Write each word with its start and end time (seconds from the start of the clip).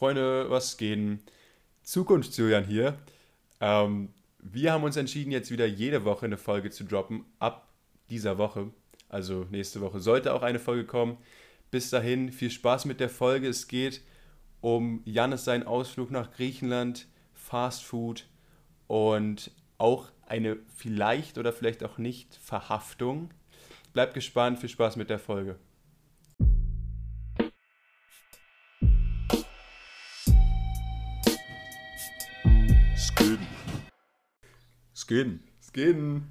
Freunde, 0.00 0.48
was 0.48 0.78
geht? 0.78 1.20
Zukunftsjulian 1.82 2.64
hier. 2.64 2.96
Ähm, 3.60 4.08
wir 4.38 4.72
haben 4.72 4.82
uns 4.82 4.96
entschieden, 4.96 5.30
jetzt 5.30 5.50
wieder 5.50 5.66
jede 5.66 6.06
Woche 6.06 6.24
eine 6.24 6.38
Folge 6.38 6.70
zu 6.70 6.84
droppen, 6.84 7.26
ab 7.38 7.68
dieser 8.08 8.38
Woche. 8.38 8.70
Also 9.10 9.46
nächste 9.50 9.82
Woche 9.82 10.00
sollte 10.00 10.32
auch 10.32 10.40
eine 10.40 10.58
Folge 10.58 10.86
kommen. 10.86 11.18
Bis 11.70 11.90
dahin 11.90 12.32
viel 12.32 12.50
Spaß 12.50 12.86
mit 12.86 12.98
der 12.98 13.10
Folge. 13.10 13.46
Es 13.46 13.68
geht 13.68 14.00
um 14.62 15.02
Jannis 15.04 15.44
seinen 15.44 15.64
Ausflug 15.64 16.10
nach 16.10 16.32
Griechenland, 16.32 17.06
Fast 17.34 17.84
Food 17.84 18.24
und 18.86 19.50
auch 19.76 20.10
eine 20.26 20.56
vielleicht 20.74 21.36
oder 21.36 21.52
vielleicht 21.52 21.84
auch 21.84 21.98
nicht 21.98 22.36
Verhaftung. 22.36 23.28
Bleibt 23.92 24.14
gespannt, 24.14 24.60
viel 24.60 24.70
Spaß 24.70 24.96
mit 24.96 25.10
der 25.10 25.18
Folge. 25.18 25.58
Skön. 35.10 35.40
Skön. 35.60 36.22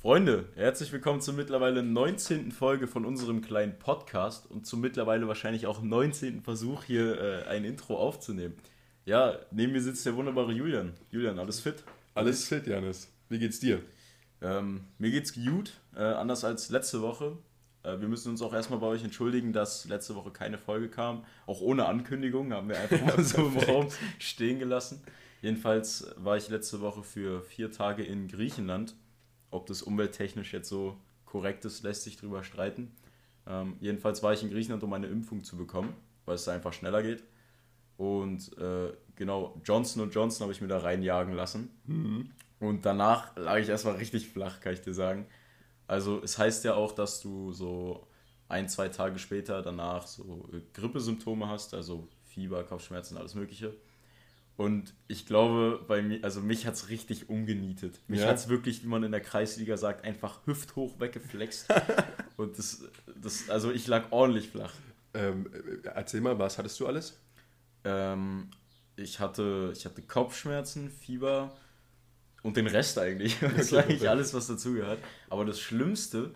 Freunde, 0.00 0.44
herzlich 0.54 0.92
willkommen 0.92 1.20
zur 1.20 1.34
mittlerweile 1.34 1.82
19. 1.82 2.52
Folge 2.52 2.86
von 2.86 3.04
unserem 3.04 3.42
kleinen 3.42 3.76
Podcast 3.80 4.48
und 4.48 4.64
zum 4.64 4.80
mittlerweile 4.80 5.26
wahrscheinlich 5.26 5.66
auch 5.66 5.82
19. 5.82 6.40
Versuch 6.40 6.84
hier 6.84 7.20
äh, 7.20 7.48
ein 7.48 7.64
Intro 7.64 7.96
aufzunehmen. 7.98 8.54
Ja, 9.06 9.40
neben 9.50 9.72
mir 9.72 9.82
sitzt 9.82 10.06
der 10.06 10.14
wunderbare 10.14 10.52
Julian. 10.52 10.92
Julian, 11.10 11.36
alles 11.40 11.58
fit? 11.58 11.82
Alles 12.14 12.46
fit, 12.46 12.68
Janis. 12.68 13.10
Wie 13.28 13.40
geht's 13.40 13.58
dir? 13.58 13.82
Ähm, 14.40 14.84
mir 14.98 15.10
geht's 15.10 15.34
gut, 15.34 15.72
äh, 15.96 16.04
anders 16.04 16.44
als 16.44 16.70
letzte 16.70 17.02
Woche. 17.02 17.36
Äh, 17.82 17.98
wir 17.98 18.06
müssen 18.06 18.30
uns 18.30 18.40
auch 18.40 18.54
erstmal 18.54 18.78
bei 18.78 18.86
euch 18.86 19.02
entschuldigen, 19.02 19.52
dass 19.52 19.86
letzte 19.86 20.14
Woche 20.14 20.30
keine 20.30 20.58
Folge 20.58 20.88
kam. 20.88 21.24
Auch 21.46 21.60
ohne 21.60 21.86
Ankündigung 21.86 22.52
haben 22.52 22.68
wir 22.68 22.78
einfach 22.78 23.00
mal 23.04 23.24
so 23.24 23.38
im 23.38 23.56
Raum 23.56 23.88
stehen 24.20 24.60
gelassen. 24.60 25.02
Jedenfalls 25.42 26.06
war 26.16 26.36
ich 26.36 26.48
letzte 26.48 26.80
Woche 26.80 27.02
für 27.02 27.42
vier 27.42 27.70
Tage 27.72 28.04
in 28.04 28.28
Griechenland. 28.28 28.94
Ob 29.50 29.66
das 29.66 29.82
umwelttechnisch 29.82 30.52
jetzt 30.52 30.68
so 30.68 30.96
korrekt 31.26 31.64
ist, 31.64 31.82
lässt 31.82 32.04
sich 32.04 32.16
drüber 32.16 32.44
streiten. 32.44 32.92
Ähm, 33.46 33.76
jedenfalls 33.80 34.22
war 34.22 34.32
ich 34.32 34.42
in 34.42 34.50
Griechenland, 34.50 34.84
um 34.84 34.92
eine 34.92 35.08
Impfung 35.08 35.42
zu 35.42 35.56
bekommen, 35.56 35.94
weil 36.24 36.36
es 36.36 36.44
da 36.44 36.52
einfach 36.52 36.72
schneller 36.72 37.02
geht. 37.02 37.24
Und 37.96 38.56
äh, 38.56 38.92
genau, 39.16 39.60
Johnson 39.64 40.08
Johnson 40.10 40.44
habe 40.44 40.52
ich 40.52 40.60
mir 40.60 40.68
da 40.68 40.78
reinjagen 40.78 41.34
lassen. 41.34 41.70
Mhm. 41.86 42.30
Und 42.60 42.86
danach 42.86 43.36
lag 43.36 43.58
ich 43.58 43.68
erstmal 43.68 43.96
richtig 43.96 44.28
flach, 44.28 44.60
kann 44.60 44.74
ich 44.74 44.80
dir 44.80 44.94
sagen. 44.94 45.26
Also 45.88 46.22
es 46.22 46.38
heißt 46.38 46.64
ja 46.64 46.74
auch, 46.74 46.92
dass 46.92 47.20
du 47.20 47.52
so 47.52 48.06
ein, 48.48 48.68
zwei 48.68 48.88
Tage 48.88 49.18
später 49.18 49.60
danach 49.60 50.06
so 50.06 50.48
Grippesymptome 50.72 51.48
hast, 51.48 51.74
also 51.74 52.08
Fieber, 52.22 52.62
Kopfschmerzen, 52.62 53.16
alles 53.16 53.34
Mögliche. 53.34 53.74
Und 54.56 54.94
ich 55.08 55.26
glaube, 55.26 55.84
bei 55.88 56.02
mir, 56.02 56.22
also 56.22 56.40
mich 56.40 56.66
hat 56.66 56.74
es 56.74 56.88
richtig 56.90 57.28
umgenietet. 57.30 57.98
Mich 58.06 58.20
Ja. 58.20 58.28
hat 58.28 58.36
es 58.36 58.48
wirklich, 58.48 58.82
wie 58.82 58.86
man 58.86 59.02
in 59.02 59.10
der 59.12 59.22
Kreisliga 59.22 59.76
sagt, 59.76 60.04
einfach 60.04 60.40
hüfthoch 60.46 61.00
weggeflext. 61.00 61.68
Und 62.36 62.58
das, 62.58 62.84
das, 63.20 63.48
also 63.48 63.70
ich 63.72 63.86
lag 63.86 64.10
ordentlich 64.10 64.48
flach. 64.50 64.72
Ähm, 65.14 65.46
äh, 65.52 65.88
erzähl 65.88 66.20
mal, 66.20 66.38
was 66.38 66.58
hattest 66.58 66.78
du 66.80 66.86
alles? 66.86 67.18
Ähm, 67.84 68.50
ich, 68.96 69.20
hatte, 69.20 69.72
ich 69.74 69.84
hatte 69.84 70.02
Kopfschmerzen, 70.02 70.90
Fieber 70.90 71.52
und 72.42 72.56
den 72.56 72.66
Rest 72.66 72.98
eigentlich. 72.98 73.36
Das 73.56 73.72
war 73.72 73.84
eigentlich 73.84 74.08
alles, 74.08 74.34
was 74.34 74.46
dazugehört. 74.48 74.98
Aber 75.30 75.44
das 75.44 75.60
Schlimmste 75.60 76.34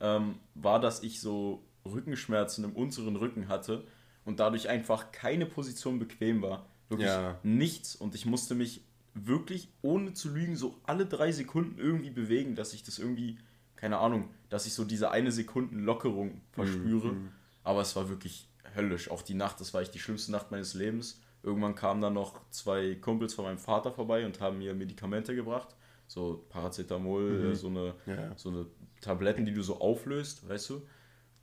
ähm, 0.00 0.36
war, 0.54 0.80
dass 0.80 1.02
ich 1.02 1.20
so 1.20 1.64
Rückenschmerzen 1.84 2.64
im 2.64 2.72
unteren 2.72 3.16
Rücken 3.16 3.48
hatte 3.48 3.84
und 4.24 4.40
dadurch 4.40 4.68
einfach 4.68 5.12
keine 5.12 5.46
Position 5.46 5.98
bequem 5.98 6.42
war. 6.42 6.66
Wirklich 6.88 7.08
Ja. 7.08 7.38
nichts. 7.42 7.96
Und 7.96 8.14
ich 8.14 8.26
musste 8.26 8.54
mich 8.54 8.82
wirklich, 9.14 9.68
ohne 9.82 10.12
zu 10.12 10.28
lügen, 10.32 10.56
so 10.56 10.76
alle 10.84 11.06
drei 11.06 11.32
Sekunden 11.32 11.78
irgendwie 11.78 12.10
bewegen, 12.10 12.54
dass 12.54 12.72
ich 12.74 12.82
das 12.82 12.98
irgendwie, 12.98 13.38
keine 13.74 13.98
Ahnung, 13.98 14.28
dass 14.50 14.66
ich 14.66 14.74
so 14.74 14.84
diese 14.84 15.10
eine 15.10 15.32
Sekunden 15.32 15.80
Lockerung 15.80 16.40
verspüre. 16.52 17.12
Mhm. 17.12 17.28
Aber 17.64 17.80
es 17.80 17.96
war 17.96 18.08
wirklich 18.08 18.48
höllisch. 18.76 19.10
Auch 19.10 19.22
die 19.22 19.34
Nacht, 19.34 19.60
das 19.60 19.72
war 19.74 19.80
echt 19.80 19.94
die 19.94 19.98
schlimmste 19.98 20.30
Nacht 20.32 20.50
meines 20.50 20.74
Lebens. 20.74 21.20
Irgendwann 21.42 21.74
kamen 21.74 22.00
dann 22.00 22.14
noch 22.14 22.40
zwei 22.50 22.94
Kumpels 22.96 23.34
von 23.34 23.44
meinem 23.46 23.58
Vater 23.58 23.92
vorbei 23.92 24.26
und 24.26 24.40
haben 24.40 24.58
mir 24.58 24.74
Medikamente 24.74 25.34
gebracht. 25.34 25.74
So 26.08 26.44
Paracetamol, 26.50 27.48
Mhm. 27.48 27.54
so 27.54 27.66
eine, 27.68 27.94
Ja. 28.06 28.32
so 28.36 28.50
eine 28.50 28.66
Tabletten, 29.00 29.44
die 29.46 29.52
du 29.54 29.62
so 29.62 29.80
auflöst, 29.80 30.48
weißt 30.48 30.70
du? 30.70 30.82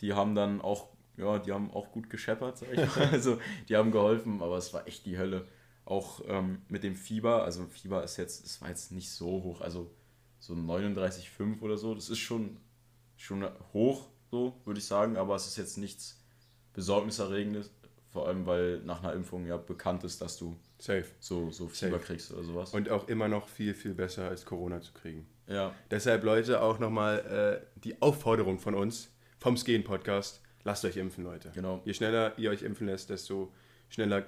Die 0.02 0.14
haben 0.14 0.36
dann 0.36 0.62
auch, 0.62 0.90
ja, 1.18 1.40
die 1.40 1.52
haben 1.52 1.72
auch 1.72 1.92
gut 1.92 2.10
gescheppert, 2.10 2.58
sag 2.58 2.72
ich 2.74 2.96
mal. 2.96 3.08
Also 3.12 3.40
die 3.70 3.76
haben 3.76 3.92
geholfen, 3.92 4.42
aber 4.42 4.58
es 4.58 4.74
war 4.74 4.88
echt 4.88 5.06
die 5.06 5.18
Hölle. 5.18 5.48
Auch 5.86 6.22
ähm, 6.28 6.62
mit 6.70 6.84
dem 6.84 6.96
Fieber, 6.96 7.44
also 7.44 7.66
Fieber 7.66 8.04
ist 8.04 8.18
jetzt, 8.18 8.46
es 8.46 8.62
war 8.62 8.70
jetzt 8.70 8.92
nicht 8.92 9.10
so 9.12 9.28
hoch, 9.44 9.62
also 9.62 9.92
so 10.40 10.54
39,5 10.54 11.62
oder 11.62 11.78
so, 11.78 11.94
das 11.94 12.10
ist 12.10 12.20
schon, 12.20 12.58
schon 13.18 13.46
hoch, 13.74 14.08
so 14.32 14.60
würde 14.66 14.80
ich 14.80 14.86
sagen, 14.86 15.18
aber 15.18 15.36
es 15.36 15.46
ist 15.48 15.58
jetzt 15.58 15.78
nichts 15.78 16.22
Besorgniserregendes, 16.74 17.72
vor 18.10 18.28
allem 18.28 18.46
weil 18.46 18.80
nach 18.80 19.04
einer 19.04 19.14
Impfung 19.14 19.46
ja 19.46 19.58
bekannt 19.58 20.04
ist, 20.04 20.22
dass 20.22 20.38
du 20.38 20.56
Safe. 20.80 21.06
so, 21.20 21.52
so 21.52 21.68
Fieber 21.68 21.98
Safe. 21.98 22.06
kriegst 22.06 22.32
oder 22.34 22.44
sowas. 22.44 22.74
Und 22.74 22.90
auch 22.90 23.08
immer 23.08 23.28
noch 23.28 23.48
viel, 23.48 23.74
viel 23.74 23.94
besser 23.94 24.28
als 24.30 24.46
Corona 24.46 24.82
zu 24.82 24.94
kriegen. 24.94 25.28
ja, 25.48 25.74
Deshalb, 25.92 26.24
Leute, 26.24 26.62
auch 26.62 26.80
nochmal 26.80 27.62
äh, 27.76 27.80
die 27.80 28.02
Aufforderung 28.02 28.60
von 28.60 28.76
uns, 28.76 29.10
vom 29.40 29.58
Skeen 29.58 29.84
Podcast, 29.84 30.42
lasst 30.64 30.86
euch 30.86 30.98
impfen, 30.98 31.24
Leute. 31.24 31.52
Genau. 31.54 31.82
Je 31.86 31.94
schneller 31.94 32.34
ihr 32.38 32.50
euch 32.52 32.64
impfen 32.64 32.88
lässt, 32.88 33.10
desto 33.10 33.52
schneller 33.90 34.26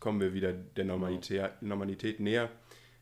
kommen 0.00 0.20
wir 0.20 0.34
wieder 0.34 0.52
der 0.52 0.84
Normalität, 0.84 1.62
Normalität 1.62 2.20
näher. 2.20 2.50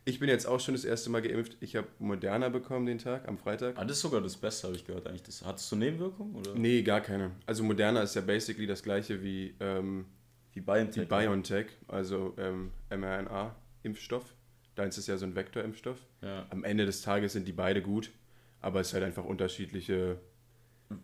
Ich 0.05 0.19
bin 0.19 0.29
jetzt 0.29 0.47
auch 0.47 0.59
schon 0.59 0.75
das 0.75 0.85
erste 0.85 1.11
Mal 1.11 1.23
geimpft. 1.23 1.57
Ich 1.61 1.77
habe 1.77 1.87
Moderna 2.01 2.49
bekommen 2.49 2.87
den 2.87 2.99
Tag, 2.99 3.29
am 3.29 3.39
Freitag. 3.39 3.79
ah, 3.79 3.85
das 3.85 3.99
ist 3.99 4.03
sogar 4.03 4.21
das 4.21 4.37
Beste, 4.37 4.67
habe 4.67 4.77
ich 4.77 4.85
gehört 4.85 5.07
eigentlich. 5.07 5.23
Das, 5.23 5.45
hattest 5.45 5.71
du 5.71 5.77
Nebenwirkungen? 5.77 6.35
Oder? 6.35 6.55
Nee, 6.57 6.83
gar 6.83 7.01
keine. 7.01 7.31
Also 7.47 7.63
Moderna 7.63 8.03
ist 8.03 8.17
ja 8.17 8.21
basically 8.21 8.67
das 8.67 8.83
gleiche 8.83 9.23
wie 9.23 9.55
ähm, 9.61 10.07
Wie 10.55 10.61
BioNTech. 10.61 11.05
die 11.05 11.15
BioNTech, 11.15 11.67
also 11.87 12.35
ähm, 12.37 12.73
mRNA-Impfstoff. 12.91 14.25
Deins 14.75 14.99
ist 14.99 15.07
ja 15.07 15.17
so 15.17 15.27
ein 15.27 15.37
Vektorimpfstoff. 15.37 15.99
Ja, 16.23 16.47
Am 16.51 16.65
Ende 16.65 16.87
des 16.87 17.03
Tages 17.03 17.35
sind 17.35 17.47
die 17.47 17.53
beide 17.53 17.83
gut, 17.83 18.11
aber 18.61 18.81
es 18.81 18.89
ist 18.89 18.95
halt 18.95 19.05
einfach 19.05 19.25
unterschiedliche 19.25 20.19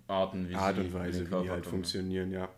Arten, 0.07 0.49
wie 0.49 0.55
Art 0.55 0.77
sie 0.77 0.83
und 0.83 0.93
Weise, 0.93 1.31
wie 1.31 1.43
die 1.43 1.51
halt 1.51 1.67
funktionieren, 1.67 2.31
ja. 2.31 2.49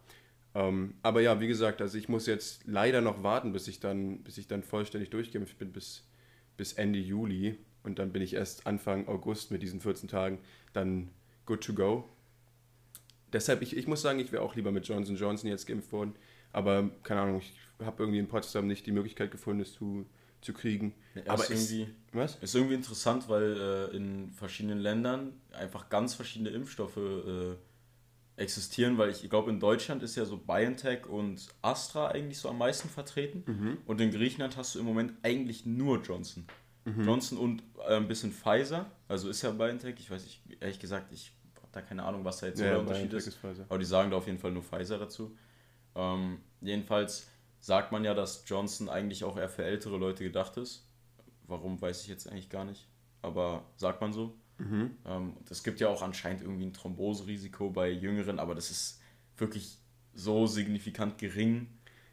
Ähm, 0.55 0.95
aber 1.03 1.21
ja, 1.21 1.41
wie 1.41 1.47
gesagt, 1.47 1.81
also 1.81 1.97
ich 1.97 2.09
muss 2.09 2.27
jetzt 2.27 2.67
leider 2.67 3.01
noch 3.01 3.23
warten, 3.23 3.53
bis 3.53 3.69
ich 3.69 3.81
dann, 3.81 4.23
bis 4.23 4.39
ich 4.39 4.49
dann 4.49 4.63
vollständig 4.63 5.11
durchgeimpft 5.11 5.59
bin, 5.59 5.73
bis, 5.73 6.09
bis 6.57 6.73
Ende 6.73 6.99
Juli. 6.99 7.57
Und 7.83 7.99
dann 7.99 8.13
bin 8.13 8.21
ich 8.21 8.35
erst 8.35 8.67
Anfang 8.67 9.09
August 9.09 9.51
mit 9.51 9.63
diesen 9.63 9.81
14 9.81 10.09
Tagen 10.09 10.39
dann 10.73 11.11
good 11.47 11.63
to 11.63 11.73
go. 11.73 12.09
Deshalb, 13.33 13.63
ich, 13.63 13.77
ich 13.77 13.87
muss 13.87 14.03
sagen, 14.03 14.19
ich 14.19 14.33
wäre 14.33 14.43
auch 14.43 14.57
lieber 14.57 14.73
mit 14.73 14.87
Johnson 14.87 15.17
Johnson 15.17 15.49
jetzt 15.49 15.67
geimpft 15.67 15.93
worden. 15.93 16.15
Aber 16.53 16.91
keine 17.05 17.21
Ahnung, 17.21 17.41
ich 17.41 17.55
habe 17.85 18.03
irgendwie 18.03 18.19
in 18.19 18.29
Potsdam 18.29 18.67
nicht 18.67 18.87
die 18.87 18.93
Möglichkeit 18.93 19.31
gefunden, 19.31 19.63
es 19.63 19.73
zu, 19.73 20.05
zu 20.41 20.53
kriegen. 20.53 20.95
Ja, 21.15 21.23
aber 21.27 21.49
ist 21.49 21.71
irgendwie, 21.71 21.93
was? 22.13 22.37
ist 22.41 22.55
irgendwie 22.55 22.75
interessant, 22.75 23.29
weil 23.29 23.57
äh, 23.93 23.97
in 23.97 24.33
verschiedenen 24.33 24.79
Ländern 24.79 25.33
einfach 25.53 25.89
ganz 25.89 26.15
verschiedene 26.15 26.51
Impfstoffe 26.51 26.97
äh, 26.97 27.57
existieren, 28.37 28.97
weil 28.97 29.11
ich 29.11 29.29
glaube, 29.29 29.51
in 29.51 29.61
Deutschland 29.61 30.03
ist 30.03 30.17
ja 30.17 30.25
so 30.25 30.39
BioNTech 30.39 31.07
und 31.07 31.49
Astra 31.63 32.09
eigentlich 32.09 32.39
so 32.39 32.49
am 32.49 32.59
meisten 32.59 32.89
vertreten. 32.89 33.45
Mhm. 33.47 33.79
Und 33.85 34.01
in 34.01 34.11
Griechenland 34.11 34.57
hast 34.57 34.75
du 34.75 34.79
im 34.79 34.87
Moment 34.87 35.13
eigentlich 35.23 35.67
nur 35.67 36.01
Johnson. 36.03 36.47
Mhm. 36.87 37.05
Johnson 37.05 37.39
und 37.39 37.63
äh, 37.87 37.97
ein 37.97 38.09
bisschen 38.09 38.33
Pfizer. 38.33 38.91
Also 39.09 39.29
ist 39.29 39.43
ja 39.43 39.51
BioNTech. 39.51 39.97
Ich 39.99 40.11
weiß 40.11 40.23
nicht, 40.25 40.41
ehrlich 40.61 40.79
gesagt, 40.79 41.13
ich 41.13 41.33
habe 41.57 41.69
da 41.73 41.83
keine 41.83 42.03
Ahnung, 42.03 42.25
was 42.25 42.39
da 42.39 42.47
jetzt 42.47 42.59
so 42.59 42.65
Ja, 42.65 42.71
der 42.71 42.79
ja, 42.79 42.83
Unterschied 42.83 43.11
BioNTech 43.11 43.29
ist. 43.29 43.45
ist. 43.45 43.61
Aber 43.69 43.79
die 43.79 43.85
sagen 43.85 44.11
da 44.11 44.17
auf 44.17 44.27
jeden 44.27 44.39
Fall 44.39 44.53
nur 44.53 44.63
Pfizer 44.63 44.99
dazu. 44.99 45.37
Ähm, 45.95 46.39
jedenfalls 46.63 47.27
sagt 47.61 47.93
man 47.93 48.05
ja, 48.05 48.15
dass 48.15 48.45
Johnson 48.47 48.89
eigentlich 48.89 49.25
auch 49.25 49.37
eher 49.37 49.49
für 49.49 49.65
ältere 49.65 49.97
Leute 49.99 50.25
gedacht 50.25 50.57
ist. 50.57 50.87
Warum, 51.47 51.81
weiß 51.81 52.03
ich 52.03 52.09
jetzt 52.09 52.29
eigentlich 52.29 52.49
gar 52.49 52.65
nicht. 52.65 52.87
Aber 53.23 53.65
sagt 53.77 54.01
man 54.01 54.13
so. 54.13 54.35
Mhm. 54.59 54.91
Ähm, 55.07 55.35
es 55.49 55.63
gibt 55.63 55.81
ja 55.81 55.89
auch 55.89 56.03
anscheinend 56.03 56.43
irgendwie 56.43 56.67
ein 56.67 56.73
Thromboserisiko 56.73 57.71
bei 57.71 57.91
Jüngeren, 57.91 58.39
aber 58.39 58.55
das 58.55 58.71
ist 58.71 59.01
wirklich 59.37 59.79
so 60.15 60.47
signifikant 60.47 61.19
gering, 61.19 61.67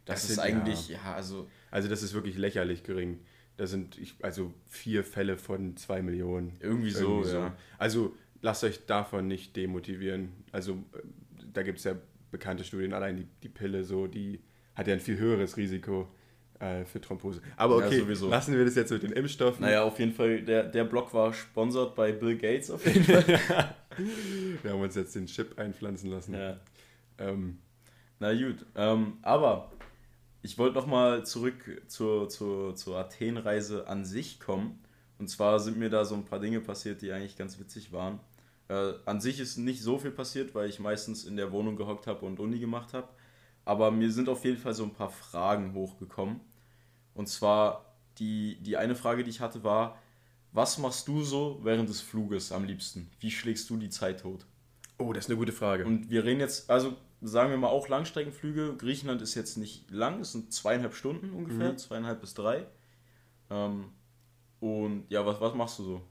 dass 0.06 0.22
Das 0.22 0.30
es 0.30 0.36
sind- 0.36 0.44
eigentlich, 0.46 0.88
ja, 0.90 1.14
also 1.14 1.48
Also 1.72 1.90
das 1.90 2.04
ist 2.04 2.14
wirklich 2.14 2.38
lächerlich 2.38 2.84
gering. 2.84 3.20
Da 3.58 3.68
sind 3.68 3.98
ich, 3.98 4.16
also 4.24 4.54
vier 4.68 5.04
Fälle 5.04 5.38
von 5.38 5.76
zwei 5.78 6.02
Millionen. 6.02 6.56
irgendwie 6.62 6.92
so, 6.92 7.26
ja. 7.26 7.56
Also 7.78 8.16
lasst 8.42 8.64
euch 8.64 8.86
davon 8.86 9.28
nicht 9.28 9.56
demotivieren. 9.56 10.30
Also 10.52 10.74
äh, 10.94 11.02
da 11.54 11.64
gibt 11.64 11.80
es 11.80 11.84
ja 11.86 11.96
bekannte 12.32 12.64
Studien, 12.64 12.94
allein 12.94 13.18
die, 13.18 13.28
die 13.44 13.50
Pille 13.50 13.84
so, 13.84 14.08
die 14.08 14.40
hat 14.78 14.88
ja 14.88 14.94
ein 14.94 15.00
viel 15.00 15.18
höheres 15.18 15.58
Risiko 15.58 16.08
äh, 16.60 16.86
für 16.86 17.02
Thrombose. 17.02 17.42
Aber 17.56 17.80
Ja, 17.82 17.88
okay, 17.88 18.00
sowieso. 18.00 18.30
lassen 18.30 18.56
wir 18.58 18.64
das 18.66 18.76
jetzt 18.76 18.92
mit 18.92 19.04
den 19.04 19.12
Impfstoffen. 19.12 19.62
Naja, 19.64 19.84
auf 19.84 20.00
jeden 20.00 20.14
Fall, 20.14 20.42
der, 20.42 20.64
der 20.64 20.84
Blog 20.86 21.14
war 21.14 21.34
sponsert 21.34 21.96
bei 21.96 22.12
Bill 22.12 22.38
Gates 22.38 22.70
auf 22.72 22.86
jeden 22.86 23.04
Fall. 23.24 23.40
Wir 24.62 24.72
haben 24.72 24.82
uns 24.82 24.96
jetzt 24.96 25.16
den 25.16 25.26
Chip 25.26 25.58
einpflanzen 25.60 26.10
lassen. 26.12 26.34
ja. 26.36 26.58
Ähm, 27.20 27.58
Na 28.20 28.32
gut, 28.34 28.64
ähm, 28.76 29.18
aber 29.24 29.72
ich 30.44 30.58
wollte 30.60 30.76
nochmal 30.76 31.26
zurück 31.26 31.82
zur, 31.88 32.30
zur, 32.30 32.76
zur 32.76 32.98
Athenreise 32.98 33.88
an 33.88 34.06
sich 34.06 34.40
kommen. 34.40 34.80
Und 35.18 35.30
zwar 35.30 35.60
sind 35.60 35.78
mir 35.80 35.90
da 35.90 36.06
so 36.06 36.14
ein 36.14 36.26
paar 36.26 36.40
Dinge 36.40 36.62
passiert, 36.62 37.02
die 37.02 37.12
eigentlich 37.12 37.36
ganz 37.38 37.60
witzig 37.60 37.92
waren. 37.92 38.20
Äh, 38.70 38.94
an 39.06 39.20
sich 39.20 39.40
ist 39.40 39.58
nicht 39.58 39.82
so 39.82 39.98
viel 39.98 40.12
passiert, 40.12 40.54
weil 40.54 40.70
ich 40.70 40.80
meistens 40.80 41.26
in 41.26 41.38
der 41.38 41.52
Wohnung 41.52 41.76
gehockt 41.76 42.06
habe 42.06 42.24
und 42.26 42.40
Uni 42.40 42.60
gemacht 42.60 42.94
habe. 42.94 43.08
Aber 43.68 43.92
mir 43.92 44.10
sind 44.10 44.30
auf 44.30 44.46
jeden 44.46 44.58
Fall 44.58 44.74
so 44.74 44.86
ein 44.86 44.94
paar 44.94 45.10
Fragen 45.10 45.74
hochgekommen. 45.74 46.40
Und 47.14 47.28
zwar 47.28 47.94
die, 48.18 48.58
die 48.62 48.78
eine 48.78 48.96
Frage, 48.96 49.26
die 49.26 49.30
ich 49.30 49.42
hatte, 49.42 49.62
war, 49.66 49.98
was 50.54 50.78
machst 50.78 51.06
du 51.10 51.22
so 51.22 51.60
während 51.64 51.90
des 51.90 52.00
Fluges 52.00 52.54
am 52.54 52.64
liebsten? 52.64 53.12
Wie 53.20 53.30
schlägst 53.30 53.70
du 53.70 53.76
die 53.76 53.90
Zeit 53.90 54.22
tot? 54.22 54.46
Oh, 54.98 55.12
das 55.12 55.26
ist 55.26 55.32
eine 55.32 55.38
gute 55.38 55.52
Frage. 55.52 55.86
Und 55.86 56.10
wir 56.10 56.24
reden 56.24 56.40
jetzt, 56.40 56.70
also 56.70 56.96
sagen 57.22 57.50
wir 57.50 57.58
mal 57.58 57.68
auch 57.68 57.90
Langstreckenflüge. 57.90 58.76
Griechenland 58.78 59.22
ist 59.22 59.36
jetzt 59.36 59.58
nicht 59.58 59.92
lang, 59.92 60.22
es 60.22 60.32
sind 60.32 60.54
zweieinhalb 60.54 60.96
Stunden 60.96 61.32
ungefähr, 61.32 61.74
mhm. 61.74 61.78
zweieinhalb 61.78 62.22
bis 62.22 62.36
drei. 62.36 62.66
Ähm, 63.50 63.90
und 64.62 65.04
ja, 65.10 65.26
was, 65.26 65.42
was 65.42 65.54
machst 65.56 65.78
du 65.80 65.84
so? 65.84 66.02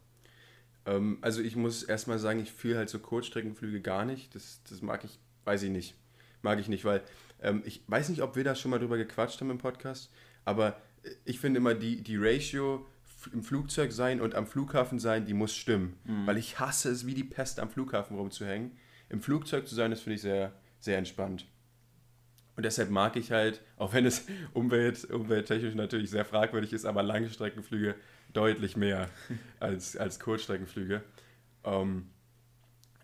Ähm, 0.85 1.17
also 1.23 1.41
ich 1.41 1.57
muss 1.57 1.83
erstmal 1.85 2.19
sagen, 2.19 2.39
ich 2.39 2.53
fühle 2.53 2.77
halt 2.77 2.91
so 2.91 2.99
Kurzstreckenflüge 2.99 3.81
gar 3.81 4.05
nicht. 4.05 4.35
Das, 4.35 4.61
das 4.69 4.83
mag 4.83 5.05
ich, 5.05 5.19
weiß 5.47 5.63
ich 5.63 5.71
nicht. 5.71 5.95
Mag 6.43 6.61
ich 6.61 6.69
nicht, 6.69 6.85
weil 6.85 7.03
ähm, 7.41 7.63
ich 7.65 7.83
weiß 7.87 8.09
nicht, 8.09 8.23
ob 8.23 8.37
wir 8.37 8.45
da 8.45 8.55
schon 8.55 8.71
mal 8.71 8.79
drüber 8.79 8.97
gequatscht 8.97 9.41
haben 9.41 9.51
im 9.51 9.59
Podcast, 9.59 10.11
aber 10.45 10.81
ich 11.25 11.39
finde 11.39 11.59
immer 11.59 11.75
die, 11.75 12.03
die 12.03 12.17
Ratio 12.17 12.87
im 13.33 13.43
Flugzeug 13.43 13.93
sein 13.93 14.21
und 14.21 14.35
am 14.35 14.47
Flughafen 14.47 14.99
sein, 14.99 15.27
die 15.27 15.35
muss 15.35 15.55
stimmen. 15.55 15.99
Mhm. 16.05 16.27
Weil 16.27 16.39
ich 16.39 16.59
hasse 16.59 16.91
es 16.91 17.07
wie 17.07 17.15
die 17.15 17.25
Pest 17.25 17.61
am 17.61 17.71
Flughafen 17.71 18.17
rumzuhängen. 18.17 18.73
Im 19.09 19.21
Flugzeug 19.21 19.67
zu 19.67 19.75
sein, 19.75 19.91
das 19.91 20.01
finde 20.01 20.17
ich 20.17 20.23
sehr, 20.23 20.53
sehr 20.81 20.99
entspannt. 20.99 21.47
Und 22.57 22.65
deshalb 22.65 22.91
mag 22.91 23.17
ich 23.17 23.33
halt, 23.33 23.61
auch 23.77 23.93
wenn 23.93 24.07
es 24.07 24.27
umwelt, 24.53 25.05
umwelttechnisch 25.11 25.75
natürlich 25.75 26.11
sehr 26.11 26.25
fragwürdig 26.25 26.73
ist, 26.73 26.85
aber 26.85 27.03
Langstreckenflüge 27.03 27.95
deutlich 28.33 28.77
mehr 28.77 29.09
als, 29.61 29.97
als 29.97 30.21
Kurzstreckenflüge. 30.21 31.03
Ähm, 31.65 32.09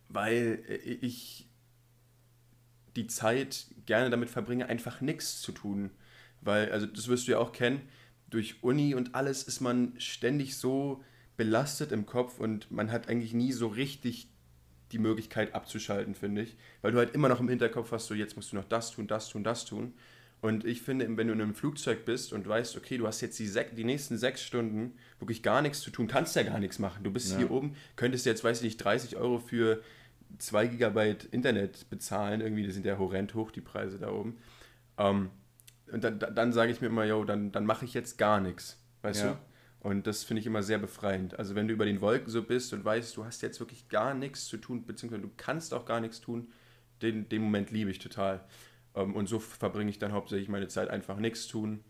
weil 0.09 0.63
ich 1.01 1.49
die 2.97 3.07
Zeit 3.07 3.67
gerne 3.87 4.11
damit 4.11 4.31
verbringe, 4.31 4.67
einfach 4.67 5.01
nichts 5.01 5.41
zu 5.41 5.53
tun. 5.53 5.91
Weil, 6.41 6.73
also 6.73 6.87
das 6.87 7.09
wirst 7.09 7.27
du 7.27 7.33
ja 7.33 7.39
auch 7.39 7.53
kennen, 7.53 7.81
durch 8.31 8.63
Uni 8.63 8.95
und 8.95 9.15
alles 9.15 9.43
ist 9.43 9.61
man 9.61 9.95
ständig 9.99 10.57
so 10.57 11.03
belastet 11.37 11.93
im 11.93 12.07
Kopf 12.07 12.39
und 12.39 12.71
man 12.71 12.91
hat 12.91 13.09
eigentlich 13.09 13.35
nie 13.35 13.53
so 13.53 13.69
richtig 13.69 14.29
die 14.93 14.99
Möglichkeit 14.99 15.55
abzuschalten, 15.55 16.15
finde 16.15 16.43
ich. 16.43 16.57
Weil 16.83 16.93
du 16.93 16.99
halt 16.99 17.15
immer 17.15 17.29
noch 17.29 17.41
im 17.41 17.49
Hinterkopf 17.49 17.93
hast, 17.93 18.07
so 18.07 18.15
jetzt 18.15 18.37
musst 18.37 18.53
du 18.53 18.57
noch 18.57 18.65
das 18.65 18.91
tun, 18.91 19.07
das 19.07 19.29
tun, 19.29 19.45
das 19.45 19.65
tun. 19.65 19.95
Und 20.41 20.65
ich 20.65 20.83
finde, 20.83 21.07
wenn 21.17 21.29
du 21.29 21.33
in 21.33 21.41
einem 21.41 21.55
Flugzeug 21.55 22.05
bist 22.05 22.33
und 22.33 22.47
weißt, 22.49 22.77
okay, 22.77 22.99
du 22.99 23.07
hast 23.07 23.21
jetzt 23.21 23.39
die, 23.39 23.51
die 23.77 23.85
nächsten 23.85 24.19
sechs 24.19 24.43
Stunden 24.43 24.93
wirklich 25.21 25.43
gar 25.43 25.63
nichts 25.63 25.81
zu 25.81 25.91
tun, 25.91 26.09
kannst 26.09 26.35
ja 26.35 26.43
gar 26.43 26.59
nichts 26.59 26.81
machen. 26.81 27.05
Du 27.05 27.13
bist 27.13 27.31
ja. 27.31 27.39
hier 27.39 27.51
oben, 27.51 27.77
könntest 27.95 28.27
jetzt, 28.27 28.43
weiß 28.43 28.59
ich 28.59 28.65
nicht, 28.65 28.77
30 28.79 29.17
Euro 29.17 29.39
für 29.39 29.83
2 30.39 30.67
Gigabyte 30.69 31.25
Internet 31.25 31.89
bezahlen. 31.91 32.41
Irgendwie, 32.41 32.63
die 32.63 32.71
sind 32.71 32.87
ja 32.87 32.99
horrend 32.99 33.35
hoch, 33.35 33.51
die 33.51 33.61
Preise 33.61 33.99
da 33.99 34.11
oben. 34.11 34.39
Ähm, 34.99 35.31
und 35.91 36.05
dann, 36.05 36.19
dann 36.19 36.53
sage 36.53 36.73
ich 36.73 36.81
mir 36.81 36.87
immer, 36.89 37.05
yo, 37.05 37.25
dann, 37.25 37.53
dann 37.53 37.67
mache 37.67 37.85
ich 37.85 37.95
jetzt 37.95 38.19
gar 38.19 38.41
nichts. 38.41 38.83
Weißt 39.03 39.25
ja. 39.25 39.33
du? 39.33 39.39
Und 39.89 40.07
das 40.07 40.23
finde 40.23 40.41
ich 40.41 40.47
immer 40.47 40.63
sehr 40.63 40.79
befreiend. 40.79 41.39
Also 41.39 41.55
wenn 41.55 41.67
du 41.67 41.75
über 41.75 41.85
den 41.85 42.01
Wolken 42.01 42.31
so 42.31 42.43
bist 42.43 42.73
und 42.73 42.85
weißt, 42.85 43.17
du 43.17 43.25
hast 43.25 43.43
jetzt 43.43 43.59
wirklich 43.59 43.89
gar 43.89 44.15
nichts 44.15 44.47
zu 44.47 44.57
tun, 44.57 44.87
beziehungsweise 44.87 45.23
du 45.23 45.31
kannst 45.37 45.75
auch 45.75 45.85
gar 45.85 46.01
nichts 46.01 46.21
tun, 46.21 46.53
den, 47.03 47.29
den 47.29 47.43
Moment 47.43 47.73
liebe 47.73 47.91
ich 47.91 47.99
total. 47.99 48.45
Ähm, 48.95 49.15
und 49.15 49.27
so 49.27 49.41
verbringe 49.41 49.91
ich 49.91 49.99
dann 49.99 50.13
hauptsächlich 50.13 50.49
meine 50.49 50.69
Zeit 50.69 50.89
einfach 50.89 51.19
nichts 51.19 51.49
tun 51.49 51.85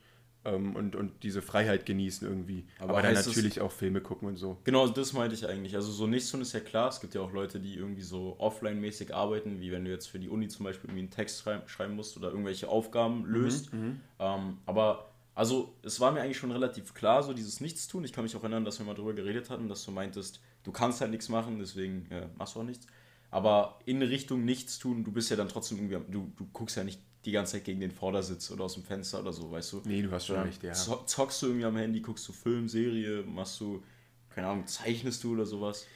ähm, 0.45 0.75
und, 0.75 0.97
und 0.97 1.23
diese 1.23 1.43
Freiheit 1.43 1.87
genießen 1.87 2.27
irgendwie. 2.27 2.65
Aber, 2.79 2.91
Aber 2.91 3.03
dann 3.03 3.15
natürlich 3.15 3.61
auch 3.61 3.71
Filme 3.71 4.01
gucken 4.01 4.29
und 4.29 4.37
so. 4.37 4.59
Genau, 4.65 4.87
das 4.89 5.13
meinte 5.13 5.35
ich 5.35 5.47
eigentlich. 5.47 5.75
Also 5.77 5.93
so 5.93 6.07
nichts 6.07 6.31
tun 6.31 6.41
ist 6.41 6.53
ja 6.53 6.61
klar. 6.61 6.89
Es 6.89 7.01
gibt 7.01 7.15
ja 7.15 7.21
auch 7.21 7.33
Leute, 7.33 7.61
die 7.61 7.75
irgendwie 7.77 8.03
so 8.03 8.37
offline-mäßig 8.39 9.15
arbeiten, 9.15 9.61
wie 9.61 9.73
wenn 9.73 9.85
du 9.85 9.91
jetzt 9.91 10.07
für 10.07 10.19
die 10.19 10.29
Uni 10.29 10.49
zum 10.49 10.65
Beispiel 10.65 10.89
irgendwie 10.89 11.03
einen 11.03 11.11
Text 11.11 11.43
schreiben, 11.43 11.63
schreiben 11.67 11.95
musst 11.95 12.17
oder 12.17 12.31
irgendwelche 12.31 12.69
Aufgaben 12.69 13.23
mhm, 13.23 13.27
löst. 13.27 13.73
Mhm, 13.73 14.01
ähm, 14.19 14.59
aber 14.67 15.13
also 15.35 15.75
es 15.83 15.99
war 16.01 16.13
mir 16.13 16.21
eigentlich 16.21 16.39
schon 16.39 16.53
relativ 16.53 16.93
klar, 16.93 17.23
so 17.23 17.33
dieses 17.33 17.61
Nichtstun. 17.61 18.05
Ich 18.05 18.13
kann 18.13 18.25
mich 18.25 18.37
auch 18.37 18.43
erinnern, 18.43 18.65
dass 18.65 18.79
wir 18.79 18.87
mal 18.87 18.95
darüber 18.95 19.15
geredet 19.15 19.49
hatten, 19.49 19.69
dass 19.69 19.85
du 19.85 19.91
meintest, 19.91 20.41
du 20.65 20.73
kannst 20.73 21.01
halt 21.01 21.11
nichts 21.11 21.29
machen, 21.29 21.59
deswegen 21.59 22.07
äh, 22.11 22.27
machst 22.37 22.55
du 22.55 22.61
auch 22.61 22.65
nichts. 22.65 22.87
Aber 23.31 23.79
in 23.87 24.03
Richtung 24.03 24.45
Nichtstun, 24.45 25.05
du 25.05 25.13
bist 25.13 25.31
ja 25.31 25.37
dann 25.37 25.49
trotzdem 25.49 25.79
irgendwie, 25.79 26.13
du, 26.13 26.31
du 26.37 26.47
guckst 26.53 26.77
ja 26.77 26.85
nicht 26.85 27.01
die 27.25 27.33
ganze 27.33 27.53
Zeit 27.53 27.65
gegen 27.65 27.81
den 27.81 27.91
Vordersitz 27.91 28.51
oder 28.51 28.65
aus 28.65 28.75
dem 28.75 28.83
Fenster 28.83 29.21
oder 29.21 29.33
so, 29.33 29.51
weißt 29.51 29.73
du? 29.73 29.83
Nee, 29.85 30.03
du 30.03 30.11
hast 30.11 30.27
schon 30.27 30.41
recht, 30.41 30.63
ja. 30.63 30.73
Zockst 30.73 31.43
du 31.43 31.47
irgendwie 31.47 31.65
am 31.65 31.77
Handy, 31.77 32.01
guckst 32.01 32.27
du 32.29 32.33
Film, 32.33 32.69
Serie, 32.69 33.23
machst 33.23 33.61
du, 33.61 33.83
keine 34.31 34.49
Ahnung, 34.49 34.67
zeichnest 34.67 35.23
du 35.23 35.35
oder 35.35 35.47
sowas? 35.47 35.87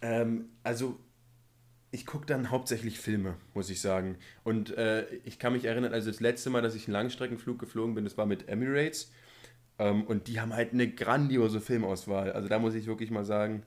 Ähm, 0.00 0.46
also, 0.62 0.98
ich 1.92 2.06
gucke 2.06 2.26
dann 2.26 2.50
hauptsächlich 2.50 2.98
Filme, 2.98 3.36
muss 3.54 3.70
ich 3.70 3.80
sagen. 3.80 4.16
Und 4.44 4.76
äh, 4.76 5.06
ich 5.24 5.38
kann 5.38 5.52
mich 5.52 5.66
erinnern, 5.66 5.92
also 5.92 6.10
das 6.10 6.20
letzte 6.20 6.50
Mal, 6.50 6.62
dass 6.62 6.74
ich 6.74 6.86
einen 6.86 6.94
Langstreckenflug 6.94 7.58
geflogen 7.58 7.94
bin, 7.94 8.04
das 8.04 8.16
war 8.16 8.26
mit 8.26 8.48
Emirates. 8.48 9.12
Ähm, 9.78 10.04
und 10.04 10.26
die 10.26 10.40
haben 10.40 10.54
halt 10.54 10.72
eine 10.72 10.90
grandiose 10.90 11.60
Filmauswahl. 11.60 12.32
Also 12.32 12.48
da 12.48 12.58
muss 12.58 12.74
ich 12.74 12.86
wirklich 12.86 13.10
mal 13.10 13.24
sagen, 13.24 13.62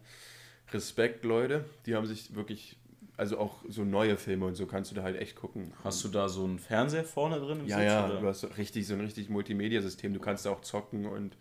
Respekt, 0.71 1.23
Leute. 1.23 1.65
Die 1.85 1.95
haben 1.95 2.07
sich 2.07 2.35
wirklich 2.35 2.77
also 3.17 3.38
auch 3.38 3.63
so 3.67 3.83
neue 3.83 4.17
Filme 4.17 4.45
und 4.45 4.56
so 4.56 4.65
kannst 4.65 4.91
du 4.91 4.95
da 4.95 5.03
halt 5.03 5.17
echt 5.17 5.35
gucken. 5.35 5.73
Hast 5.83 6.03
du 6.03 6.09
da 6.09 6.27
so 6.27 6.44
einen 6.44 6.59
Fernseher 6.59 7.03
vorne 7.03 7.39
drin 7.39 7.62
im 7.62 7.67
ja, 7.67 7.77
Sitz? 7.77 7.88
Ja, 7.88 8.06
oder? 8.06 8.21
du 8.21 8.27
hast 8.27 8.57
richtig 8.57 8.88
so 8.88 8.94
ein 8.94 9.01
richtig 9.01 9.29
Multimedia-System. 9.29 10.13
Du 10.13 10.19
kannst 10.19 10.45
da 10.45 10.51
auch 10.51 10.62
zocken 10.62 11.06
und, 11.06 11.38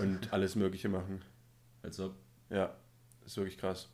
und 0.00 0.32
alles 0.32 0.56
Mögliche 0.56 0.88
machen. 0.88 1.22
Also? 1.82 2.14
Ja, 2.50 2.74
ist 3.24 3.36
wirklich 3.36 3.58
krass. 3.58 3.88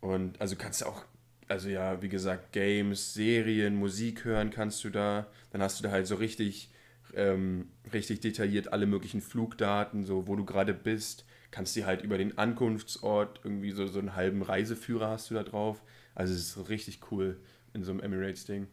Und 0.00 0.40
also 0.40 0.56
kannst 0.56 0.82
du 0.82 0.86
auch, 0.86 1.04
also 1.48 1.68
ja, 1.70 2.02
wie 2.02 2.10
gesagt, 2.10 2.52
Games, 2.52 3.14
Serien, 3.14 3.76
Musik 3.76 4.24
hören 4.24 4.50
kannst 4.50 4.84
du 4.84 4.90
da. 4.90 5.26
Dann 5.50 5.62
hast 5.62 5.78
du 5.78 5.84
da 5.84 5.90
halt 5.90 6.06
so 6.06 6.16
richtig, 6.16 6.70
ähm, 7.14 7.70
richtig 7.92 8.20
detailliert 8.20 8.72
alle 8.72 8.86
möglichen 8.86 9.22
Flugdaten, 9.22 10.04
so 10.04 10.26
wo 10.26 10.36
du 10.36 10.44
gerade 10.44 10.74
bist 10.74 11.24
kannst 11.54 11.76
dir 11.76 11.86
halt 11.86 12.02
über 12.02 12.18
den 12.18 12.36
Ankunftsort 12.36 13.40
irgendwie 13.44 13.70
so, 13.70 13.86
so 13.86 14.00
einen 14.00 14.16
halben 14.16 14.42
Reiseführer 14.42 15.10
hast 15.10 15.30
du 15.30 15.34
da 15.34 15.44
drauf. 15.44 15.80
Also 16.16 16.34
es 16.34 16.56
ist 16.56 16.68
richtig 16.68 17.12
cool 17.12 17.38
in 17.72 17.84
so 17.84 17.92
einem 17.92 18.00
Emirates-Ding. 18.00 18.66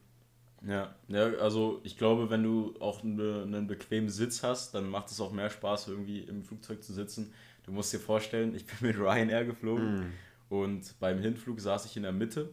Ja, 0.68 0.96
ja, 1.08 1.26
also 1.36 1.80
ich 1.84 1.96
glaube, 1.96 2.32
wenn 2.32 2.42
du 2.42 2.74
auch 2.80 3.04
eine, 3.04 3.44
einen 3.44 3.68
bequemen 3.68 4.10
Sitz 4.10 4.42
hast, 4.42 4.74
dann 4.74 4.90
macht 4.90 5.12
es 5.12 5.22
auch 5.22 5.32
mehr 5.32 5.52
Spaß, 5.52 5.90
irgendwie 5.90 6.22
im 6.22 6.44
Flugzeug 6.44 6.84
zu 6.84 6.92
sitzen. 6.92 7.32
Du 7.66 7.72
musst 7.72 7.94
dir 7.94 8.00
vorstellen, 8.00 8.56
ich 8.56 8.66
bin 8.66 8.90
mit 8.90 8.98
Ryanair 8.98 9.46
geflogen 9.46 10.00
mm. 10.00 10.14
und 10.50 11.00
beim 11.00 11.20
Hinflug 11.20 11.60
saß 11.60 11.86
ich 11.86 11.98
in 11.98 12.04
der 12.04 12.14
Mitte 12.14 12.50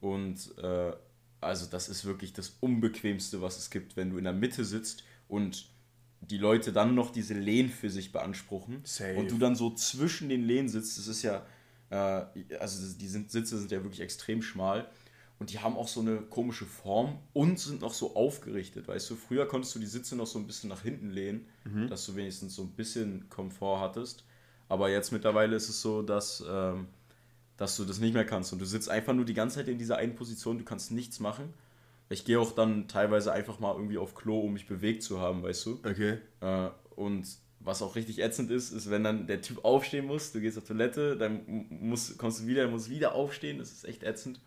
und 0.00 0.54
äh, 0.58 0.92
also 1.40 1.64
das 1.64 1.88
ist 1.88 2.04
wirklich 2.04 2.34
das 2.34 2.58
Unbequemste, 2.60 3.40
was 3.40 3.56
es 3.56 3.70
gibt, 3.70 3.96
wenn 3.96 4.10
du 4.10 4.18
in 4.18 4.24
der 4.24 4.34
Mitte 4.34 4.66
sitzt 4.66 5.04
und 5.28 5.66
die 6.20 6.38
Leute 6.38 6.72
dann 6.72 6.94
noch 6.94 7.10
diese 7.10 7.34
Lehnen 7.34 7.70
für 7.70 7.90
sich 7.90 8.12
beanspruchen 8.12 8.80
Safe. 8.84 9.16
und 9.16 9.30
du 9.30 9.38
dann 9.38 9.56
so 9.56 9.74
zwischen 9.74 10.28
den 10.28 10.44
Lehnen 10.44 10.68
sitzt, 10.68 10.98
das 10.98 11.06
ist 11.06 11.22
ja, 11.22 11.46
äh, 11.90 12.56
also 12.58 12.94
die 12.98 13.08
sind, 13.08 13.30
Sitze 13.30 13.58
sind 13.58 13.70
ja 13.70 13.82
wirklich 13.82 14.00
extrem 14.00 14.42
schmal 14.42 14.88
und 15.38 15.50
die 15.50 15.58
haben 15.58 15.76
auch 15.76 15.88
so 15.88 16.00
eine 16.00 16.18
komische 16.18 16.66
Form 16.66 17.18
und 17.32 17.58
sind 17.58 17.80
noch 17.80 17.94
so 17.94 18.14
aufgerichtet, 18.14 18.86
weißt 18.86 19.10
du, 19.10 19.16
früher 19.16 19.46
konntest 19.46 19.74
du 19.74 19.78
die 19.78 19.86
Sitze 19.86 20.14
noch 20.14 20.26
so 20.26 20.38
ein 20.38 20.46
bisschen 20.46 20.68
nach 20.68 20.82
hinten 20.82 21.10
lehnen, 21.10 21.46
mhm. 21.64 21.88
dass 21.88 22.04
du 22.06 22.14
wenigstens 22.16 22.54
so 22.54 22.62
ein 22.62 22.72
bisschen 22.72 23.28
Komfort 23.30 23.80
hattest, 23.80 24.24
aber 24.68 24.90
jetzt 24.90 25.12
mittlerweile 25.12 25.56
ist 25.56 25.70
es 25.70 25.80
so, 25.80 26.02
dass, 26.02 26.44
ähm, 26.48 26.88
dass 27.56 27.76
du 27.78 27.84
das 27.84 27.98
nicht 27.98 28.12
mehr 28.12 28.26
kannst 28.26 28.52
und 28.52 28.58
du 28.58 28.66
sitzt 28.66 28.90
einfach 28.90 29.14
nur 29.14 29.24
die 29.24 29.34
ganze 29.34 29.56
Zeit 29.56 29.68
in 29.68 29.78
dieser 29.78 29.96
einen 29.96 30.14
Position, 30.14 30.58
du 30.58 30.64
kannst 30.64 30.92
nichts 30.92 31.18
machen 31.18 31.54
ich 32.10 32.24
gehe 32.24 32.38
auch 32.38 32.52
dann 32.52 32.88
teilweise 32.88 33.32
einfach 33.32 33.60
mal 33.60 33.74
irgendwie 33.74 33.96
auf 33.96 34.14
Klo, 34.14 34.40
um 34.40 34.52
mich 34.52 34.66
bewegt 34.66 35.02
zu 35.02 35.20
haben, 35.20 35.42
weißt 35.42 35.66
du? 35.66 35.80
Okay. 35.84 36.18
Äh, 36.40 36.68
und 36.96 37.26
was 37.60 37.82
auch 37.82 37.94
richtig 37.94 38.20
ätzend 38.20 38.50
ist, 38.50 38.72
ist, 38.72 38.90
wenn 38.90 39.04
dann 39.04 39.26
der 39.26 39.40
Typ 39.42 39.64
aufstehen 39.64 40.06
muss, 40.06 40.32
du 40.32 40.40
gehst 40.40 40.58
auf 40.58 40.64
Toilette, 40.64 41.16
dann 41.16 41.66
musst, 41.68 42.18
kommst 42.18 42.40
du 42.40 42.46
wieder, 42.46 42.66
musst 42.68 42.90
wieder 42.90 43.14
aufstehen, 43.14 43.58
das 43.58 43.70
ist 43.70 43.84
echt 43.84 44.02
ätzend. 44.02 44.40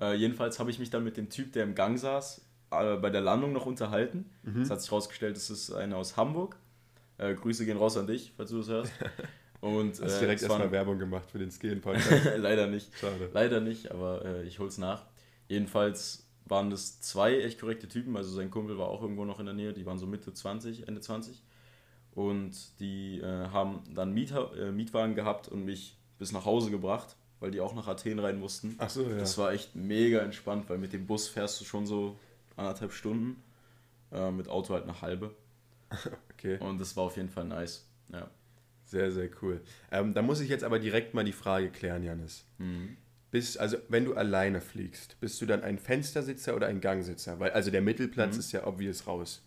Äh, 0.00 0.14
jedenfalls 0.16 0.58
habe 0.58 0.70
ich 0.70 0.78
mich 0.78 0.90
dann 0.90 1.04
mit 1.04 1.16
dem 1.16 1.30
Typ, 1.30 1.52
der 1.52 1.64
im 1.64 1.74
Gang 1.74 1.98
saß, 1.98 2.44
äh, 2.72 2.96
bei 2.96 3.10
der 3.10 3.20
Landung 3.22 3.52
noch 3.52 3.66
unterhalten. 3.66 4.30
Mhm. 4.42 4.62
Es 4.62 4.70
hat 4.70 4.80
sich 4.80 4.90
herausgestellt, 4.90 5.36
das 5.36 5.48
ist 5.48 5.72
einer 5.72 5.96
aus 5.96 6.16
Hamburg. 6.16 6.56
Äh, 7.16 7.34
Grüße 7.34 7.64
gehen 7.64 7.78
raus 7.78 7.96
an 7.96 8.06
dich, 8.06 8.32
falls 8.36 8.50
du 8.50 8.58
das 8.58 8.68
hörst. 8.68 8.92
Und, 9.60 9.98
Hast 10.02 10.16
du 10.16 10.20
direkt 10.20 10.42
äh, 10.42 10.44
erstmal 10.44 10.70
Werbung 10.70 10.98
gemacht 10.98 11.30
für 11.30 11.38
den 11.38 11.50
Skillen-Podcast? 11.50 12.32
Leider 12.36 12.66
nicht. 12.66 12.90
Schade. 12.98 13.30
Leider 13.32 13.60
nicht, 13.60 13.90
aber 13.90 14.22
äh, 14.22 14.42
ich 14.42 14.58
hol's 14.58 14.76
nach. 14.76 15.06
Jedenfalls 15.48 16.23
waren 16.46 16.70
das 16.70 17.00
zwei 17.00 17.40
echt 17.40 17.60
korrekte 17.60 17.88
Typen. 17.88 18.16
Also 18.16 18.30
sein 18.34 18.50
Kumpel 18.50 18.78
war 18.78 18.88
auch 18.88 19.02
irgendwo 19.02 19.24
noch 19.24 19.40
in 19.40 19.46
der 19.46 19.54
Nähe, 19.54 19.72
die 19.72 19.86
waren 19.86 19.98
so 19.98 20.06
Mitte 20.06 20.32
20, 20.32 20.88
Ende 20.88 21.00
20. 21.00 21.42
Und 22.12 22.78
die 22.78 23.20
äh, 23.20 23.48
haben 23.48 23.82
dann 23.92 24.12
Mieter, 24.12 24.56
äh, 24.56 24.70
Mietwagen 24.70 25.14
gehabt 25.14 25.48
und 25.48 25.64
mich 25.64 25.96
bis 26.18 26.32
nach 26.32 26.44
Hause 26.44 26.70
gebracht, 26.70 27.16
weil 27.40 27.50
die 27.50 27.60
auch 27.60 27.74
nach 27.74 27.88
Athen 27.88 28.18
rein 28.18 28.38
mussten. 28.38 28.76
Ach 28.78 28.90
so, 28.90 29.02
ja. 29.02 29.16
Das 29.16 29.36
war 29.36 29.52
echt 29.52 29.74
mega 29.74 30.20
entspannt, 30.20 30.68
weil 30.68 30.78
mit 30.78 30.92
dem 30.92 31.06
Bus 31.06 31.28
fährst 31.28 31.60
du 31.60 31.64
schon 31.64 31.86
so 31.86 32.16
anderthalb 32.56 32.92
Stunden. 32.92 33.42
Äh, 34.12 34.30
mit 34.30 34.48
Auto 34.48 34.74
halt 34.74 34.84
eine 34.84 35.00
halbe. 35.00 35.34
okay. 36.32 36.58
Und 36.58 36.80
das 36.80 36.96
war 36.96 37.04
auf 37.04 37.16
jeden 37.16 37.30
Fall 37.30 37.44
nice. 37.44 37.86
Ja. 38.12 38.30
Sehr, 38.84 39.10
sehr 39.10 39.28
cool. 39.42 39.60
Ähm, 39.90 40.14
da 40.14 40.22
muss 40.22 40.40
ich 40.40 40.48
jetzt 40.48 40.62
aber 40.62 40.78
direkt 40.78 41.14
mal 41.14 41.24
die 41.24 41.32
Frage 41.32 41.70
klären, 41.70 42.04
Janis. 42.04 42.44
Bist, 43.34 43.58
also, 43.58 43.78
wenn 43.88 44.04
du 44.04 44.14
alleine 44.14 44.60
fliegst, 44.60 45.18
bist 45.18 45.42
du 45.42 45.46
dann 45.46 45.64
ein 45.64 45.76
Fenstersitzer 45.76 46.54
oder 46.54 46.68
ein 46.68 46.80
Gangsitzer? 46.80 47.40
Weil, 47.40 47.50
also 47.50 47.72
der 47.72 47.82
Mittelplatz 47.82 48.36
ist 48.36 48.52
ja 48.52 48.64
obvious 48.64 49.08
raus. 49.08 49.42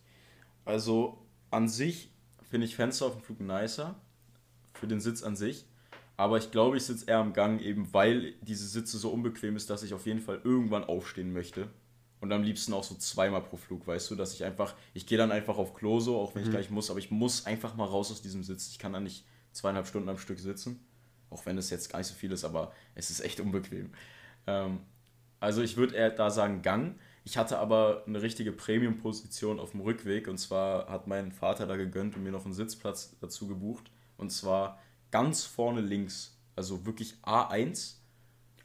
Also 0.65 1.25
an 1.51 1.69
sich 1.69 2.11
finde 2.49 2.67
ich 2.67 2.75
Fenster 2.75 3.05
auf 3.05 3.13
dem 3.13 3.21
Flug 3.21 3.39
nicer. 3.39 3.95
Für 4.73 4.87
den 4.87 4.99
Sitz 4.99 5.23
an 5.23 5.37
sich. 5.37 5.63
Aber 6.17 6.37
ich 6.37 6.51
glaube, 6.51 6.75
ich 6.75 6.83
sitze 6.83 7.05
eher 7.05 7.19
am 7.19 7.31
Gang, 7.31 7.61
eben 7.61 7.93
weil 7.93 8.33
diese 8.41 8.67
Sitze 8.67 8.97
so 8.97 9.09
unbequem 9.09 9.55
ist, 9.55 9.69
dass 9.69 9.83
ich 9.83 9.93
auf 9.93 10.05
jeden 10.05 10.19
Fall 10.19 10.41
irgendwann 10.43 10.83
aufstehen 10.83 11.31
möchte. 11.31 11.69
Und 12.19 12.33
am 12.33 12.43
liebsten 12.43 12.73
auch 12.73 12.83
so 12.83 12.95
zweimal 12.95 13.43
pro 13.43 13.55
Flug, 13.55 13.87
weißt 13.87 14.11
du, 14.11 14.15
dass 14.15 14.33
ich 14.33 14.43
einfach, 14.43 14.75
ich 14.95 15.07
gehe 15.07 15.17
dann 15.17 15.31
einfach 15.31 15.57
auf 15.57 15.73
Klo 15.73 16.01
so, 16.01 16.17
auch 16.17 16.35
wenn 16.35 16.43
ich 16.43 16.49
gleich 16.49 16.69
muss, 16.69 16.89
aber 16.89 16.99
ich 16.99 17.09
muss 17.09 17.45
einfach 17.45 17.77
mal 17.77 17.85
raus 17.85 18.11
aus 18.11 18.21
diesem 18.21 18.43
Sitz. 18.43 18.67
Ich 18.67 18.79
kann 18.79 18.91
da 18.91 18.99
nicht 18.99 19.23
zweieinhalb 19.53 19.87
Stunden 19.87 20.09
am 20.09 20.17
Stück 20.17 20.39
sitzen. 20.39 20.85
Auch 21.29 21.45
wenn 21.45 21.57
es 21.57 21.69
jetzt 21.69 21.89
gar 21.91 21.99
nicht 21.99 22.07
so 22.07 22.15
viel 22.15 22.31
ist, 22.31 22.45
aber 22.45 22.71
es 22.95 23.09
ist 23.09 23.19
echt 23.21 23.39
unbequem. 23.39 23.91
Ähm, 24.47 24.79
also 25.39 25.61
ich 25.61 25.77
würde 25.77 25.95
eher 25.95 26.09
da 26.09 26.29
sagen 26.29 26.61
Gang. 26.61 26.95
Ich 27.23 27.37
hatte 27.37 27.59
aber 27.59 28.03
eine 28.07 28.21
richtige 28.21 28.53
Premium-Position 28.53 29.59
auf 29.59 29.71
dem 29.71 29.81
Rückweg 29.81 30.27
und 30.29 30.37
zwar 30.37 30.87
hat 30.87 31.07
mein 31.07 31.31
Vater 31.33 31.67
da 31.67 31.75
gegönnt 31.75 32.15
und 32.15 32.23
mir 32.23 32.31
noch 32.31 32.45
einen 32.45 32.53
Sitzplatz 32.53 33.17
dazu 33.19 33.47
gebucht. 33.47 33.91
Und 34.15 34.31
zwar 34.31 34.79
ganz 35.11 35.43
vorne 35.43 35.81
links, 35.81 36.37
also 36.55 36.85
wirklich 36.85 37.15
A1 37.23 37.95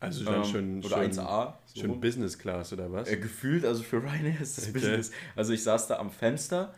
Also 0.00 0.24
dann 0.24 0.36
ähm, 0.36 0.44
schon, 0.44 0.78
oder 0.78 0.88
schon, 1.02 1.12
1A. 1.12 1.54
so 1.66 1.80
schon. 1.80 2.00
Business 2.00 2.38
Class 2.38 2.72
oder 2.72 2.90
was? 2.92 3.08
Äh, 3.08 3.16
gefühlt, 3.18 3.64
also 3.64 3.82
für 3.82 3.96
Ryanair 4.02 4.40
ist 4.40 4.56
das 4.58 4.64
Okay. 4.64 4.72
Business. 4.74 5.10
Also 5.34 5.52
ich 5.52 5.62
saß 5.62 5.88
da 5.88 5.98
am 5.98 6.10
Fenster 6.10 6.72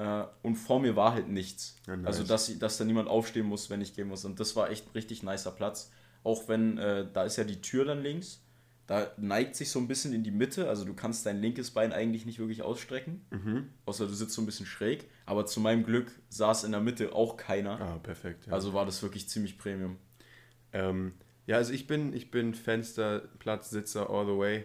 äh, 0.00 0.24
und 0.42 0.56
vor 0.56 0.80
mir 0.80 0.96
war 0.96 1.12
halt 1.12 1.28
nichts. 1.28 1.76
Ja, 1.86 1.94
nice. 1.94 2.06
Also 2.06 2.24
dass, 2.24 2.58
dass 2.58 2.78
da 2.78 2.84
niemand 2.84 3.08
aufstehen 3.08 3.44
muss, 3.44 3.68
wenn 3.68 3.82
ich 3.82 3.94
gehen 3.94 4.08
muss. 4.08 4.24
Und 4.24 4.40
das 4.40 4.56
war 4.56 4.70
echt 4.70 4.86
ein 4.86 4.92
richtig 4.92 5.22
nicer 5.22 5.50
Platz. 5.50 5.92
Auch 6.24 6.48
wenn, 6.48 6.78
äh, 6.78 7.06
da 7.12 7.24
ist 7.24 7.36
ja 7.36 7.44
die 7.44 7.60
Tür 7.60 7.84
dann 7.84 8.02
links. 8.02 8.42
Da 8.86 9.12
neigt 9.18 9.56
sich 9.56 9.70
so 9.70 9.78
ein 9.78 9.88
bisschen 9.88 10.14
in 10.14 10.24
die 10.24 10.30
Mitte. 10.30 10.70
Also 10.70 10.86
du 10.86 10.94
kannst 10.94 11.26
dein 11.26 11.42
linkes 11.42 11.72
Bein 11.72 11.92
eigentlich 11.92 12.24
nicht 12.24 12.38
wirklich 12.38 12.62
ausstrecken. 12.62 13.26
Mhm. 13.30 13.68
Außer 13.84 14.06
du 14.06 14.14
sitzt 14.14 14.32
so 14.32 14.40
ein 14.40 14.46
bisschen 14.46 14.64
schräg. 14.64 15.06
Aber 15.26 15.44
zu 15.44 15.60
meinem 15.60 15.84
Glück 15.84 16.10
saß 16.30 16.64
in 16.64 16.72
der 16.72 16.80
Mitte 16.80 17.14
auch 17.14 17.36
keiner. 17.36 17.78
Ah, 17.78 17.98
perfekt. 17.98 18.46
Ja. 18.46 18.54
Also 18.54 18.72
war 18.72 18.86
das 18.86 19.02
wirklich 19.02 19.28
ziemlich 19.28 19.58
Premium. 19.58 19.98
Ähm, 20.72 21.12
ja, 21.46 21.56
also 21.56 21.74
ich 21.74 21.86
bin, 21.86 22.14
ich 22.14 22.30
bin 22.30 22.54
Fensterplatzsitzer 22.54 24.08
all 24.08 24.24
the 24.24 24.38
way. 24.38 24.64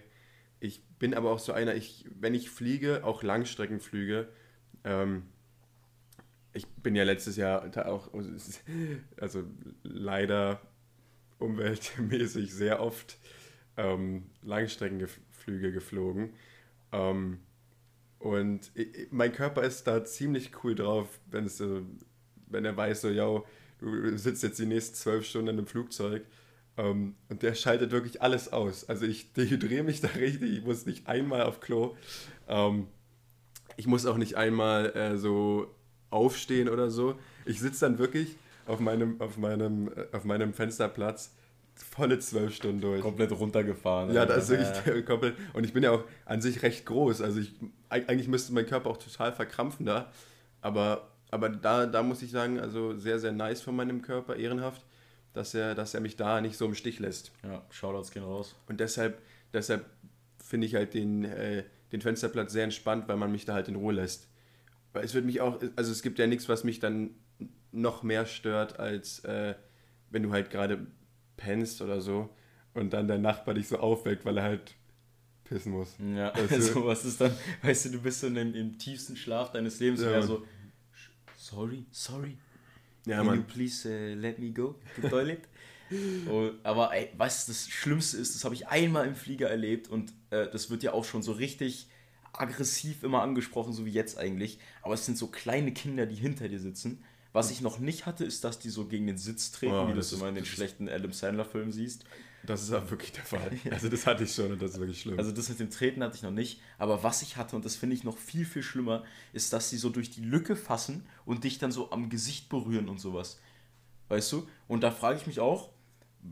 Ich 0.62 0.88
bin 0.98 1.14
aber 1.14 1.32
auch 1.32 1.40
so 1.40 1.52
einer, 1.52 1.76
ich, 1.76 2.06
wenn 2.18 2.34
ich 2.34 2.50
fliege, 2.50 3.04
auch 3.04 3.22
Langstreckenflüge, 3.22 4.30
ähm, 4.86 5.24
ich 6.54 6.66
bin 6.68 6.96
ja 6.96 7.04
letztes 7.04 7.36
Jahr 7.36 7.70
auch, 7.88 8.10
also 9.20 9.44
leider 9.84 10.62
umweltmäßig 11.40 12.54
sehr 12.54 12.82
oft 12.82 13.18
ähm, 13.76 14.24
Langstreckenflüge 14.42 15.74
geflogen. 15.74 16.34
Ähm, 16.94 17.40
und 18.20 18.72
ich, 18.74 19.10
mein 19.12 19.34
Körper 19.34 19.64
ist 19.64 19.86
da 19.86 20.06
ziemlich 20.06 20.64
cool 20.64 20.76
drauf, 20.76 21.20
wenn 21.30 21.46
es 21.46 21.62
wenn 22.48 22.64
er 22.64 22.78
weiß, 22.78 23.02
so, 23.02 23.10
yo, 23.10 23.46
du 23.80 24.18
sitzt 24.18 24.44
jetzt 24.44 24.60
die 24.60 24.66
nächsten 24.66 24.96
zwölf 24.96 25.26
Stunden 25.26 25.50
einem 25.50 25.68
Flugzeug. 25.68 26.26
Ähm, 26.78 27.16
und 27.30 27.44
der 27.44 27.56
schaltet 27.56 27.92
wirklich 27.92 28.22
alles 28.22 28.52
aus. 28.52 28.88
Also 28.88 29.06
ich 29.06 29.34
dehydriere 29.34 29.84
mich 29.84 30.02
da 30.02 30.08
richtig, 30.10 30.58
ich 30.58 30.64
muss 30.64 30.86
nicht 30.86 31.08
einmal 31.08 31.44
auf 31.44 31.60
Klo. 31.60 31.96
Ähm, 32.48 32.88
ich 33.78 33.88
muss 33.88 34.06
auch 34.06 34.18
nicht 34.18 34.36
einmal 34.36 34.96
äh, 34.96 35.18
so 35.18 35.74
aufstehen 36.10 36.70
oder 36.70 36.90
so. 36.90 37.16
Ich 37.46 37.60
sitze 37.60 37.82
dann 37.86 37.98
wirklich 38.00 38.36
auf 38.68 38.80
meinem, 38.80 39.20
auf 39.22 39.38
meinem, 39.38 39.90
äh, 39.90 40.06
auf 40.12 40.24
meinem 40.24 40.54
Fensterplatz 40.54 41.32
volle 41.76 42.20
zwölf 42.20 42.56
Stunden 42.56 42.80
durch. 42.80 43.02
Komplett 43.02 43.32
runtergefahren. 43.32 44.14
Ja, 44.14 44.26
das 44.26 44.50
ist 44.50 44.86
wirklich 44.86 45.06
komplett. 45.06 45.36
Und 45.54 45.66
ich 45.66 45.74
bin 45.74 45.84
ja 45.84 45.92
auch 45.92 46.04
an 46.26 46.42
sich 46.42 46.64
recht 46.64 46.86
groß. 46.86 47.22
Also 47.22 47.40
ich 47.42 47.54
eig- 47.90 48.08
eigentlich 48.08 48.30
müsste 48.30 48.54
mein 48.54 48.66
Körper 48.66 48.90
auch 48.90 48.98
total 48.98 49.34
verkrampfen 49.34 49.86
da. 49.86 50.12
Aber, 50.62 51.10
aber 51.32 51.50
da, 51.50 51.86
da 51.86 52.02
muss 52.02 52.22
ich 52.22 52.32
sagen, 52.32 52.60
also 52.60 52.98
sehr, 52.98 53.20
sehr 53.20 53.34
nice 53.34 53.62
von 53.62 53.76
meinem 53.76 54.02
Körper, 54.02 54.38
ehrenhaft, 54.38 54.86
dass 55.34 55.54
er, 55.54 55.76
dass 55.76 55.94
er 55.94 56.00
mich 56.00 56.16
da 56.16 56.40
nicht 56.40 56.56
so 56.58 56.66
im 56.66 56.76
Stich 56.76 57.00
lässt. 57.00 57.34
Ja, 57.44 57.62
Shoutouts 57.70 58.12
gehen 58.12 58.24
raus. 58.24 58.56
Und 58.70 58.80
deshalb, 58.80 59.22
deshalb 59.52 59.86
finde 60.42 60.66
ich 60.68 60.76
halt 60.76 60.94
den, 60.94 61.26
äh, 61.26 61.64
den 61.92 62.02
Fensterplatz 62.02 62.52
sehr 62.52 62.64
entspannt, 62.64 63.08
weil 63.08 63.18
man 63.18 63.32
mich 63.32 63.46
da 63.46 63.54
halt 63.54 63.68
in 63.68 63.76
Ruhe 63.76 63.94
lässt. 63.94 64.28
Weil 64.94 65.04
es 65.06 65.14
wird 65.14 65.26
mich 65.26 65.42
auch, 65.42 65.62
also 65.76 65.92
es 65.92 66.02
gibt 66.02 66.20
ja 66.20 66.28
nichts, 66.28 66.48
was 66.50 66.64
mich 66.64 66.80
dann 66.80 67.12
noch 67.72 68.04
mehr 68.04 68.26
stört, 68.26 68.80
als 68.80 69.20
äh, 69.26 69.56
wenn 70.10 70.24
du 70.24 70.32
halt 70.32 70.50
gerade 70.50 70.88
pennst 71.38 71.82
oder 71.82 72.00
so 72.02 72.30
und 72.74 72.94
dann 72.94 73.08
dein 73.08 73.22
Nachbar 73.22 73.54
dich 73.56 73.68
so 73.68 73.78
aufweckt, 73.80 74.24
weil 74.26 74.38
er 74.38 74.44
halt 74.44 74.76
pissen 75.44 75.74
muss. 75.74 75.96
Ja, 76.00 76.34
Weißt 76.36 76.52
du? 76.52 76.56
also 76.56 76.86
was 76.86 77.06
ist 77.06 77.20
dann, 77.22 77.34
weißt 77.62 77.86
du, 77.86 77.90
du 77.92 78.02
bist 78.02 78.22
so 78.22 78.28
in 78.28 78.36
dem, 78.36 78.56
im 78.56 78.78
tiefsten 78.78 79.16
Schlaf 79.18 79.52
deines 79.52 79.80
Lebens 79.80 80.02
Ja, 80.02 80.08
und 80.08 80.14
er 80.14 80.24
so, 80.24 80.38
"Sh- 80.94 81.10
sorry, 81.38 81.86
sorry, 81.92 82.38
Ja, 83.06 83.18
can 83.18 83.26
you 83.26 83.32
Mann. 83.32 83.46
please 83.48 83.88
uh, 83.88 84.16
let 84.20 84.40
me 84.40 84.52
go 84.52 84.76
to 84.96 85.10
toilet? 85.10 85.42
und, 86.30 86.54
aber 86.64 86.94
ey, 86.94 87.10
was 87.18 87.46
das 87.46 87.68
Schlimmste 87.68 88.18
ist, 88.18 88.36
das 88.36 88.44
habe 88.44 88.56
ich 88.56 88.68
einmal 88.68 89.08
im 89.08 89.16
Flieger 89.16 89.50
erlebt 89.50 89.88
und 89.90 90.14
äh, 90.32 90.50
das 90.50 90.70
wird 90.70 90.84
ja 90.84 90.94
auch 90.94 91.06
schon 91.06 91.22
so 91.24 91.32
richtig 91.34 91.88
aggressiv 92.34 93.04
immer 93.04 93.22
angesprochen, 93.22 93.74
so 93.74 93.86
wie 93.86 93.92
jetzt 93.92 94.18
eigentlich. 94.18 94.60
Aber 94.82 94.94
es 94.94 95.06
sind 95.06 95.18
so 95.18 95.28
kleine 95.28 95.74
Kinder, 95.74 96.06
die 96.06 96.16
hinter 96.16 96.50
dir 96.50 96.60
sitzen. 96.60 97.04
Was 97.34 97.52
ich 97.52 97.62
noch 97.62 97.80
nicht 97.80 98.06
hatte, 98.06 98.24
ist, 98.26 98.44
dass 98.44 98.60
die 98.60 98.70
so 98.70 98.86
gegen 98.88 99.08
den 99.08 99.18
Sitz 99.18 99.52
treten, 99.52 99.74
Oh, 99.74 99.88
wie 99.88 99.94
du 99.94 100.00
ist- 100.00 100.12
immer 100.14 100.30
in 100.30 100.36
den 100.36 100.46
schlechten 100.46 100.88
Adam 100.90 101.12
Sandler-Filmen 101.12 101.72
siehst. 101.72 102.06
Das 102.44 102.62
ist 102.62 102.72
auch 102.74 102.90
wirklich 102.92 103.12
der 103.12 103.24
Fall. 103.24 103.52
Also 103.72 103.90
das 103.90 104.06
hatte 104.06 104.24
ich 104.24 104.34
schon 104.34 104.52
und 104.52 104.62
das 104.62 104.72
ist 104.72 104.80
wirklich 104.80 105.02
schlimm. 105.02 105.18
Also 105.18 105.32
das 105.32 105.50
mit 105.50 105.60
dem 105.60 105.70
Treten 105.72 106.04
hatte 106.04 106.16
ich 106.16 106.22
noch 106.22 106.32
nicht. 106.32 106.62
Aber 106.78 107.02
was 107.04 107.22
ich 107.24 107.38
hatte, 107.38 107.56
und 107.56 107.66
das 107.66 107.76
finde 107.76 107.96
ich 107.96 108.04
noch 108.04 108.18
viel, 108.18 108.46
viel 108.46 108.62
schlimmer, 108.64 109.04
ist, 109.34 109.52
dass 109.52 109.70
sie 109.70 109.78
so 109.78 109.90
durch 109.90 110.12
die 110.12 110.22
Lücke 110.22 110.56
fassen 110.56 111.06
und 111.26 111.44
dich 111.44 111.58
dann 111.58 111.72
so 111.72 111.92
am 111.92 112.10
Gesicht 112.10 112.50
berühren 112.50 112.88
und 112.88 113.00
sowas. 113.00 113.40
Weißt 114.10 114.32
du? 114.32 114.48
Und 114.68 114.82
da 114.82 114.92
frage 114.92 115.18
ich 115.20 115.26
mich 115.28 115.40
auch, 115.40 115.70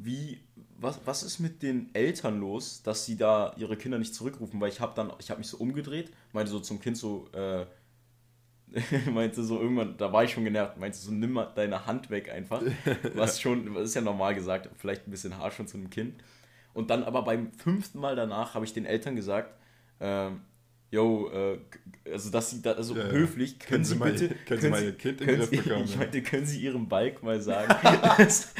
wie, 0.01 0.41
was, 0.79 0.99
was 1.05 1.23
ist 1.23 1.39
mit 1.39 1.61
den 1.61 1.93
Eltern 1.93 2.39
los, 2.39 2.81
dass 2.83 3.05
sie 3.05 3.17
da 3.17 3.53
ihre 3.57 3.77
Kinder 3.77 3.99
nicht 3.99 4.15
zurückrufen? 4.15 4.59
Weil 4.59 4.69
ich 4.69 4.79
habe 4.79 4.93
dann, 4.95 5.11
ich 5.19 5.29
habe 5.29 5.39
mich 5.39 5.47
so 5.47 5.57
umgedreht, 5.57 6.11
meinte 6.31 6.51
so 6.51 6.59
zum 6.59 6.79
Kind 6.79 6.97
so, 6.97 7.27
äh, 7.33 7.65
meinte 9.11 9.43
so 9.43 9.59
irgendwann, 9.59 9.97
da 9.97 10.11
war 10.11 10.23
ich 10.23 10.31
schon 10.31 10.43
genervt, 10.43 10.77
meinte 10.77 10.97
so, 10.97 11.11
nimm 11.11 11.33
mal 11.33 11.51
deine 11.55 11.85
Hand 11.85 12.09
weg 12.09 12.31
einfach. 12.31 12.61
Was 13.13 13.39
schon, 13.39 13.75
was 13.75 13.89
ist 13.89 13.95
ja 13.95 14.01
normal 14.01 14.33
gesagt, 14.33 14.69
vielleicht 14.75 15.07
ein 15.07 15.11
bisschen 15.11 15.37
harsch 15.37 15.55
schon 15.55 15.67
zu 15.67 15.77
einem 15.77 15.89
Kind. 15.89 16.15
Und 16.73 16.89
dann 16.89 17.03
aber 17.03 17.21
beim 17.21 17.51
fünften 17.51 17.99
Mal 17.99 18.15
danach 18.15 18.55
habe 18.55 18.65
ich 18.65 18.73
den 18.73 18.85
Eltern 18.85 19.15
gesagt, 19.15 19.55
ähm, 19.99 20.41
yo, 20.93 21.29
äh, 21.31 21.57
also 22.11 22.29
dass 22.29 22.51
sie 22.51 22.61
da, 22.61 22.73
also 22.73 22.95
Ja, 22.95 23.03
höflich, 23.05 23.57
können, 23.59 23.69
Können 23.69 23.85
Sie 23.85 23.95
mal- 23.95 24.11
bitte, 24.11 24.35
können 24.45 24.61
Sie 24.61 24.69
mal 24.69 24.83
Ihr 24.83 24.93
Kind 24.97 25.21
in 25.21 25.27
den 25.27 25.39
Griff 25.39 25.49
bekommen, 25.49 25.83
ich 25.85 25.97
meinte, 25.97 26.21
können 26.21 26.45
Sie 26.45 26.61
Ihrem 26.61 26.87
Balk 26.87 27.23
mal 27.23 27.41
sagen, 27.41 27.73
dass, 28.17 28.53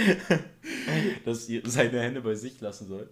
dass 1.26 1.48
ihr 1.50 1.62
seine 1.66 2.02
Hände 2.02 2.22
bei 2.22 2.36
sich 2.36 2.60
lassen 2.62 2.88
soll. 2.88 3.10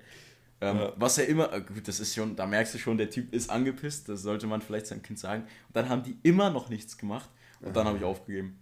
Ähm, 0.59 0.77
Ja. 0.77 0.93
Was 0.97 1.17
ja 1.17 1.23
immer, 1.23 1.51
äh, 1.53 1.61
gut, 1.61 1.87
das 1.87 1.99
ist 1.99 2.15
schon, 2.15 2.35
da 2.35 2.45
merkst 2.47 2.73
du 2.73 2.77
schon, 2.79 2.97
der 2.97 3.09
Typ 3.09 3.33
ist 3.33 3.49
angepisst, 3.49 4.09
das 4.09 4.21
sollte 4.23 4.47
man 4.47 4.61
vielleicht 4.61 4.87
seinem 4.87 5.01
Kind 5.01 5.19
sagen. 5.19 5.43
Und 5.67 5.75
dann 5.75 5.89
haben 5.89 6.03
die 6.03 6.17
immer 6.23 6.49
noch 6.49 6.69
nichts 6.69 6.97
gemacht 6.97 7.29
und 7.61 7.75
dann 7.75 7.85
habe 7.87 7.97
ich 7.97 8.03
aufgegeben. 8.03 8.57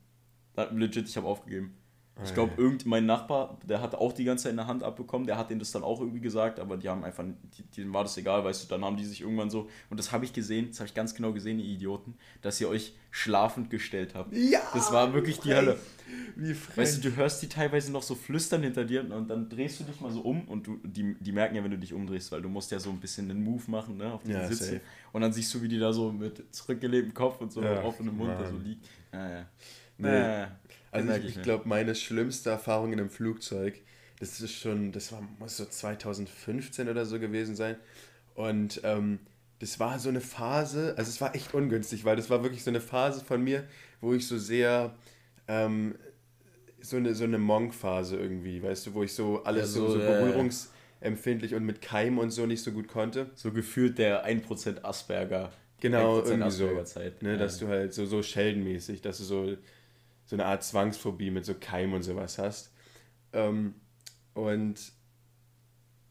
Dann, 0.56 0.78
legit, 0.78 1.08
ich 1.08 1.16
habe 1.18 1.28
aufgegeben. 1.28 1.74
Ich 2.24 2.34
glaube, 2.34 2.52
irgend 2.58 2.86
mein 2.86 3.06
Nachbar, 3.06 3.58
der 3.68 3.82
hat 3.82 3.96
auch 3.96 4.12
die 4.12 4.24
ganze 4.26 4.44
Zeit 4.46 4.54
eine 4.54 4.68
Hand 4.68 4.84
abbekommen, 4.84 5.26
der 5.26 5.38
hat 5.38 5.50
denen 5.50 5.60
das 5.60 5.72
dann 5.72 5.84
auch 5.84 6.00
irgendwie 6.02 6.20
gesagt, 6.20 6.60
aber 6.60 6.76
die 6.78 6.90
haben 6.90 7.04
einfach, 7.04 7.24
die, 7.58 7.64
denen 7.64 7.94
war 7.94 8.04
das 8.04 8.18
egal, 8.18 8.44
weißt 8.44 8.64
du, 8.64 8.68
dann 8.68 8.84
haben 8.84 8.98
die 8.98 9.06
sich 9.06 9.22
irgendwann 9.22 9.50
so, 9.50 9.70
und 9.90 9.98
das 9.98 10.12
habe 10.12 10.26
ich 10.26 10.34
gesehen, 10.34 10.68
das 10.70 10.80
habe 10.80 10.88
ich 10.88 10.94
ganz 10.94 11.16
genau 11.16 11.32
gesehen, 11.32 11.60
ihr 11.60 11.66
Idioten, 11.66 12.16
dass 12.42 12.60
ihr 12.60 12.68
euch 12.68 12.94
schlafend 13.12 13.70
gestellt 13.70 14.16
habt. 14.16 14.36
ja! 14.36 14.60
Das 14.74 14.92
war 14.92 15.14
wirklich 15.14 15.40
die 15.40 15.50
frech. 15.50 15.58
Hölle. 15.58 15.80
Wie 16.36 16.54
frech. 16.54 16.78
Weißt 16.78 16.98
du, 17.04 17.10
du 17.10 17.16
hörst 17.16 17.42
die 17.42 17.48
teilweise 17.48 17.92
noch 17.92 18.04
so 18.04 18.16
flüstern 18.16 18.64
hinter 18.64 18.84
dir 18.84 19.02
und 19.02 19.28
dann 19.30 19.48
drehst 19.50 19.80
du 19.80 19.84
dich 19.84 20.00
mal 20.02 20.12
so 20.12 20.22
um 20.22 20.42
und 20.48 20.68
du, 20.68 20.78
die, 20.84 21.16
die 21.20 21.32
merken 21.32 21.56
ja, 21.56 21.64
wenn 21.64 21.72
du 21.72 21.78
dich 21.78 21.94
umdrehst, 21.94 22.32
weil 22.32 22.42
du 22.42 22.50
musst 22.50 22.72
ja 22.72 22.80
so 22.80 22.90
ein 22.90 23.00
bisschen 23.00 23.30
einen 23.32 23.44
Move 23.44 23.64
machen, 23.72 23.98
ne, 23.98 24.12
auf 24.14 24.24
diesen 24.24 24.42
Ja, 24.42 24.48
Sitzen. 24.48 24.64
safe. 24.66 24.82
Und 25.14 25.22
dann 25.22 25.32
siehst 25.34 25.54
du, 25.54 25.62
wie 25.62 25.68
die 25.68 25.80
da 25.80 25.92
so 25.94 26.12
mit 26.12 26.44
zurückgelegtem 26.54 27.14
Kopf 27.14 27.40
und 27.42 27.52
so 27.52 27.62
Ja, 27.64 27.84
offenem 27.84 28.18
Mund 28.18 28.32
da 28.40 28.46
so 28.46 28.58
liegt. 28.58 28.86
Ja, 29.14 29.30
ja. 29.30 29.46
Nee. 29.98 30.08
Naja, 30.08 30.52
Also 30.92 31.10
ich, 31.10 31.24
ich 31.26 31.42
glaube, 31.42 31.68
meine 31.68 31.96
schlimmste 31.96 32.50
Erfahrung 32.50 32.94
in 32.94 33.00
einem 33.00 33.10
Flugzeug, 33.10 33.82
das 34.20 34.42
ist 34.42 34.54
schon, 34.54 34.92
das 34.92 35.12
war, 35.12 35.22
muss 35.40 35.58
so 35.58 35.66
2015 35.66 36.90
oder 36.90 37.06
so 37.06 37.20
gewesen 37.20 37.56
sein. 37.56 37.78
Und 38.36 38.82
ähm, 38.84 39.20
das 39.60 39.80
war 39.80 40.00
so 40.00 40.10
eine 40.10 40.22
Phase, 40.22 40.96
also 40.98 41.10
es 41.10 41.22
war 41.22 41.36
echt 41.36 41.54
ungünstig, 41.54 42.06
weil 42.06 42.16
das 42.16 42.30
war 42.30 42.44
wirklich 42.44 42.64
so 42.64 42.72
eine 42.72 42.82
Phase 42.82 43.24
von 43.26 43.44
mir, 43.44 43.66
wo 44.02 44.14
ich 44.14 44.28
so 44.28 44.38
sehr, 44.38 44.96
ähm, 45.48 45.96
so 46.82 46.98
eine, 46.98 47.14
so 47.16 47.26
eine 47.26 47.38
Monk-Phase 47.38 48.18
irgendwie, 48.18 48.64
weißt 48.64 48.88
du, 48.88 48.94
wo 48.94 49.04
ich 49.04 49.14
so 49.14 49.44
alles 49.44 49.62
Ja, 49.64 49.68
so, 49.68 49.88
so, 49.88 50.00
so 50.00 50.06
berührungsempfindlich 50.06 51.56
und 51.56 51.66
mit 51.66 51.82
Keim 51.82 52.18
und 52.18 52.32
so 52.32 52.46
nicht 52.46 52.64
so 52.64 52.72
gut 52.72 52.88
konnte. 52.88 53.30
so 53.36 53.52
gefühlt 53.52 53.98
der 53.98 54.24
1% 54.24 54.86
Asperger 54.86 55.52
Genau, 55.82 56.20
irgendwie 56.22 56.52
so. 56.52 56.84
Zeit. 56.84 57.22
Ne, 57.24 57.32
ja. 57.32 57.38
Dass 57.38 57.58
du 57.60 57.68
halt 57.68 57.94
so, 57.94 58.06
so 58.06 58.22
Scheldenmäßig, 58.22 59.02
dass 59.02 59.18
du 59.20 59.24
so, 59.24 59.58
so 60.30 60.36
eine 60.36 60.46
Art 60.46 60.64
Zwangsphobie 60.64 61.32
mit 61.32 61.44
so 61.44 61.56
Keim 61.60 61.94
und 61.94 62.04
sowas 62.04 62.38
hast. 62.38 62.72
Ähm, 63.34 63.74
und, 64.36 64.92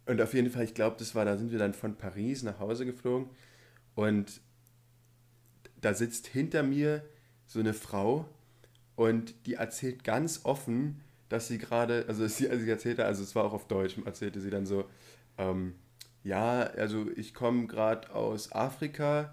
und 0.07 0.21
auf 0.21 0.35
jeden 0.35 0.51
Fall, 0.51 0.65
ich 0.65 0.75
glaube, 0.75 0.97
das 0.99 1.15
war, 1.15 1.25
da 1.25 1.37
sind 1.37 1.53
wir 1.53 1.59
dann 1.61 1.73
von 1.73 1.95
Paris 1.95 2.43
nach 2.43 2.59
Hause 2.59 2.85
geflogen 2.85 3.31
und 3.95 4.41
da 5.81 5.95
sitzt 5.95 6.27
hinter 6.27 6.65
mir 6.65 7.05
so 7.47 7.61
eine 7.61 7.75
Frau 7.75 8.29
und 8.97 9.47
die 9.47 9.55
erzählt 9.55 10.03
ganz 10.03 10.41
offen, 10.43 11.01
dass 11.29 11.47
sie 11.47 11.59
gerade, 11.59 12.05
also 12.09 12.27
sie, 12.27 12.49
also 12.51 12.65
sie 12.65 12.71
erzählte, 12.71 13.05
also 13.05 13.23
es 13.23 13.37
war 13.37 13.45
auch 13.45 13.53
auf 13.53 13.69
Deutsch, 13.69 13.99
erzählte 14.05 14.41
sie 14.41 14.51
dann 14.51 14.67
so, 14.67 14.91
ähm, 15.37 15.77
ja, 16.25 16.63
also 16.63 17.07
ich 17.15 17.35
komme 17.35 17.69
gerade 17.69 18.13
aus 18.13 18.51
Afrika, 18.51 19.33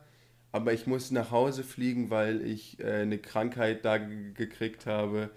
aber 0.56 0.72
ich 0.72 0.88
muss 0.88 1.12
nach 1.12 1.32
Hause 1.32 1.64
fliegen, 1.66 2.10
weil 2.10 2.42
ich 2.42 2.80
äh, 2.80 3.02
eine 3.02 3.18
Krankheit 3.18 3.84
da 3.84 3.98
gekriegt 3.98 4.86
habe 4.86 5.30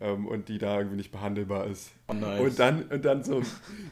ähm, 0.00 0.26
und 0.26 0.48
die 0.48 0.58
da 0.58 0.78
irgendwie 0.78 0.96
nicht 0.96 1.12
behandelbar 1.12 1.68
ist. 1.68 1.92
Oh, 2.08 2.12
nice. 2.12 2.40
Und 2.40 2.58
dann, 2.58 2.82
und 2.82 3.04
dann 3.04 3.22
so, 3.22 3.40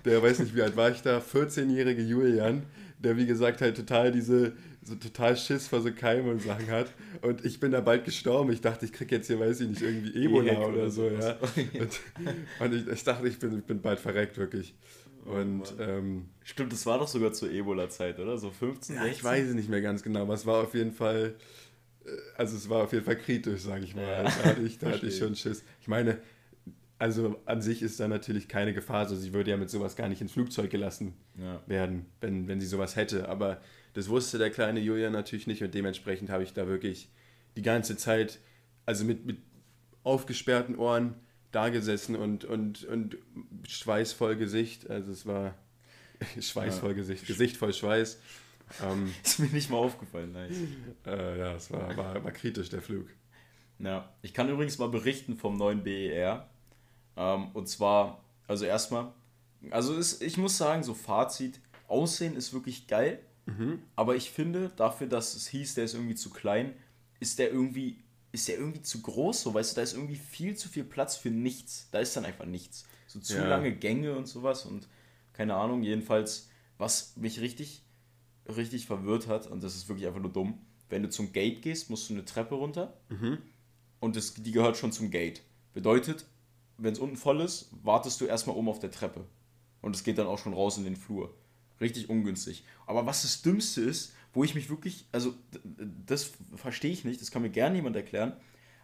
der 0.05 0.21
weiß 0.21 0.41
nicht, 0.41 0.57
wie 0.57 0.63
alt 0.63 0.77
war 0.77 0.91
ich 0.91 1.01
da, 1.01 1.19
14-jährige 1.19 2.03
Julian, 2.03 2.65
der 2.99 3.17
wie 3.17 3.27
gesagt 3.27 3.61
halt 3.61 3.77
total 3.77 4.11
diese, 4.11 4.55
so 4.83 4.97
total 4.97 5.37
Schiss 5.37 5.69
vor 5.69 5.83
so 5.83 5.93
Keime 5.93 6.33
und 6.33 6.43
Sachen 6.43 6.69
hat. 6.69 6.89
Und 7.21 7.45
ich 7.45 7.61
bin 7.61 7.71
da 7.71 7.81
bald 7.81 8.05
gestorben. 8.05 8.51
Ich 8.51 8.61
dachte, 8.61 8.85
ich 8.85 8.93
kriege 8.93 9.15
jetzt 9.15 9.29
hier, 9.29 9.39
weiß 9.39 9.61
ich 9.61 9.69
nicht, 9.69 9.83
irgendwie 9.83 10.25
Ebola 10.25 10.55
oder, 10.55 10.69
oder 10.69 10.91
so, 10.91 11.09
ja. 11.09 11.37
Und, 11.79 12.01
und 12.59 12.75
ich, 12.75 12.89
ich, 12.89 13.05
dachte, 13.05 13.29
ich 13.29 13.39
bin, 13.39 13.59
ich 13.59 13.65
bin 13.65 13.81
bald 13.81 14.01
verreckt, 14.01 14.37
wirklich. 14.37 14.75
Und 15.25 15.75
ähm, 15.79 16.29
stimmt, 16.43 16.73
das 16.73 16.85
war 16.87 16.99
doch 16.99 17.09
sogar 17.09 17.33
zur 17.33 17.51
Ebola-Zeit, 17.51 18.19
oder? 18.19 18.39
So 18.39 18.51
15, 18.51 18.97
ja, 18.97 19.07
Ich 19.07 19.23
weiß 19.23 19.49
es 19.49 19.55
nicht 19.55 19.69
mehr 19.69 19.81
ganz 19.81 20.03
genau, 20.03 20.23
aber 20.23 20.35
es 20.35 20.47
war 20.47 20.63
auf 20.63 20.75
jeden 20.75 20.93
Fall, 20.93 21.35
äh, 22.05 22.11
also 22.37 22.57
es 22.57 22.69
war 22.69 22.85
auf 22.85 22.93
jeden 22.93 23.05
Fall 23.05 23.17
kritisch, 23.17 23.63
sage 23.63 23.85
ich 23.85 23.95
mal. 23.95 24.03
Ja. 24.03 24.23
Da, 24.25 24.31
hatte 24.45 24.63
ich, 24.63 24.79
da 24.79 24.91
hatte 24.91 25.07
ich 25.07 25.17
schon 25.17 25.37
Schiss. 25.37 25.63
Ich 25.81 25.89
meine, 25.89 26.19
also 26.99 27.41
an 27.47 27.61
sich 27.63 27.83
ist 27.83 27.99
da 28.01 28.09
natürlich 28.09 28.49
keine 28.49 28.75
Gefahr. 28.75 28.99
Also 28.99 29.17
sie 29.17 29.33
würde 29.33 29.51
ja 29.51 29.57
mit 29.57 29.71
sowas 29.71 29.97
gar 29.97 30.09
nicht 30.09 30.21
ins 30.21 30.33
Flugzeug 30.33 30.71
gelassen 30.71 31.15
ja. 31.37 31.61
werden, 31.67 32.07
wenn, 32.21 32.49
wenn 32.49 32.61
sie 32.61 32.67
sowas 32.67 32.97
hätte. 32.97 33.29
Aber 33.29 33.61
das 33.95 34.09
wusste 34.09 34.39
der 34.39 34.51
kleine 34.51 34.81
Julia 34.81 35.11
natürlich 35.11 35.47
nicht 35.47 35.63
und 35.63 35.75
dementsprechend 35.75 36.31
habe 36.31 36.43
ich 36.43 36.53
da 36.53 36.67
wirklich 36.67 37.11
die 37.57 37.63
ganze 37.63 37.97
Zeit, 37.97 38.39
also 38.87 39.05
mit, 39.05 39.27
mit 39.27 39.39
aufgesperrten 40.05 40.77
Ohren 40.77 41.15
da 41.53 41.69
gesessen 41.69 42.17
und, 42.17 42.45
und, 42.45 42.85
und 42.85 43.19
schweißvoll 43.69 44.37
Gesicht. 44.37 44.91
Also 44.91 45.13
es 45.13 45.27
war 45.27 45.55
schweißvoll 46.41 46.91
ja. 46.91 46.97
Gesicht, 46.97 47.27
Gesicht 47.27 47.57
voll 47.57 47.73
Schweiß. 47.73 48.19
Ähm, 48.83 49.13
ist 49.23 49.39
mir 49.39 49.47
nicht 49.49 49.71
mal 49.71 49.77
aufgefallen, 49.77 50.33
nice. 50.33 50.57
Äh, 51.07 51.39
ja, 51.39 51.55
es 51.55 51.71
war, 51.71 51.97
war, 51.97 52.25
war 52.25 52.33
kritisch, 52.33 52.71
der 52.71 52.83
Flug. 52.83 53.07
Ja, 53.79 54.09
ich 54.23 54.33
kann 54.33 54.49
übrigens 54.49 54.79
mal 54.79 54.89
berichten 54.89 55.37
vom 55.37 55.57
neuen 55.57 55.83
BER. 55.83 56.49
Ähm, 57.17 57.49
und 57.53 57.69
zwar, 57.69 58.25
also 58.47 58.65
erstmal, 58.65 59.13
also 59.71 59.95
ist, 59.95 60.23
ich 60.23 60.37
muss 60.37 60.57
sagen, 60.57 60.83
so 60.83 60.95
Fazit, 60.95 61.61
Aussehen 61.89 62.37
ist 62.37 62.55
wirklich 62.55 62.87
geil. 62.87 63.21
Mhm. 63.47 63.83
Aber 63.97 64.17
ich 64.17 64.31
finde, 64.31 64.71
dafür, 64.77 65.09
dass 65.09 65.35
es 65.35 65.49
hieß, 65.49 65.75
der 65.75 65.85
ist 65.85 65.95
irgendwie 65.95 66.15
zu 66.15 66.31
klein, 66.31 66.75
ist 67.21 67.39
der 67.39 67.51
irgendwie, 67.51 67.99
ist 68.33 68.49
der 68.49 68.57
irgendwie 68.57 68.83
zu 68.83 69.03
groß, 69.03 69.43
so 69.43 69.55
weißt 69.55 69.73
du, 69.73 69.77
da 69.77 69.83
ist 69.83 69.93
irgendwie 69.93 70.17
viel 70.17 70.57
zu 70.57 70.69
viel 70.69 70.85
Platz 70.85 71.17
für 71.17 71.31
nichts. 71.31 71.89
Da 71.93 72.01
ist 72.01 72.17
dann 72.17 72.25
einfach 72.25 72.47
nichts. 72.47 72.87
So 73.07 73.21
zu 73.21 73.37
ja. 73.37 73.47
lange 73.47 73.73
Gänge 73.73 74.17
und 74.17 74.27
sowas 74.27 74.65
und 74.65 74.89
keine 75.35 75.55
Ahnung, 75.55 75.83
jedenfalls, 75.83 76.49
was 76.79 77.17
mich 77.17 77.41
richtig, 77.41 77.83
richtig 78.49 78.87
verwirrt 78.87 79.29
hat, 79.29 79.47
und 79.47 79.63
das 79.63 79.77
ist 79.77 79.89
wirklich 79.89 80.07
einfach 80.07 80.21
nur 80.21 80.33
dumm, 80.33 80.61
wenn 80.89 81.03
du 81.03 81.11
zum 81.11 81.33
Gate 81.33 81.63
gehst, 81.63 81.91
musst 81.91 82.09
du 82.09 82.15
eine 82.15 82.25
Treppe 82.25 82.55
runter 82.55 82.99
mhm. 83.09 83.39
und 84.01 84.17
das, 84.17 84.35
die 84.35 84.53
gehört 84.53 84.77
schon 84.77 84.93
zum 84.93 85.11
Gate. 85.11 85.43
Bedeutet, 85.73 86.27
wenn 86.79 86.93
es 86.93 86.99
unten 86.99 87.17
voll 87.17 87.41
ist, 87.41 87.71
wartest 87.83 88.21
du 88.21 88.27
erstmal 88.27 88.57
oben 88.57 88.69
auf 88.69 88.79
der 88.79 88.91
Treppe. 88.91 89.25
Und 89.81 89.97
es 89.97 90.05
geht 90.05 90.19
dann 90.19 90.27
auch 90.27 90.39
schon 90.39 90.55
raus 90.55 90.79
in 90.79 90.85
den 90.85 90.97
Flur. 90.97 91.35
Richtig 91.81 92.09
ungünstig. 92.09 92.65
Aber 92.87 93.07
was 93.07 93.23
das 93.23 93.43
Dümmste 93.43 93.81
ist, 93.81 94.13
wo 94.33 94.45
ich 94.45 94.55
mich 94.55 94.71
wirklich, 94.71 95.07
also 95.13 95.35
das 96.07 96.33
verstehe 96.57 96.93
ich 96.93 97.05
nicht, 97.05 97.21
das 97.21 97.31
kann 97.31 97.43
mir 97.43 97.51
gerne 97.51 97.77
jemand 97.77 97.97
erklären, 97.97 98.35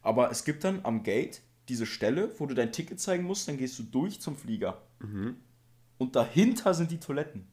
aber 0.03 0.31
es 0.31 0.45
gibt 0.45 0.65
dann 0.65 0.81
am 0.85 1.03
Gate 1.03 1.43
diese 1.69 1.87
Stelle, 1.87 2.33
wo 2.39 2.47
du 2.47 2.55
dein 2.55 2.73
Ticket 2.73 3.01
zeigen 3.01 3.25
musst, 3.25 3.49
dann 3.49 3.59
gehst 3.59 3.79
du 3.79 3.83
durch 3.83 4.21
zum 4.21 4.37
Flieger. 4.37 4.83
Mhm. 5.01 5.37
Und 5.99 6.17
dahinter 6.17 6.75
sind 6.75 6.91
die 6.91 7.01
Toiletten. 7.01 7.47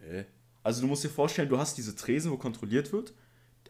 Äh. 0.00 0.24
Also 0.62 0.82
du 0.82 0.86
musst 0.88 1.04
dir 1.04 1.08
vorstellen, 1.08 1.48
du 1.48 1.58
hast 1.58 1.78
diese 1.78 1.96
Tresen, 1.96 2.30
wo 2.30 2.36
kontrolliert 2.36 2.92
wird. 2.92 3.14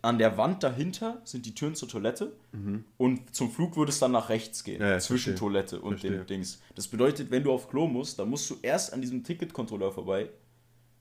An 0.01 0.19
der 0.19 0.37
Wand 0.37 0.63
dahinter 0.63 1.21
sind 1.25 1.45
die 1.45 1.55
Türen 1.55 1.75
zur 1.75 1.89
Toilette 1.89 2.37
mhm. 2.53 2.85
und 2.97 3.35
zum 3.35 3.51
Flug 3.51 3.77
würde 3.77 3.91
es 3.91 3.99
dann 3.99 4.13
nach 4.13 4.29
rechts 4.29 4.63
gehen, 4.63 4.81
ja, 4.81 4.99
zwischen 5.01 5.33
verstehe. 5.33 5.35
Toilette 5.35 5.81
und 5.81 5.99
verstehe. 5.99 6.19
dem 6.19 6.27
Dings. 6.27 6.61
Das 6.77 6.87
bedeutet, 6.87 7.33
wenn 7.33 7.43
du 7.43 7.53
auf 7.53 7.69
Klo 7.69 7.89
musst, 7.89 8.19
dann 8.19 8.31
musst 8.31 8.49
du 8.49 8.57
erst 8.63 8.93
an 8.93 9.01
diesem 9.01 9.25
Ticketkontrolleur 9.25 9.91
vorbei, 9.91 10.31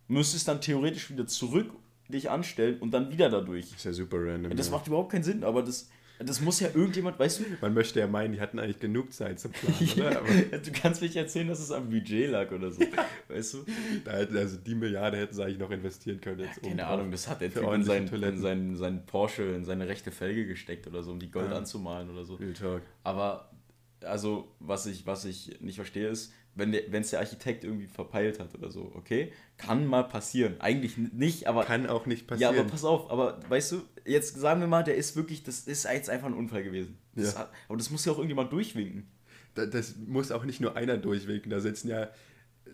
müsstest 0.08 0.47
dann 0.47 0.62
theoretisch 0.62 1.12
wieder 1.12 1.27
zurück 1.27 1.71
dich 2.10 2.30
anstellen 2.30 2.80
und 2.80 2.91
dann 2.91 3.12
wieder 3.12 3.30
dadurch. 3.30 3.70
Das 3.70 3.78
ist 3.80 3.86
ja 3.86 3.93
super 3.93 4.17
random. 4.20 4.56
Das 4.56 4.67
ja. 4.67 4.74
macht 4.74 4.88
überhaupt 4.88 5.12
keinen 5.12 5.24
Sinn, 5.24 5.43
aber 5.43 5.62
das, 5.62 5.89
das 6.20 6.41
muss 6.41 6.60
ja 6.60 6.70
irgendjemand, 6.74 7.20
weißt 7.20 7.39
du? 7.39 7.43
Man 7.62 7.74
möchte 7.74 8.00
ja 8.00 8.08
meinen, 8.08 8.34
die 8.34 8.41
hatten 8.41 8.60
eigentlich 8.60 8.80
genug 8.80 9.13
Zeit 9.13 9.39
zum 9.39 9.52
Planen, 9.52 10.17
oder? 10.50 10.58
du 10.58 10.72
kannst 10.72 11.02
mich 11.02 11.15
erzählen, 11.15 11.48
dass 11.48 11.60
es 11.60 11.72
am 11.72 11.89
Budget 11.89 12.32
lag 12.32 12.52
oder 12.52 12.72
so. 12.72 12.82
weißt 13.28 13.54
du? 13.54 13.65
Da 14.06 14.12
also 14.12 14.58
die 14.58 14.76
Milliarde 14.76 15.17
hätten 15.17 15.34
sie 15.34 15.43
eigentlich 15.43 15.60
noch 15.60 15.72
investieren 15.72 16.22
können. 16.22 16.39
Jetzt 16.39 16.63
ja, 16.63 16.70
keine 16.70 16.88
Ahnung, 16.88 17.12
das 17.12 17.28
hat 17.28 17.41
der 17.41 17.54
Typ 17.54 17.72
in 17.72 17.84
seinen, 17.84 18.08
in 18.08 18.39
seinen, 18.39 18.76
seinen 18.76 19.06
Porsche, 19.06 19.43
in 19.43 19.65
seine 19.65 19.88
rechte 19.88 20.12
Felge 20.12 20.48
gesteckt 20.48 20.88
oder 20.88 21.04
so, 21.04 21.12
um 21.12 21.20
die 21.20 21.30
Gold 21.30 21.52
ja. 21.52 21.58
anzumalen 21.58 22.10
oder 22.10 22.24
so. 22.24 22.39
Aber 23.04 23.50
also, 24.03 24.47
was 24.60 24.86
ich, 24.86 25.05
was 25.05 25.25
ich 25.25 25.60
nicht 25.62 25.75
verstehe, 25.75 26.10
ist, 26.10 26.33
wenn 26.55 26.73
es 26.73 27.12
der 27.12 27.19
Architekt 27.19 27.63
irgendwie 27.63 27.86
verpeilt 27.86 28.39
hat 28.39 28.55
oder 28.55 28.71
so, 28.71 28.91
okay? 28.95 29.31
Kann 29.57 29.86
mal 29.86 30.03
passieren. 30.03 30.55
Eigentlich 30.60 30.97
nicht, 30.97 31.47
aber. 31.47 31.63
Kann 31.65 31.88
auch 31.88 32.05
nicht 32.07 32.25
passieren. 32.25 32.55
Ja, 32.55 32.60
aber 32.60 32.69
pass 32.69 32.83
auf, 32.83 33.12
aber 33.12 33.39
weißt 33.47 33.73
du, 33.73 33.81
jetzt 34.05 34.39
sagen 34.39 34.62
wir 34.62 34.67
mal, 34.67 34.83
der 34.83 34.95
ist 34.95 35.15
wirklich, 35.15 35.43
das 35.43 35.62
ist 35.62 35.83
jetzt 35.83 36.10
einfach 36.10 36.27
ein 36.27 36.33
Unfall 36.33 36.63
gewesen. 36.63 36.97
Das 37.15 37.33
ja. 37.33 37.41
Hat, 37.41 37.51
aber 37.67 37.77
das 37.77 37.91
muss 37.91 38.05
ja 38.05 38.12
auch 38.12 38.17
irgendjemand 38.17 38.51
durchwinken. 38.51 39.07
Das, 39.53 39.69
das 39.69 39.95
muss 39.97 40.31
auch 40.31 40.45
nicht 40.45 40.60
nur 40.60 40.75
einer 40.75 40.97
durchwinken, 40.97 41.51
da 41.51 41.60
sitzen 41.60 41.89
ja 41.89 42.10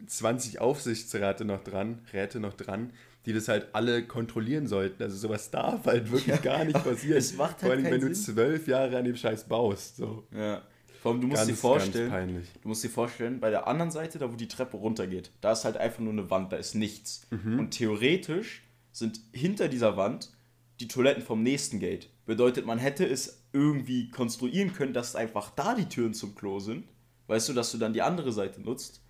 20 0.08 0.60
Aufsichtsräte 0.60 1.46
noch 1.46 1.64
dran, 1.64 2.02
Räte 2.14 2.40
noch 2.40 2.54
dran, 2.54 2.92
die 3.26 3.34
das 3.34 3.48
halt 3.48 3.68
alle 3.74 4.06
kontrollieren 4.06 4.68
sollten. 4.68 5.02
Also 5.02 5.16
sowas 5.16 5.52
darf 5.52 5.86
halt 5.86 6.12
wirklich 6.12 6.28
ja, 6.28 6.38
gar 6.38 6.66
nicht 6.66 6.74
passieren. 6.84 7.18
Es 7.18 7.36
macht 7.36 7.62
halt 7.62 7.62
Vor 7.62 7.72
allem, 7.72 7.86
wenn 7.86 8.02
Sinn. 8.02 8.10
du 8.10 8.16
zwölf 8.16 8.68
Jahre 8.68 8.98
an 8.98 9.06
dem 9.06 9.16
Scheiß 9.16 9.46
baust. 9.46 9.98
So. 9.98 10.28
Ja. 10.36 10.62
Vor 11.04 11.12
allem, 11.12 11.20
du 11.20 11.28
musst 11.28 11.40
ganz, 11.40 11.50
dir 11.50 11.58
vorstellen, 11.58 12.48
du 12.62 12.68
musst 12.70 12.82
dir 12.82 12.90
vorstellen, 12.90 13.42
bei 13.42 13.50
der 13.50 13.68
anderen 13.68 13.92
Seite, 13.92 14.20
da 14.20 14.32
wo 14.32 14.38
die 14.38 14.48
Treppe 14.48 14.78
runtergeht, 14.78 15.32
da 15.42 15.52
ist 15.52 15.66
halt 15.66 15.76
einfach 15.76 16.00
nur 16.00 16.14
eine 16.14 16.30
Wand, 16.30 16.54
da 16.54 16.56
ist 16.56 16.76
nichts. 16.76 17.28
Mhm. 17.30 17.60
Und 17.60 17.72
theoretisch 17.72 18.64
sind 18.94 19.20
hinter 19.34 19.68
dieser 19.68 19.98
Wand 19.98 20.32
die 20.80 20.88
Toiletten 20.88 21.22
vom 21.22 21.44
nächsten 21.44 21.82
Gate. 21.82 22.08
Bedeutet, 22.26 22.66
man 22.66 22.80
hätte 22.80 23.06
es 23.06 23.44
irgendwie 23.52 24.08
konstruieren 24.12 24.72
können, 24.72 24.94
dass 24.94 25.18
einfach 25.18 25.50
da 25.50 25.76
die 25.76 25.90
Türen 25.90 26.14
zum 26.14 26.36
Klo 26.36 26.62
sind. 26.62 26.86
Weißt 27.28 27.50
du, 27.50 27.54
dass 27.54 27.74
du 27.74 27.78
dann 27.78 27.92
die 27.92 28.02
andere 28.02 28.32
Seite 28.32 28.62
nutzt. 28.62 29.02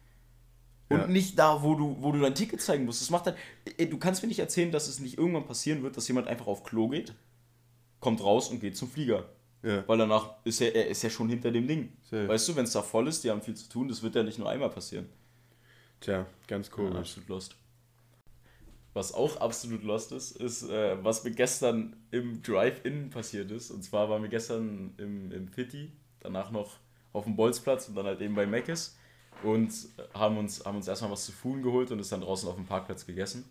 Und 0.90 0.98
ja. 0.98 1.06
nicht 1.06 1.38
da, 1.38 1.62
wo 1.62 1.76
du, 1.76 1.98
wo 2.00 2.12
du 2.12 2.20
dein 2.20 2.34
Ticket 2.34 2.60
zeigen 2.60 2.86
musst. 2.86 3.02
Das 3.02 3.12
macht 3.12 3.28
dann. 3.28 3.36
Du 3.92 4.00
kannst 4.00 4.24
mir 4.24 4.30
nicht 4.30 4.40
erzählen, 4.40 4.72
dass 4.72 4.88
es 4.88 5.00
nicht 5.00 5.20
irgendwann 5.20 5.46
passieren 5.46 5.84
wird, 5.84 5.96
dass 5.96 6.08
jemand 6.08 6.28
einfach 6.28 6.48
auf 6.48 6.64
Klo 6.64 6.88
geht, 6.88 7.14
kommt 8.00 8.24
raus 8.24 8.50
und 8.50 8.62
geht 8.62 8.76
zum 8.76 8.90
Flieger. 8.90 9.30
Ja. 9.63 9.88
Weil 9.88 9.97
danach 9.97 10.36
ist 10.43 10.62
er, 10.62 10.76
er 10.76 10.88
ist 10.88 11.02
ja 11.04 11.10
schon 11.10 11.30
hinter 11.30 11.49
dem 11.52 11.67
Ding. 11.67 11.93
Sehr. 12.10 12.28
Weißt 12.28 12.47
du, 12.49 12.56
wenn 12.56 12.65
es 12.65 12.73
da 12.73 12.82
voll 12.82 13.08
ist, 13.08 13.23
die 13.23 13.32
haben 13.32 13.41
viel 13.41 13.56
zu 13.56 13.69
tun, 13.69 13.88
das 13.88 14.04
wird 14.04 14.15
ja 14.15 14.23
nicht 14.23 14.38
nur 14.38 14.49
einmal 14.49 14.69
passieren. 14.69 15.08
Tja, 16.02 16.26
ganz 16.47 16.69
komisch. 16.69 16.93
Ja, 16.93 16.99
absolut 16.99 17.30
lost. 17.30 17.56
Was 18.93 19.13
auch 19.13 19.38
absolut 19.38 19.84
lost 19.84 20.12
ist, 20.12 20.36
ist, 20.36 20.69
äh, 20.69 21.04
was 21.04 21.23
mir 21.23 21.32
gestern 21.32 21.95
im 22.12 22.43
Drive-In 22.43 23.10
passiert 23.10 23.49
ist. 23.52 23.71
Und 23.71 23.84
zwar 23.84 24.10
waren 24.10 24.21
wir 24.21 24.30
gestern 24.30 24.93
im, 24.97 25.32
im 25.32 25.49
Pitti, 25.49 25.91
danach 26.19 26.52
noch 26.52 26.78
auf 27.13 27.23
dem 27.23 27.36
Bolzplatz 27.36 27.88
und 27.88 27.95
dann 27.95 28.06
halt 28.06 28.21
eben 28.21 28.36
bei 28.36 28.45
Meckes 28.45 28.97
und 29.43 29.71
haben 30.13 30.38
uns, 30.38 30.63
haben 30.65 30.78
uns 30.78 30.88
erstmal 30.88 31.12
was 31.12 31.26
zu 31.26 31.32
Fuhlen 31.32 31.63
geholt 31.63 31.89
und 31.91 31.99
es 31.99 32.10
dann 32.10 32.21
draußen 32.21 32.47
auf 32.49 32.56
dem 32.56 32.65
Parkplatz 32.65 33.06
gegessen. 33.06 33.49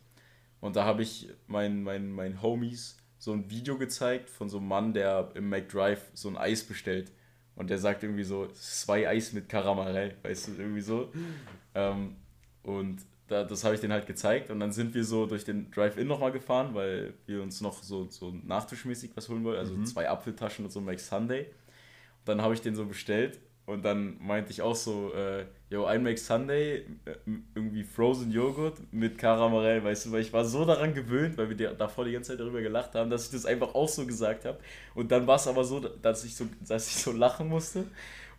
Und 0.61 0.77
da 0.77 0.85
habe 0.85 1.03
ich 1.03 1.29
meinen 1.49 1.83
mein, 1.83 2.13
mein 2.13 2.41
Homies 2.43 2.97
so 3.23 3.33
ein 3.33 3.49
Video 3.49 3.79
gezeigt 3.79 4.29
von 4.29 4.49
so 4.49 4.59
einem 4.59 4.67
Mann, 4.67 4.95
der 4.95 5.31
im 5.35 5.49
McDrive 5.49 6.11
so 6.13 6.29
ein 6.29 6.37
Eis 6.37 6.65
bestellt. 6.65 7.13
Und 7.55 7.71
der 7.71 7.79
sagt 7.79 8.03
irgendwie 8.03 8.25
so, 8.25 8.49
zwei 8.49 9.09
Eis 9.09 9.33
mit 9.33 9.49
Karamell, 9.49 10.17
weißt 10.25 10.49
du, 10.49 10.53
irgendwie 10.59 10.81
so. 10.81 11.13
Ähm, 11.73 12.17
und 12.65 12.99
da, 13.29 13.45
das 13.45 13.63
habe 13.63 13.77
ich 13.77 13.81
denen 13.81 13.93
halt 13.93 14.09
gezeigt. 14.09 14.51
Und 14.51 14.59
dann 14.59 14.73
sind 14.73 14.93
wir 14.93 15.05
so 15.05 15.27
durch 15.27 15.45
den 15.45 15.71
Drive-In 15.71 16.09
nochmal 16.09 16.33
gefahren, 16.33 16.75
weil 16.75 17.15
wir 17.27 17.45
uns 17.45 17.61
noch 17.61 17.85
so, 17.85 18.09
so 18.11 18.35
nachtischmäßig 18.43 19.13
was 19.15 19.29
holen 19.29 19.45
wollen. 19.45 19.59
Also 19.59 19.75
mhm. 19.75 19.87
zwei 19.87 20.09
Apfeltaschen 20.09 20.65
und 20.65 20.73
so 20.73 20.81
ein 20.81 20.85
Mac 20.85 20.99
Sunday. 20.99 21.43
Und 21.45 22.27
dann 22.27 22.43
habe 22.43 22.55
ich 22.55 22.61
den 22.61 22.75
so 22.75 22.87
bestellt 22.87 23.39
Und 23.65 23.85
dann 23.85 24.17
meinte 24.21 24.51
ich 24.51 24.61
auch 24.61 24.75
so, 24.75 25.13
äh, 25.15 25.47
yo, 25.71 25.85
ein 25.85 26.03
Make 26.03 26.19
Sunday, 26.19 26.85
äh, 27.05 27.15
irgendwie 27.55 27.85
Frozen 27.85 28.33
Joghurt 28.33 28.81
mit 28.91 29.19
Karamell, 29.19 29.85
weißt 29.85 30.07
du, 30.07 30.13
weil 30.13 30.23
ich 30.23 30.33
war 30.33 30.45
so 30.45 30.65
daran 30.65 30.95
gewöhnt, 30.95 31.39
weil 31.39 31.49
wir 31.57 31.73
davor 31.73 32.05
die 32.05 32.13
ganze 32.13 32.33
Zeit 32.33 32.41
darüber 32.41 32.61
gelacht 32.61 32.95
haben, 32.95 33.09
dass 33.09 33.27
ich 33.27 33.31
das 33.31 33.47
einfach 33.47 33.75
auch 33.75 33.89
so 33.89 34.05
gesagt 34.05 34.45
habe. 34.45 34.59
Und 34.95 35.13
dann 35.13 35.27
war 35.29 35.37
es 35.37 35.47
aber 35.47 35.65
so, 35.65 35.79
dass 35.79 36.25
ich 36.25 36.35
so, 36.35 36.47
dass 36.67 36.89
ich 36.89 36.97
so 36.97 37.13
lachen 37.13 37.49
musste. 37.49 37.85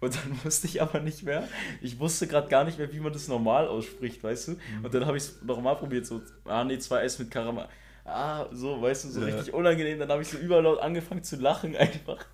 Und 0.01 0.13
dann 0.13 0.37
wusste 0.43 0.67
ich 0.67 0.81
aber 0.81 0.99
nicht 0.99 1.23
mehr. 1.23 1.47
Ich 1.81 1.97
wusste 1.99 2.27
gerade 2.27 2.49
gar 2.49 2.65
nicht 2.65 2.77
mehr, 2.77 2.91
wie 2.91 2.99
man 2.99 3.13
das 3.13 3.29
normal 3.29 3.67
ausspricht, 3.69 4.21
weißt 4.21 4.49
du? 4.49 4.51
Mhm. 4.51 4.83
Und 4.83 4.93
dann 4.93 5.05
habe 5.05 5.15
ich 5.15 5.23
es 5.23 5.41
nochmal 5.41 5.77
probiert, 5.77 6.05
so, 6.05 6.21
ah 6.43 6.65
nee, 6.65 6.77
zwei 6.79 6.99
Eis 6.99 7.17
mit 7.17 7.31
Karamell. 7.31 7.69
Ah, 8.03 8.47
so, 8.51 8.81
weißt 8.81 9.05
du, 9.05 9.09
so 9.09 9.21
ja. 9.21 9.27
richtig 9.27 9.53
unangenehm. 9.53 9.97
Dann 9.99 10.09
habe 10.09 10.21
ich 10.21 10.27
so 10.27 10.37
überlaut 10.37 10.79
angefangen 10.79 11.23
zu 11.23 11.37
lachen 11.37 11.75
einfach. 11.77 12.25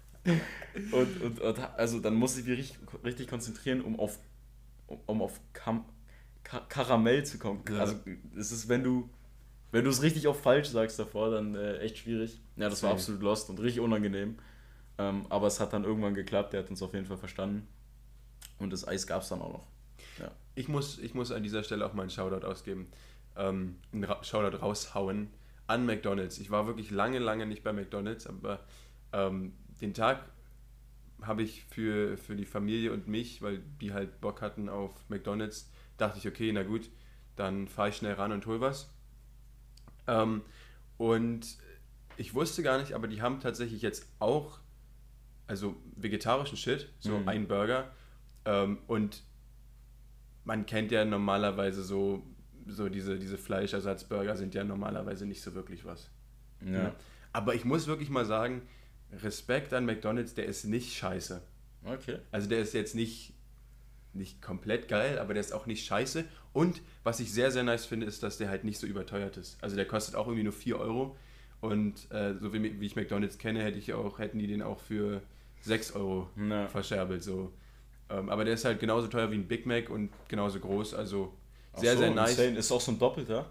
Und, 0.91 1.21
und, 1.21 1.39
und, 1.41 1.59
also 1.77 1.99
dann 1.99 2.15
musste 2.15 2.41
ich 2.41 2.47
mich 2.47 2.57
richtig, 2.57 2.79
richtig 3.03 3.27
konzentrieren, 3.27 3.81
um 3.81 3.99
auf, 3.99 4.19
um, 5.05 5.21
auf 5.21 5.39
Kam 5.53 5.85
Ka 6.43 6.61
Karamell 6.69 7.25
zu 7.25 7.37
kommen. 7.37 7.63
Ja. 7.69 7.79
Also 7.79 7.95
es 8.37 8.51
ist, 8.51 8.69
wenn 8.69 8.83
du 8.83 9.09
wenn 9.71 9.83
du 9.83 9.89
es 9.91 10.01
richtig 10.01 10.27
auf 10.27 10.41
falsch 10.41 10.69
sagst 10.69 10.97
davor, 10.97 11.29
dann 11.29 11.55
äh, 11.55 11.77
echt 11.77 11.99
schwierig. 11.99 12.41
Ja, 12.55 12.69
das 12.69 12.81
war 12.81 12.91
absolut 12.91 13.21
lost 13.21 13.49
und 13.49 13.59
richtig 13.59 13.81
unangenehm. 13.81 14.37
Ähm, 14.97 15.25
aber 15.29 15.47
es 15.47 15.59
hat 15.59 15.73
dann 15.73 15.83
irgendwann 15.83 16.15
geklappt, 16.15 16.53
der 16.53 16.63
hat 16.63 16.69
uns 16.69 16.81
auf 16.81 16.93
jeden 16.93 17.05
Fall 17.05 17.17
verstanden. 17.17 17.67
Und 18.57 18.73
das 18.73 18.87
Eis 18.87 19.05
gab 19.05 19.21
es 19.21 19.29
dann 19.29 19.41
auch 19.41 19.53
noch. 19.53 19.67
Ja. 20.19 20.31
Ich, 20.55 20.67
muss, 20.67 20.97
ich 20.99 21.13
muss 21.13 21.31
an 21.31 21.43
dieser 21.43 21.63
Stelle 21.63 21.85
auch 21.85 21.93
mal 21.93 22.01
einen 22.01 22.11
Shoutout 22.11 22.45
ausgeben. 22.45 22.87
Ähm, 23.37 23.77
einen 23.93 24.05
Ra 24.05 24.23
Shoutout 24.23 24.57
raushauen 24.57 25.29
an 25.67 25.85
McDonalds. 25.85 26.39
Ich 26.39 26.49
war 26.49 26.65
wirklich 26.65 26.89
lange, 26.89 27.19
lange 27.19 27.45
nicht 27.45 27.63
bei 27.63 27.71
McDonalds, 27.71 28.25
aber 28.25 28.65
ähm, 29.13 29.53
den 29.79 29.93
Tag 29.93 30.23
habe 31.21 31.43
ich 31.43 31.65
für, 31.65 32.17
für 32.17 32.35
die 32.35 32.45
Familie 32.45 32.93
und 32.93 33.07
mich, 33.07 33.41
weil 33.41 33.59
die 33.81 33.93
halt 33.93 34.21
Bock 34.21 34.41
hatten 34.41 34.69
auf 34.69 34.93
McDonalds, 35.09 35.69
dachte 35.97 36.17
ich, 36.17 36.27
okay, 36.27 36.51
na 36.53 36.63
gut, 36.63 36.89
dann 37.35 37.67
fahre 37.67 37.89
ich 37.89 37.97
schnell 37.97 38.13
ran 38.13 38.31
und 38.31 38.45
hol 38.45 38.61
was. 38.61 38.93
Ähm, 40.07 40.41
und 40.97 41.57
ich 42.17 42.33
wusste 42.33 42.63
gar 42.63 42.79
nicht, 42.79 42.93
aber 42.93 43.07
die 43.07 43.21
haben 43.21 43.39
tatsächlich 43.39 43.81
jetzt 43.81 44.07
auch, 44.19 44.59
also 45.47 45.75
vegetarischen 45.95 46.57
Shit, 46.57 46.89
so 46.99 47.17
mhm. 47.17 47.27
ein 47.27 47.47
Burger. 47.47 47.91
Ähm, 48.45 48.79
und 48.87 49.23
man 50.43 50.65
kennt 50.65 50.91
ja 50.91 51.05
normalerweise 51.05 51.83
so, 51.83 52.23
so 52.65 52.89
diese, 52.89 53.19
diese 53.19 53.37
Fleischersatzburger 53.37 54.35
sind 54.35 54.53
ja 54.53 54.63
normalerweise 54.63 55.25
nicht 55.25 55.41
so 55.41 55.53
wirklich 55.53 55.85
was. 55.85 56.09
Ja. 56.65 56.95
Aber 57.31 57.55
ich 57.55 57.65
muss 57.65 57.87
wirklich 57.87 58.09
mal 58.09 58.25
sagen, 58.25 58.63
Respekt 59.11 59.73
an 59.73 59.85
McDonalds, 59.85 60.33
der 60.33 60.45
ist 60.45 60.65
nicht 60.65 60.95
scheiße. 60.95 61.41
Okay. 61.85 62.19
Also 62.31 62.49
der 62.49 62.59
ist 62.59 62.73
jetzt 62.73 62.95
nicht, 62.95 63.33
nicht 64.13 64.41
komplett 64.41 64.87
geil, 64.87 65.19
aber 65.19 65.33
der 65.33 65.41
ist 65.41 65.53
auch 65.53 65.65
nicht 65.65 65.85
scheiße. 65.85 66.25
Und 66.53 66.81
was 67.03 67.19
ich 67.19 67.31
sehr, 67.31 67.51
sehr 67.51 67.63
nice 67.63 67.85
finde, 67.85 68.05
ist, 68.05 68.23
dass 68.23 68.37
der 68.37 68.49
halt 68.49 68.63
nicht 68.63 68.79
so 68.79 68.87
überteuert 68.87 69.37
ist. 69.37 69.61
Also 69.63 69.75
der 69.75 69.85
kostet 69.85 70.15
auch 70.15 70.27
irgendwie 70.27 70.43
nur 70.43 70.53
4 70.53 70.79
Euro. 70.79 71.15
Und 71.61 72.09
äh, 72.11 72.35
so 72.39 72.53
wie, 72.53 72.79
wie, 72.79 72.85
ich 72.85 72.95
McDonalds 72.95 73.37
kenne, 73.37 73.63
hätte 73.63 73.77
ich 73.77 73.93
auch, 73.93 74.19
hätten 74.19 74.39
die 74.39 74.47
den 74.47 74.61
auch 74.61 74.79
für 74.79 75.21
6 75.61 75.93
Euro 75.93 76.29
Na. 76.35 76.67
verscherbelt. 76.67 77.23
So. 77.23 77.51
Ähm, 78.09 78.29
aber 78.29 78.45
der 78.45 78.53
ist 78.53 78.65
halt 78.65 78.79
genauso 78.79 79.07
teuer 79.07 79.31
wie 79.31 79.35
ein 79.35 79.47
Big 79.47 79.65
Mac 79.65 79.89
und 79.89 80.09
genauso 80.27 80.59
groß. 80.59 80.93
Also 80.93 81.33
sehr, 81.75 81.93
so, 81.93 81.99
sehr 81.99 82.11
nice. 82.11 82.31
Insane. 82.31 82.57
Ist 82.57 82.71
auch 82.71 82.81
so 82.81 82.91
ein 82.91 82.99
Doppelter? 82.99 83.49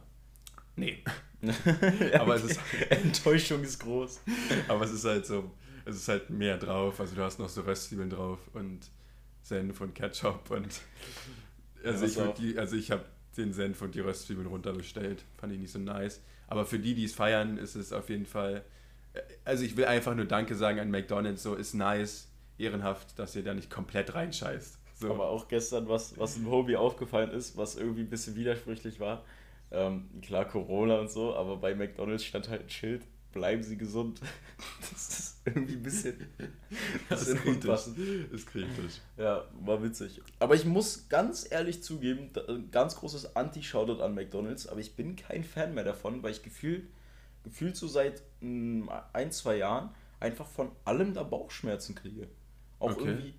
Nee. 0.77 1.03
aber 2.19 2.35
es 2.35 2.45
ist 2.45 2.61
Enttäuschung 2.91 3.63
ist 3.63 3.79
groß. 3.81 4.21
aber 4.69 4.85
es 4.85 4.93
ist 4.93 5.05
halt 5.05 5.27
so, 5.27 5.51
es 5.85 5.97
ist 5.97 6.09
halt 6.09 6.31
mehr 6.31 6.59
drauf. 6.59 7.01
Also 7.01 7.15
du 7.15 7.23
hast 7.23 7.39
noch 7.39 7.49
so 7.49 7.63
Röstzwiebeln 7.63 8.11
drauf 8.11 8.39
und 8.55 8.81
Senf 9.43 9.81
und 9.81 9.95
Ketchup 9.95 10.51
und 10.51 10.81
also 11.85 12.07
ja, 12.07 12.35
ich, 12.39 12.59
also 12.59 12.77
ich 12.77 12.91
habe 12.91 13.05
den 13.37 13.53
Senf 13.53 13.81
und 13.83 13.95
die 13.95 14.01
Röstzwiebeln 14.01 14.47
runterbestellt. 14.47 15.25
Fand 15.37 15.53
ich 15.53 15.59
nicht 15.59 15.73
so 15.73 15.79
nice. 15.79 16.21
Aber 16.49 16.67
für 16.67 16.79
die, 16.79 16.95
die 16.95 17.05
es 17.05 17.15
feiern, 17.15 17.57
ist 17.57 17.77
es 17.77 17.93
auf 17.93 18.09
jeden 18.09 18.27
Fall. 18.27 18.65
Also 19.45 19.65
ich 19.65 19.77
will 19.77 19.85
einfach 19.85 20.15
nur 20.15 20.25
Danke 20.25 20.55
sagen 20.55 20.81
an 20.81 20.91
McDonalds. 20.91 21.43
So 21.43 21.55
ist 21.55 21.75
nice, 21.75 22.29
ehrenhaft, 22.59 23.19
dass 23.19 23.37
ihr 23.37 23.45
da 23.45 23.55
nicht 23.55 23.71
komplett 23.71 24.15
reinscheißt. 24.15 24.79
So. 25.01 25.13
Aber 25.13 25.29
auch 25.29 25.47
gestern, 25.47 25.89
was, 25.89 26.19
was 26.19 26.37
im 26.37 26.51
Hobby 26.51 26.77
aufgefallen 26.77 27.31
ist, 27.31 27.57
was 27.57 27.77
irgendwie 27.77 28.01
ein 28.01 28.11
bisschen 28.11 28.35
widersprüchlich 28.35 28.99
war, 28.99 29.25
ähm, 29.71 30.09
klar, 30.23 30.47
Corona 30.47 31.01
und 31.01 31.11
so, 31.11 31.35
aber 31.35 31.57
bei 31.57 31.75
McDonalds 31.75 32.25
stand 32.25 32.49
halt 32.49 32.63
ein 32.63 32.71
Schild, 32.71 33.03
bleiben 33.33 33.63
Sie 33.63 33.77
gesund. 33.77 34.21
Das 34.81 35.09
ist 35.09 35.37
irgendwie 35.45 35.75
ein 35.75 35.83
bisschen, 35.83 36.27
das 37.09 37.29
ist 37.29 37.47
unpassend. 37.47 37.97
Ist 38.33 38.49
kritisch. 38.49 39.01
Ja, 39.17 39.45
war 39.61 39.81
witzig. 39.83 40.21
Aber 40.41 40.57
ich 40.57 40.65
muss 40.65 41.09
ganz 41.09 41.47
ehrlich 41.49 41.81
zugeben, 41.83 42.31
ein 42.49 42.71
ganz 42.73 42.97
großes 42.97 43.37
Anti-Shoutout 43.37 44.03
an 44.03 44.17
McDonalds, 44.17 44.67
aber 44.67 44.81
ich 44.81 44.97
bin 44.97 45.15
kein 45.15 45.45
Fan 45.45 45.75
mehr 45.75 45.85
davon, 45.85 46.25
weil 46.25 46.33
ich 46.33 46.43
gefühlt, 46.43 46.89
gefühlt 47.45 47.77
so 47.77 47.87
seit 47.87 48.23
mm, 48.41 48.89
ein, 49.13 49.31
zwei 49.31 49.59
Jahren 49.59 49.91
einfach 50.19 50.47
von 50.47 50.73
allem 50.85 51.15
da 51.15 51.23
Bauchschmerzen 51.23 51.95
kriege. 51.95 52.27
Auch 52.81 52.93
okay. 52.93 53.05
irgendwie, 53.05 53.35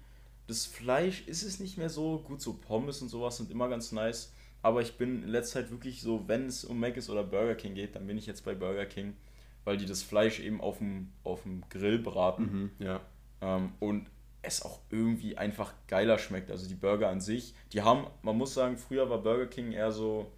das 0.48 0.66
Fleisch 0.66 1.28
ist 1.28 1.44
es 1.44 1.60
nicht 1.60 1.78
mehr 1.78 1.90
so, 1.90 2.20
gut, 2.20 2.42
so 2.42 2.54
Pommes 2.54 3.02
und 3.02 3.10
sowas 3.10 3.38
sind 3.38 3.52
immer 3.52 3.68
ganz 3.68 3.92
nice 3.92 4.32
aber 4.62 4.82
ich 4.82 4.98
bin 4.98 5.24
in 5.24 5.30
letzter 5.30 5.62
Zeit 5.62 5.72
wirklich 5.72 6.02
so, 6.02 6.28
wenn 6.28 6.48
es 6.48 6.66
um 6.66 6.80
Mac 6.80 6.98
ist 6.98 7.10
oder 7.10 7.24
Burger 7.24 7.56
King 7.56 7.76
geht, 7.76 7.96
dann 7.96 8.08
bin 8.08 8.18
ich 8.18 8.26
jetzt 8.26 8.44
bei 8.44 8.54
Burger 8.54 8.86
King, 8.86 9.16
weil 9.64 9.78
die 9.78 9.86
das 9.86 10.04
Fleisch 10.04 10.40
eben 10.40 10.62
auf 10.62 10.80
dem, 10.80 11.12
auf 11.24 11.44
dem 11.44 11.64
Grill 11.70 12.00
braten. 12.00 12.72
Mhm, 12.78 12.86
ja. 12.86 13.02
Ähm, 13.42 13.72
und 13.80 14.08
es 14.42 14.64
auch 14.64 14.80
irgendwie 14.90 15.38
einfach 15.38 15.74
geiler 15.88 16.18
schmeckt. 16.18 16.52
Also 16.52 16.68
die 16.68 16.76
Burger 16.76 17.10
an 17.10 17.22
sich, 17.22 17.54
die 17.74 17.82
haben, 17.82 18.08
man 18.22 18.38
muss 18.38 18.54
sagen, 18.54 18.78
früher 18.78 19.10
war 19.10 19.20
Burger 19.20 19.48
King 19.48 19.72
eher 19.72 19.92
so, 19.92 20.32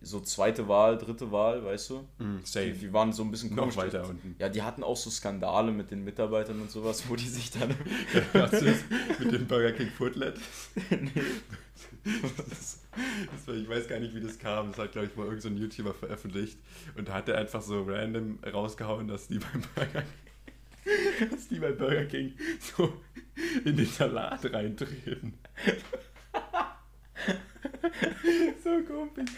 so 0.00 0.20
zweite 0.20 0.68
Wahl, 0.68 0.98
dritte 0.98 1.32
Wahl, 1.32 1.64
weißt 1.64 1.90
du? 1.90 2.08
Mm, 2.18 2.40
safe. 2.44 2.72
Die, 2.72 2.78
die, 2.78 2.92
waren 2.92 3.12
so 3.12 3.22
ein 3.22 3.30
bisschen 3.30 3.54
Noch 3.54 3.74
weiter 3.76 4.06
unten. 4.08 4.36
Ja, 4.38 4.48
die 4.48 4.62
hatten 4.62 4.82
auch 4.82 4.96
so 4.96 5.10
Skandale 5.10 5.72
mit 5.72 5.90
den 5.90 6.04
Mitarbeitern 6.04 6.60
und 6.60 6.70
sowas, 6.70 7.04
wo 7.08 7.16
die 7.16 7.28
sich 7.28 7.50
dann. 7.50 7.70
mit 9.18 9.32
dem 9.32 9.46
Burger 9.46 9.72
King 9.72 9.88
Footlet? 9.88 10.38
nee. 10.90 11.10
Das, 12.04 12.80
das 13.32 13.46
war, 13.46 13.54
ich 13.54 13.68
weiß 13.68 13.88
gar 13.88 13.98
nicht, 13.98 14.14
wie 14.14 14.20
das 14.20 14.38
kam. 14.38 14.68
Das 14.68 14.78
hat, 14.78 14.92
glaube 14.92 15.08
ich, 15.08 15.16
mal 15.16 15.24
irgendein 15.24 15.56
so 15.56 15.62
YouTuber 15.62 15.94
veröffentlicht. 15.94 16.58
Und 16.96 17.08
da 17.08 17.14
hat 17.14 17.28
er 17.28 17.38
einfach 17.38 17.62
so 17.62 17.82
random 17.82 18.38
rausgehauen, 18.44 19.08
dass 19.08 19.28
die 19.28 19.38
beim 19.38 19.62
Burger 19.74 20.02
King, 20.02 21.30
dass 21.30 21.48
die 21.48 21.58
beim 21.58 21.76
Burger 21.76 22.04
King 22.04 22.34
so 22.58 22.92
in 23.64 23.76
den 23.76 23.86
Salat 23.86 24.52
reintreten. 24.52 25.34
so 28.64 28.82
komisch. 28.82 29.30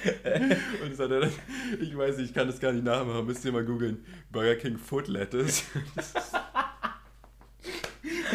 Und 0.83 0.93
das 0.93 0.99
hat 0.99 1.11
er 1.11 1.21
dann, 1.21 1.33
ich 1.81 1.97
weiß 1.97 2.19
nicht, 2.19 2.31
ich 2.31 2.35
kann 2.35 2.47
das 2.47 2.61
gar 2.61 2.73
nicht 2.73 2.85
nachmachen, 2.85 3.27
müsst 3.27 3.45
ihr 3.45 3.53
mal 3.53 3.65
googeln. 3.65 4.05
Burger 4.31 4.57
King 4.57 4.79
Foot 4.79 5.09
Lettuce. 5.09 5.65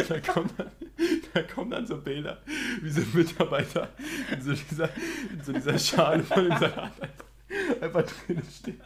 da 0.09 0.19
kommt 0.19 0.51
dann 0.57 0.71
da 1.33 1.43
kommen 1.43 1.71
dann 1.71 1.87
so 1.87 1.97
Bilder, 1.97 2.41
wie 2.81 2.89
so 2.89 3.01
ein 3.01 3.11
Mitarbeiter 3.13 3.89
in 4.31 4.41
so 4.41 4.53
dieser, 4.53 4.89
in 5.31 5.43
so 5.43 5.53
dieser 5.53 5.79
Schale 5.79 6.23
von 6.23 6.49
dem 6.49 6.57
Salat 6.57 6.91
einfach 7.81 8.03
drin 8.03 8.41
steht. 8.49 8.81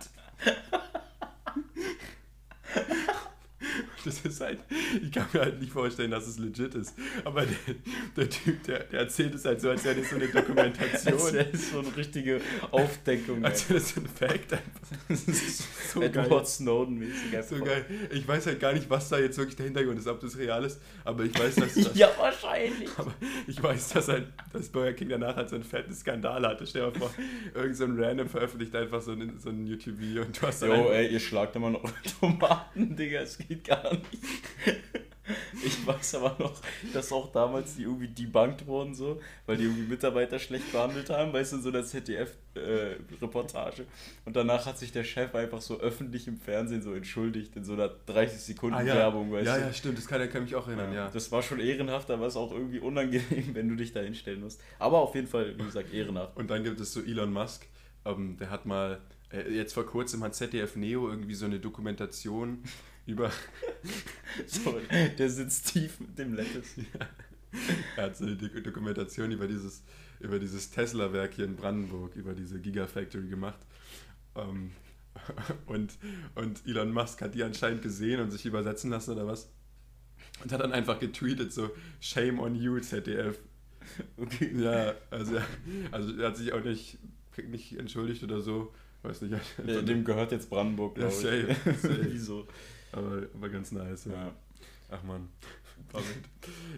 Das 4.05 4.21
ist 4.21 4.41
halt, 4.41 4.59
ich 5.01 5.11
kann 5.11 5.25
mir 5.33 5.41
halt 5.41 5.59
nicht 5.59 5.71
vorstellen, 5.71 6.11
dass 6.11 6.27
es 6.27 6.37
legit 6.37 6.75
ist. 6.75 6.95
Aber 7.23 7.43
der, 7.45 7.75
der 8.15 8.29
Typ, 8.29 8.63
der, 8.63 8.79
der 8.83 9.01
erzählt 9.01 9.35
es 9.35 9.45
halt 9.45 9.61
so, 9.61 9.69
als 9.69 9.83
wäre 9.83 9.95
das 9.95 10.09
so 10.09 10.15
eine 10.15 10.27
Dokumentation. 10.27 11.13
als 11.13 11.33
wäre 11.33 11.45
das 11.45 11.71
so 11.71 11.79
eine 11.79 11.95
richtige 11.95 12.41
Aufdeckung. 12.71 13.43
als 13.43 13.69
wäre 13.69 13.79
das 13.79 13.89
so 13.89 14.01
ein 14.01 14.07
Fact 14.07 14.53
einfach. 14.53 14.65
Das 15.07 15.27
ist 15.27 15.91
so 15.91 16.01
Edward 16.01 16.47
Snowden-mäßig 16.47 17.43
So 17.49 17.63
geil. 17.63 17.85
Ich 18.11 18.27
weiß 18.27 18.47
halt 18.47 18.59
gar 18.59 18.73
nicht, 18.73 18.89
was 18.89 19.09
da 19.09 19.17
jetzt 19.17 19.37
wirklich 19.37 19.55
der 19.55 19.65
Hintergrund 19.65 19.99
ist, 19.99 20.07
ob 20.07 20.19
das 20.19 20.37
real 20.37 20.63
ist, 20.63 20.79
aber 21.03 21.23
ich 21.23 21.37
weiß, 21.37 21.55
dass 21.55 21.73
das, 21.75 21.95
Ja, 21.95 22.09
wahrscheinlich. 22.17 22.89
Aber 22.97 23.13
ich 23.47 23.61
weiß, 23.61 23.89
dass, 23.89 24.09
ein, 24.09 24.31
dass 24.51 24.69
Burger 24.69 24.93
King 24.93 25.09
danach 25.09 25.35
halt 25.35 25.49
so 25.49 25.55
einen 25.55 25.63
fetten 25.63 25.93
Skandal 25.93 26.45
hatte. 26.45 26.65
Stell 26.67 26.91
dir 26.91 26.99
mal 26.99 27.09
vor, 27.09 27.11
irgend 27.53 27.77
so 27.77 27.85
ein 27.85 27.99
Random 28.01 28.27
veröffentlicht 28.27 28.75
einfach 28.75 29.01
so 29.01 29.11
ein, 29.11 29.39
so 29.39 29.49
ein 29.49 29.65
YouTube-Video 29.65 30.23
und 30.23 30.41
du 30.41 30.47
hast 30.47 30.61
Jo, 30.63 30.89
ey, 30.89 31.07
ihr 31.07 31.19
schlagt 31.19 31.55
immer 31.55 31.69
noch 31.69 31.83
Tomaten, 32.19 32.95
Digga, 32.95 33.21
es 33.21 33.37
geht 33.37 33.63
gar 33.63 33.91
nicht. 33.91 33.94
Ich 35.63 35.87
weiß 35.87 36.15
aber 36.15 36.35
noch, 36.37 36.53
dass 36.93 37.11
auch 37.11 37.31
damals 37.31 37.75
die 37.75 37.83
irgendwie 37.83 38.07
debunked 38.07 38.67
wurden, 38.67 38.93
so, 38.93 39.19
weil 39.47 39.57
die 39.57 39.63
irgendwie 39.63 39.87
Mitarbeiter 39.87 40.37
schlecht 40.37 40.71
behandelt 40.71 41.09
haben, 41.09 41.33
weißt 41.33 41.53
du, 41.53 41.55
in 41.57 41.61
so 41.63 41.69
einer 41.69 41.83
ZDF-Reportage. 41.83 43.81
Äh, 43.81 43.85
und 44.25 44.35
danach 44.35 44.67
hat 44.67 44.77
sich 44.77 44.91
der 44.91 45.03
Chef 45.03 45.33
einfach 45.33 45.61
so 45.61 45.79
öffentlich 45.79 46.27
im 46.27 46.37
Fernsehen 46.37 46.83
so 46.83 46.93
entschuldigt, 46.93 47.55
in 47.55 47.63
so 47.63 47.73
einer 47.73 47.89
30-Sekunden-Werbung, 48.07 49.29
ah, 49.29 49.31
ja. 49.31 49.37
weißt 49.37 49.47
ja, 49.47 49.55
du. 49.55 49.61
Ja, 49.61 49.67
ja, 49.67 49.73
stimmt, 49.73 49.97
das 49.97 50.07
kann, 50.07 50.29
kann 50.29 50.43
mich 50.43 50.55
auch 50.55 50.67
erinnern, 50.67 50.93
ja. 50.93 51.05
ja. 51.05 51.11
Das 51.11 51.31
war 51.31 51.41
schon 51.41 51.59
ehrenhaft, 51.59 52.11
aber 52.11 52.27
es 52.27 52.35
auch 52.35 52.51
irgendwie 52.51 52.79
unangenehm, 52.79 53.49
wenn 53.53 53.67
du 53.67 53.75
dich 53.75 53.91
da 53.91 54.01
hinstellen 54.01 54.41
musst. 54.41 54.61
Aber 54.77 54.99
auf 54.99 55.15
jeden 55.15 55.27
Fall, 55.27 55.57
wie 55.57 55.63
gesagt, 55.63 55.91
ehrenhaft. 55.91 56.37
Und 56.37 56.49
dann 56.51 56.63
gibt 56.63 56.79
es 56.79 56.93
so 56.93 57.01
Elon 57.01 57.33
Musk, 57.33 57.65
ähm, 58.05 58.37
der 58.37 58.51
hat 58.51 58.67
mal, 58.67 58.99
äh, 59.31 59.49
jetzt 59.51 59.73
vor 59.73 59.85
kurzem 59.85 60.23
hat 60.23 60.35
ZDF 60.35 60.75
Neo 60.75 61.09
irgendwie 61.09 61.33
so 61.33 61.45
eine 61.45 61.59
Dokumentation 61.59 62.63
über. 63.05 63.31
so, 64.47 64.79
der 65.17 65.29
sitzt 65.29 65.71
tief 65.71 65.99
mit 65.99 66.17
dem 66.17 66.33
Lettuce. 66.33 66.75
Ja. 67.57 67.63
er 67.95 68.03
hat 68.07 68.17
so 68.17 68.25
eine 68.25 68.35
Dokumentation 68.35 69.31
über 69.31 69.47
dieses, 69.47 69.81
über 70.19 70.39
dieses 70.39 70.71
Tesla-Werk 70.71 71.35
hier 71.35 71.45
in 71.45 71.55
Brandenburg, 71.55 72.13
über 72.17 72.33
diese 72.33 72.59
Gigafactory 72.59 73.29
gemacht. 73.29 73.59
Ähm, 74.35 74.71
und, 75.65 75.97
und 76.35 76.65
Elon 76.65 76.91
Musk 76.91 77.21
hat 77.21 77.33
die 77.33 77.43
anscheinend 77.43 77.81
gesehen 77.81 78.19
und 78.19 78.31
sich 78.31 78.45
übersetzen 78.45 78.89
lassen 78.89 79.11
oder 79.11 79.25
was. 79.25 79.49
Und 80.43 80.51
hat 80.51 80.59
dann 80.59 80.73
einfach 80.73 80.99
getweetet, 80.99 81.53
so, 81.53 81.71
Shame 82.01 82.39
on 82.39 82.55
you, 82.55 82.79
ZDF. 82.79 83.39
Okay. 84.17 84.51
Ja, 84.57 84.95
also, 85.11 85.37
also 85.91 86.17
er 86.17 86.27
hat 86.27 86.37
sich 86.37 86.51
auch 86.51 86.63
nicht, 86.63 86.97
nicht 87.47 87.77
entschuldigt 87.77 88.23
oder 88.23 88.41
so. 88.41 88.73
Weiß 89.03 89.21
nicht. 89.21 89.35
Ja, 89.65 89.81
dem 89.81 90.03
gehört 90.03 90.31
jetzt 90.31 90.49
Brandenburg, 90.49 90.95
glaube 90.95 91.13
ja, 91.13 91.31
ich. 91.31 91.55
Safe, 91.57 91.77
safe. 91.77 92.07
Wieso? 92.11 92.47
Aber, 92.95 93.23
aber 93.33 93.49
ganz 93.49 93.71
nice. 93.71 94.05
Ja. 94.05 94.13
ja. 94.13 94.31
Ach 94.89 95.03
man. 95.03 95.29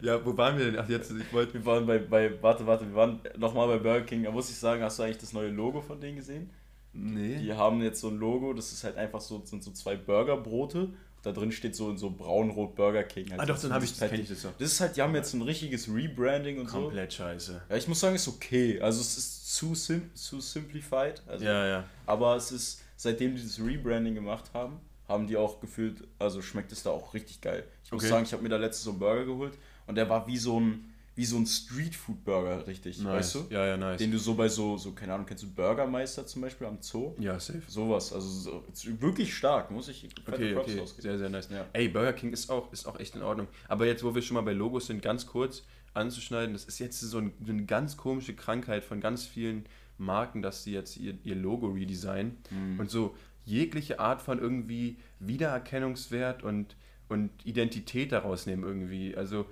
Ja, 0.02 0.24
wo 0.26 0.36
waren 0.38 0.58
wir 0.58 0.66
denn? 0.66 0.80
Ach, 0.80 0.90
jetzt, 0.90 1.12
ich 1.12 1.34
wollte. 1.34 1.56
Wir 1.56 1.66
waren 1.66 1.86
bei, 1.86 2.00
bei, 2.00 2.42
warte, 2.42 2.66
warte, 2.66 2.88
wir 2.88 2.96
waren 2.96 3.20
nochmal 3.38 3.68
bei 3.68 3.78
Burger 3.78 4.06
King. 4.06 4.24
Da 4.24 4.32
muss 4.32 4.50
ich 4.50 4.56
sagen, 4.56 4.82
hast 4.84 5.00
du 5.00 5.04
eigentlich 5.04 5.18
das 5.18 5.34
neue 5.34 5.50
Logo 5.50 5.82
von 5.82 6.00
denen 6.00 6.18
gesehen? 6.18 6.50
Nee. 6.94 7.38
Die 7.38 7.54
haben 7.54 7.82
jetzt 7.82 8.02
so 8.02 8.10
ein 8.10 8.18
Logo, 8.18 8.54
das 8.54 8.72
ist 8.72 8.84
halt 8.84 8.98
einfach 8.98 9.22
so, 9.22 9.44
sind 9.46 9.64
so 9.64 9.72
zwei 9.72 9.96
Burgerbrote. 9.96 10.90
Da 11.24 11.32
drin 11.32 11.52
steht 11.52 11.76
so 11.76 11.90
in 11.90 11.98
so 11.98 12.10
braun-rot 12.10 12.76
Burger 12.76 13.04
King. 13.04 13.32
Also 13.32 13.42
ah, 13.42 13.46
doch, 13.46 13.60
dann 13.60 13.74
habe 13.74 13.86
ich 13.86 13.98
das, 13.98 14.12
ich 14.12 14.30
das, 14.30 14.48
das 14.58 14.72
ist 14.72 14.80
halt, 14.80 14.96
die 14.96 15.02
haben 15.02 15.14
jetzt 15.16 15.34
ein 15.34 15.42
richtiges 15.42 15.90
Rebranding 15.90 16.60
und 16.60 16.68
Komplett 16.68 16.72
so. 16.72 16.80
Komplett 16.82 17.14
scheiße. 17.14 17.62
Ja, 17.70 17.76
ich 17.76 17.88
muss 17.88 18.00
sagen, 18.00 18.16
ist 18.16 18.28
okay. 18.28 18.80
Also 18.80 19.02
es 19.02 19.18
ist 19.18 19.56
zu, 19.56 19.76
sim 19.76 20.10
zu 20.14 20.40
simplified. 20.40 21.22
Also, 21.28 21.44
ja, 21.44 21.68
ja. 21.68 21.84
Aber 22.06 22.36
es 22.36 22.52
ist, 22.52 22.82
seitdem 22.96 23.36
die 23.36 23.44
das 23.44 23.60
Rebranding 23.60 24.16
gemacht 24.16 24.46
haben, 24.54 24.80
haben 25.08 25.28
die 25.28 25.38
auch 25.38 25.60
gefühlt, 25.60 26.04
also 26.20 26.42
schmeckt 26.42 26.72
es 26.72 26.84
da 26.84 26.90
auch 26.92 27.14
richtig 27.14 27.42
geil. 27.42 27.64
Ich 27.84 27.92
muss 27.92 28.08
sagen, 28.08 28.26
ich 28.26 28.34
habe 28.34 28.44
mir 28.44 28.50
da 28.50 28.58
letztes 28.58 28.84
so 28.84 28.92
einen 28.92 29.00
Burger 29.00 29.26
geholt 29.26 29.58
und 29.86 29.96
der 29.96 30.10
war 30.10 30.28
wie 30.28 30.38
so 30.38 30.60
ein, 30.60 30.94
wie 31.16 31.26
so 31.26 31.38
ein 31.38 31.48
Streetfood-Burger, 31.48 32.68
richtig, 32.68 33.00
nice. 33.00 33.14
weißt 33.14 33.36
du? 33.36 33.46
Ja, 33.50 33.66
ja, 33.66 33.78
nice. 33.78 33.98
Den 33.98 34.12
du 34.12 34.20
so 34.20 34.36
bei 34.36 34.48
so, 34.50 34.78
so, 34.78 34.92
keine 34.92 35.14
Ahnung, 35.14 35.26
kennst 35.26 35.44
du 35.44 35.50
Burgermeister 35.50 36.28
zum 36.28 36.44
Beispiel 36.44 36.68
am 36.68 36.78
Zoo? 36.82 37.16
Ja, 37.20 37.40
safe. 37.40 37.64
Sowas, 37.68 38.14
also 38.14 38.28
so, 38.28 38.64
wirklich 39.02 39.34
stark, 39.34 39.72
muss 39.72 39.88
ich 39.88 40.08
okay, 40.28 40.54
Props 40.54 40.70
okay. 40.70 40.82
Ausgeben. 40.82 41.02
Sehr, 41.02 41.18
sehr 41.18 41.30
nice. 41.30 41.50
Ja. 41.50 41.66
Ey, 41.74 41.88
Burger 41.88 42.14
King 42.14 42.34
ist 42.34 42.52
auch, 42.52 42.72
ist 42.72 42.86
auch 42.86 43.00
echt 43.00 43.16
in 43.16 43.24
Ordnung. 43.24 43.48
Aber 43.68 43.88
jetzt, 43.88 44.04
wo 44.04 44.14
wir 44.14 44.22
schon 44.22 44.36
mal 44.36 44.42
bei 44.42 44.54
Logos 44.54 44.88
sind, 44.88 45.02
ganz 45.02 45.26
kurz 45.26 45.64
anzuschneiden, 45.96 46.54
das 46.54 46.66
ist 46.66 46.78
jetzt 46.80 47.00
so, 47.00 47.18
ein, 47.18 47.34
so 47.44 47.52
eine 47.52 47.66
ganz 47.66 47.98
komische 47.98 48.36
Krankheit 48.36 48.84
von 48.84 49.02
ganz 49.02 49.26
vielen 49.26 49.66
Marken, 49.98 50.42
dass 50.44 50.64
sie 50.64 50.74
jetzt 50.74 50.98
ihr, 50.98 51.16
ihr 51.24 51.36
Logo 51.36 51.68
redesignen 51.68 52.38
mhm. 52.52 52.80
und 52.80 52.92
so 52.92 53.16
jegliche 53.48 54.00
Art 54.00 54.22
von 54.22 54.40
irgendwie 54.40 54.98
Wiedererkennungswert 55.20 56.44
und, 56.44 56.76
und 57.10 57.32
Identität 57.46 58.12
daraus 58.12 58.46
nehmen 58.46 58.64
irgendwie. 58.64 59.16
Also 59.16 59.46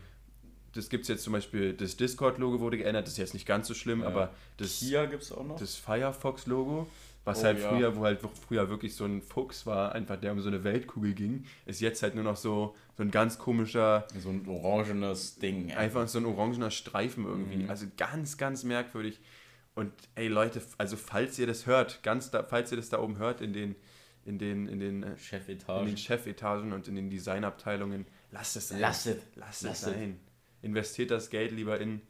das 0.73 0.89
gibt 0.89 1.03
es 1.03 1.07
jetzt 1.07 1.23
zum 1.23 1.33
Beispiel, 1.33 1.73
das 1.73 1.95
Discord-Logo 1.95 2.59
wurde 2.59 2.77
geändert, 2.77 3.05
das 3.05 3.13
ist 3.13 3.19
jetzt 3.19 3.33
nicht 3.33 3.47
ganz 3.47 3.67
so 3.67 3.73
schlimm, 3.73 4.01
ja. 4.01 4.07
aber 4.07 4.31
das, 4.57 4.79
Kia 4.79 5.05
gibt's 5.05 5.31
auch 5.31 5.45
noch. 5.45 5.57
das 5.57 5.75
Firefox-Logo, 5.75 6.87
was 7.23 7.39
oh, 7.39 7.43
halt 7.45 7.59
ja. 7.61 7.69
früher, 7.69 7.95
wo 7.95 8.03
halt 8.03 8.19
früher 8.45 8.69
wirklich 8.69 8.93
so 8.93 9.05
ein 9.05 9.21
Fuchs 9.21 9.65
war, 9.65 9.93
einfach 9.93 10.17
der 10.17 10.33
um 10.33 10.41
so 10.41 10.49
eine 10.49 10.65
Weltkugel 10.65 11.13
ging, 11.13 11.45
ist 11.65 11.79
jetzt 11.79 12.03
halt 12.03 12.15
nur 12.15 12.25
noch 12.25 12.35
so, 12.35 12.75
so 12.97 13.03
ein 13.03 13.11
ganz 13.11 13.39
komischer... 13.39 14.05
So 14.19 14.29
ein 14.29 14.45
orangenes 14.47 15.39
Ding. 15.39 15.71
Einfach 15.71 16.09
so 16.09 16.19
ein 16.19 16.25
orangener 16.25 16.71
Streifen 16.71 17.25
irgendwie. 17.25 17.63
Mhm. 17.63 17.69
Also 17.69 17.85
ganz, 17.95 18.37
ganz 18.37 18.63
merkwürdig. 18.63 19.21
Und 19.75 19.91
ey 20.15 20.27
Leute, 20.27 20.61
also 20.77 20.97
falls 20.97 21.37
ihr 21.37 21.47
das 21.47 21.65
hört, 21.65 22.01
ganz 22.01 22.31
da, 22.31 22.43
falls 22.43 22.71
ihr 22.71 22.77
das 22.77 22.89
da 22.89 22.99
oben 22.99 23.17
hört 23.17 23.41
in 23.41 23.53
den 23.53 23.75
in 24.25 24.39
den 24.39 24.67
in 24.67 24.79
den 24.79 25.03
äh, 25.03 25.17
Chefetagen, 25.17 25.83
in 25.83 25.93
den 25.93 25.97
Chefetagen 25.97 26.73
und 26.73 26.87
in 26.87 26.95
den 26.95 27.09
Designabteilungen, 27.09 28.07
lasst 28.31 28.55
es 28.55 28.69
sein. 28.69 28.79
Lasst 28.79 29.05
es, 29.07 29.17
lasst 29.35 29.63
es 29.63 29.81
sein 29.81 30.19
investiert 30.65 31.11
das 31.11 31.29
Geld 31.29 31.51
lieber 31.51 31.79
in 31.79 32.01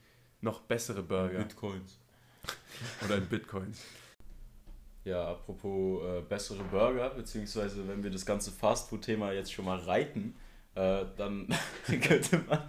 noch 0.42 0.62
bessere 0.62 1.04
Burger. 1.04 1.40
Bitcoins. 1.40 2.00
Oder 3.06 3.18
in 3.18 3.28
Bitcoins. 3.28 3.84
Ja, 5.04 5.32
apropos 5.32 6.04
äh, 6.04 6.22
bessere 6.22 6.64
Burger, 6.64 7.10
beziehungsweise 7.12 7.88
wenn 7.88 8.04
wir 8.04 8.10
das 8.10 8.26
ganze 8.26 8.52
Fastfood-Thema 8.52 9.34
jetzt 9.34 9.54
schon 9.54 9.66
mal 9.66 9.78
reiten, 9.78 10.36
äh, 10.76 11.06
dann 11.18 11.48
könnte 12.02 12.44
man 12.48 12.60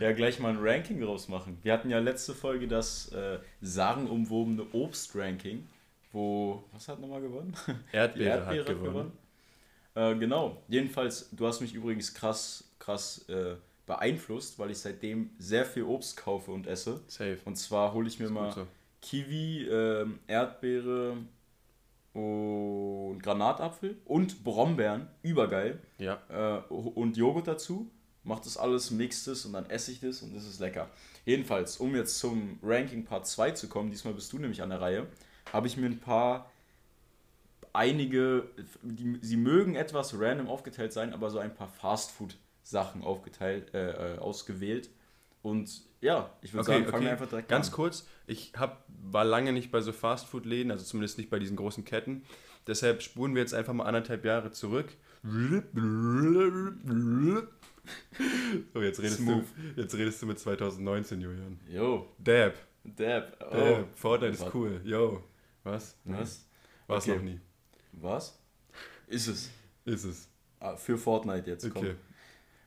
ja 0.00 0.12
gleich 0.12 0.38
mal 0.38 0.50
ein 0.50 0.58
Ranking 0.60 1.02
rausmachen. 1.02 1.58
Wir 1.62 1.72
hatten 1.72 1.90
ja 1.90 1.98
letzte 1.98 2.34
Folge 2.34 2.68
das 2.68 3.12
äh, 3.12 3.38
sagenumwobene 3.60 4.66
Obst-Ranking, 4.72 5.66
wo, 6.12 6.64
was 6.72 6.88
hat 6.88 7.00
nochmal 7.00 7.20
gewonnen? 7.20 7.54
Erdbeere, 7.92 8.28
Erdbeere 8.38 8.60
hat, 8.60 8.68
hat 8.68 8.76
gewonnen. 8.76 9.12
gewonnen. 9.94 10.14
Äh, 10.14 10.18
genau, 10.18 10.62
jedenfalls, 10.68 11.30
du 11.32 11.46
hast 11.46 11.60
mich 11.60 11.74
übrigens 11.74 12.14
krass, 12.14 12.72
krass 12.78 13.28
äh, 13.28 13.56
beeinflusst, 13.86 14.58
weil 14.58 14.70
ich 14.70 14.78
seitdem 14.78 15.30
sehr 15.38 15.64
viel 15.64 15.84
Obst 15.84 16.16
kaufe 16.16 16.50
und 16.50 16.66
esse. 16.66 17.00
Safe. 17.08 17.38
Und 17.44 17.56
zwar 17.56 17.92
hole 17.92 18.08
ich 18.08 18.18
mir 18.18 18.30
mal 18.30 18.52
so. 18.52 18.66
Kiwi, 19.00 19.66
äh, 19.68 20.06
Erdbeere 20.26 21.16
und 22.16 23.22
Granatapfel 23.22 23.98
und 24.06 24.42
Brombeeren, 24.42 25.08
übergeil. 25.22 25.80
Ja. 25.98 26.22
Äh, 26.30 26.72
und 26.72 27.16
Joghurt 27.16 27.46
dazu. 27.46 27.90
Mach 28.24 28.40
das 28.40 28.56
alles, 28.56 28.90
mixt 28.90 29.28
es 29.28 29.44
und 29.44 29.52
dann 29.52 29.66
esse 29.70 29.92
ich 29.92 30.00
das 30.00 30.22
und 30.22 30.34
das 30.34 30.44
ist 30.44 30.58
lecker. 30.58 30.88
Jedenfalls, 31.24 31.76
um 31.76 31.94
jetzt 31.94 32.18
zum 32.18 32.58
Ranking 32.62 33.04
Part 33.04 33.26
2 33.26 33.52
zu 33.52 33.68
kommen, 33.68 33.90
diesmal 33.90 34.14
bist 34.14 34.32
du 34.32 34.38
nämlich 34.38 34.62
an 34.62 34.70
der 34.70 34.80
Reihe, 34.80 35.06
habe 35.52 35.68
ich 35.68 35.76
mir 35.76 35.86
ein 35.86 36.00
paar 36.00 36.50
einige, 37.72 38.48
die, 38.82 39.18
sie 39.20 39.36
mögen 39.36 39.76
etwas 39.76 40.18
random 40.18 40.48
aufgeteilt 40.48 40.92
sein, 40.92 41.12
aber 41.12 41.30
so 41.30 41.38
ein 41.38 41.54
paar 41.54 41.68
Fastfood 41.68 42.36
Sachen 42.62 43.04
aufgeteilt, 43.04 43.72
äh, 43.74 44.14
äh, 44.14 44.18
ausgewählt. 44.18 44.90
Und 45.46 45.82
ja, 46.00 46.36
ich 46.42 46.52
würde 46.52 46.62
okay, 46.62 46.72
sagen, 46.72 46.84
fangen 46.86 46.96
okay. 46.96 47.04
wir 47.04 47.12
einfach 47.12 47.28
direkt 47.28 47.48
Ganz 47.48 47.68
an. 47.68 47.74
kurz, 47.74 48.08
ich 48.26 48.52
hab, 48.56 48.84
war 48.88 49.24
lange 49.24 49.52
nicht 49.52 49.70
bei 49.70 49.80
so 49.80 49.92
Fastfood-Läden, 49.92 50.72
also 50.72 50.84
zumindest 50.84 51.18
nicht 51.18 51.30
bei 51.30 51.38
diesen 51.38 51.56
großen 51.56 51.84
Ketten. 51.84 52.24
Deshalb 52.66 53.00
spuren 53.00 53.36
wir 53.36 53.42
jetzt 53.42 53.54
einfach 53.54 53.72
mal 53.72 53.84
anderthalb 53.84 54.24
Jahre 54.24 54.50
zurück. 54.50 54.88
So, 55.22 55.30
jetzt 58.82 59.00
redest, 59.00 59.20
du, 59.20 59.44
jetzt 59.76 59.94
redest 59.94 60.20
du 60.20 60.26
mit 60.26 60.40
2019, 60.40 61.20
Julian. 61.20 61.60
Yo. 61.68 62.12
Dab. 62.18 62.54
Dab. 62.82 63.46
Oh. 63.48 63.54
Dab. 63.54 63.86
Fortnite 63.94 64.32
ist 64.32 64.52
cool. 64.52 64.80
Yo. 64.82 65.22
Was? 65.62 65.96
Was? 66.02 66.44
War 66.88 66.98
es 66.98 67.04
okay. 67.04 67.14
noch 67.14 67.22
nie. 67.22 67.40
Was? 67.92 68.36
Ist 69.06 69.28
es. 69.28 69.48
Ist 69.84 70.02
es. 70.02 70.28
Ah, 70.58 70.74
für 70.74 70.98
Fortnite 70.98 71.48
jetzt. 71.48 71.64
Okay. 71.64 71.94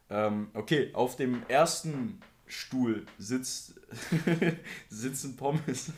Komm. 0.07 0.17
Ähm, 0.17 0.47
okay, 0.53 0.91
auf 0.93 1.17
dem 1.17 1.43
ersten 1.49 2.21
Stuhl 2.49 3.05
sitzt 3.17 3.75
sitzen 4.89 5.37
Pommes. 5.37 5.93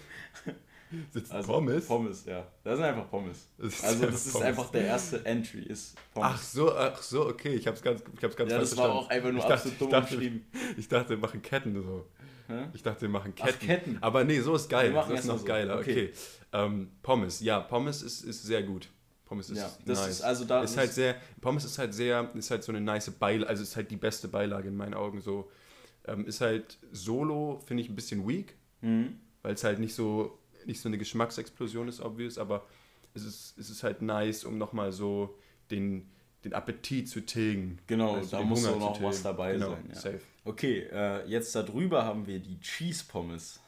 Sitzen 1.11 1.31
also, 1.31 1.53
Pommes? 1.53 1.87
Pommes, 1.87 2.25
ja. 2.25 2.45
Das 2.65 2.75
sind 2.75 2.85
einfach 2.85 3.09
Pommes. 3.09 3.47
Das 3.57 3.81
also 3.83 4.05
das 4.07 4.25
ist 4.25 4.33
Pommes. 4.33 4.47
einfach 4.47 4.69
der 4.71 4.85
erste 4.85 5.25
Entry, 5.25 5.61
ist 5.61 5.95
Pommes. 6.13 6.29
Ach 6.33 6.41
so, 6.41 6.75
ach 6.75 7.01
so, 7.01 7.27
okay. 7.27 7.53
Ich 7.53 7.65
hab's 7.65 7.81
ganz, 7.81 8.03
ich 8.17 8.23
hab's 8.23 8.35
ganz 8.35 8.51
ja, 8.51 8.59
das 8.59 8.75
war 8.75 8.91
auch 8.91 9.09
einfach 9.09 9.31
nur 9.31 9.39
ich 9.39 9.47
dachte, 9.47 9.71
dumm 9.71 9.89
dachte, 9.89 10.15
geschrieben. 10.15 10.45
Ich 10.77 10.89
dachte, 10.89 11.11
wir 11.11 11.17
machen 11.17 11.41
Ketten 11.41 11.81
so. 11.81 12.05
Hä? 12.47 12.67
Ich 12.73 12.83
dachte, 12.83 13.03
wir 13.03 13.09
machen 13.09 13.33
Ketten. 13.33 13.57
Ach, 13.57 13.65
Ketten. 13.65 13.97
Aber 14.01 14.25
nee, 14.25 14.41
so 14.41 14.53
ist 14.53 14.69
geil. 14.69 14.91
Das 14.91 15.09
ist 15.09 15.25
noch 15.25 15.39
so. 15.39 15.45
geiler. 15.45 15.79
Okay. 15.79 16.09
okay. 16.09 16.13
Ähm, 16.51 16.91
Pommes, 17.01 17.39
ja, 17.39 17.61
Pommes 17.61 18.01
ist, 18.01 18.25
ist 18.25 18.43
sehr 18.43 18.63
gut. 18.63 18.89
Pommes 19.23 19.49
ist 19.49 19.59
ja, 19.59 19.71
das 19.85 19.99
nice. 19.99 20.09
ist 20.09 20.21
also 20.23 20.43
da 20.43 20.61
ist 20.61 20.75
halt 20.75 20.91
sehr 20.91 21.15
Pommes 21.39 21.63
ist 21.63 21.77
halt 21.77 21.93
sehr 21.93 22.29
ist 22.35 22.51
halt 22.51 22.65
so 22.65 22.73
eine 22.73 22.81
nice 22.81 23.11
Beilage, 23.11 23.47
also 23.47 23.63
ist 23.63 23.77
halt 23.77 23.89
die 23.89 23.95
beste 23.95 24.27
Beilage 24.27 24.67
in 24.67 24.75
meinen 24.75 24.93
Augen 24.93 25.21
so 25.21 25.49
ähm, 26.05 26.25
ist 26.25 26.41
halt 26.41 26.77
Solo 26.91 27.61
finde 27.65 27.83
ich 27.83 27.89
ein 27.89 27.95
bisschen 27.95 28.27
weak, 28.27 28.55
mhm. 28.81 29.19
weil 29.41 29.53
es 29.53 29.63
halt 29.63 29.79
nicht 29.79 29.93
so 29.93 30.37
nicht 30.65 30.79
so 30.79 30.89
eine 30.89 30.97
Geschmacksexplosion 30.97 31.87
ist 31.87 32.01
obvious, 32.01 32.37
aber 32.37 32.67
es 33.13 33.23
ist 33.23 33.57
es 33.57 33.69
ist 33.69 33.83
halt 33.83 34.01
nice, 34.01 34.43
um 34.43 34.57
noch 34.57 34.73
mal 34.73 34.91
so 34.91 35.37
den 35.69 36.09
den 36.43 36.53
Appetit 36.53 37.07
zu 37.07 37.21
tilgen. 37.21 37.79
Genau, 37.87 38.15
also 38.15 38.37
da 38.37 38.43
muss 38.43 38.63
noch 38.63 39.01
was 39.01 39.21
dabei 39.21 39.53
genau, 39.53 39.71
sein. 39.71 39.85
Ja. 39.89 39.95
Safe. 39.95 40.21
Okay, 40.43 40.87
äh, 40.91 41.27
jetzt 41.27 41.53
darüber 41.53 42.03
haben 42.03 42.25
wir 42.25 42.39
die 42.39 42.59
Cheese 42.59 43.03
Pommes. 43.07 43.59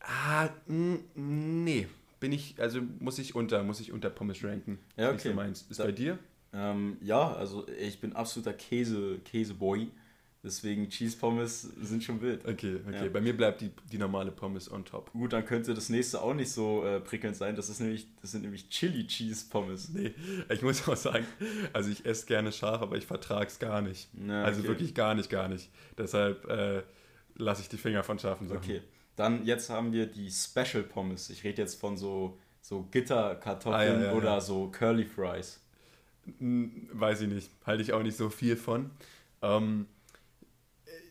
Ah, 0.00 0.48
nee 0.66 1.86
bin 2.20 2.32
ich, 2.32 2.54
also 2.58 2.80
muss 2.98 3.18
ich 3.18 3.34
unter, 3.34 3.62
muss 3.62 3.80
ich 3.80 3.92
unter 3.92 4.10
Pommes 4.10 4.42
ranken. 4.42 4.78
Ja, 4.96 5.10
okay. 5.10 5.28
So 5.28 5.34
meinst. 5.34 5.70
Ist 5.70 5.80
da, 5.80 5.84
bei 5.84 5.92
dir? 5.92 6.18
Ähm, 6.52 6.96
ja, 7.00 7.32
also 7.34 7.66
ich 7.68 8.00
bin 8.00 8.14
absoluter 8.14 8.52
Käse, 8.52 9.18
Käseboy. 9.24 9.88
Deswegen 10.44 10.88
Cheese 10.88 11.16
Pommes 11.16 11.62
sind 11.62 12.04
schon 12.04 12.20
wild. 12.20 12.46
Okay, 12.46 12.78
okay. 12.86 13.06
Ja. 13.06 13.10
Bei 13.10 13.20
mir 13.20 13.36
bleibt 13.36 13.60
die, 13.60 13.72
die 13.90 13.98
normale 13.98 14.30
Pommes 14.30 14.70
on 14.70 14.84
top. 14.84 15.10
Gut, 15.12 15.32
dann 15.32 15.44
könnte 15.44 15.74
das 15.74 15.88
nächste 15.88 16.22
auch 16.22 16.32
nicht 16.32 16.52
so 16.52 16.84
äh, 16.84 17.00
prickelnd 17.00 17.34
sein. 17.34 17.56
Das, 17.56 17.68
ist 17.68 17.80
nämlich, 17.80 18.06
das 18.20 18.30
sind 18.30 18.42
nämlich 18.42 18.68
Chili 18.68 19.04
Cheese 19.08 19.46
Pommes. 19.50 19.88
Nee, 19.88 20.14
ich 20.48 20.62
muss 20.62 20.88
auch 20.88 20.96
sagen, 20.96 21.26
also 21.72 21.90
ich 21.90 22.06
esse 22.06 22.26
gerne 22.26 22.52
scharf, 22.52 22.82
aber 22.82 22.96
ich 22.96 23.04
vertrage 23.04 23.48
es 23.48 23.58
gar 23.58 23.82
nicht. 23.82 24.08
Ja, 24.28 24.44
also 24.44 24.60
okay. 24.60 24.68
wirklich 24.68 24.94
gar 24.94 25.16
nicht, 25.16 25.28
gar 25.28 25.48
nicht. 25.48 25.70
Deshalb 25.98 26.48
äh, 26.48 26.82
lasse 27.34 27.62
ich 27.62 27.68
die 27.68 27.76
Finger 27.76 28.04
von 28.04 28.20
scharfen 28.20 28.46
Sachen. 28.46 28.58
Okay. 28.58 28.82
Dann 29.16 29.44
jetzt 29.44 29.70
haben 29.70 29.92
wir 29.92 30.06
die 30.06 30.30
Special 30.30 30.84
Pommes. 30.84 31.30
Ich 31.30 31.42
rede 31.42 31.62
jetzt 31.62 31.80
von 31.80 31.96
so, 31.96 32.38
so 32.60 32.86
Gitterkartoffeln 32.92 33.74
ah, 33.74 34.00
ja, 34.02 34.06
ja, 34.06 34.12
oder 34.12 34.40
so 34.40 34.68
Curly 34.70 35.04
Fries. 35.04 35.60
Weiß 36.38 37.22
ich 37.22 37.28
nicht. 37.28 37.50
Halte 37.66 37.82
ich 37.82 37.92
auch 37.92 38.04
nicht 38.04 38.16
so 38.16 38.30
viel 38.30 38.54
von. 38.56 38.90
Ähm, 39.42 39.86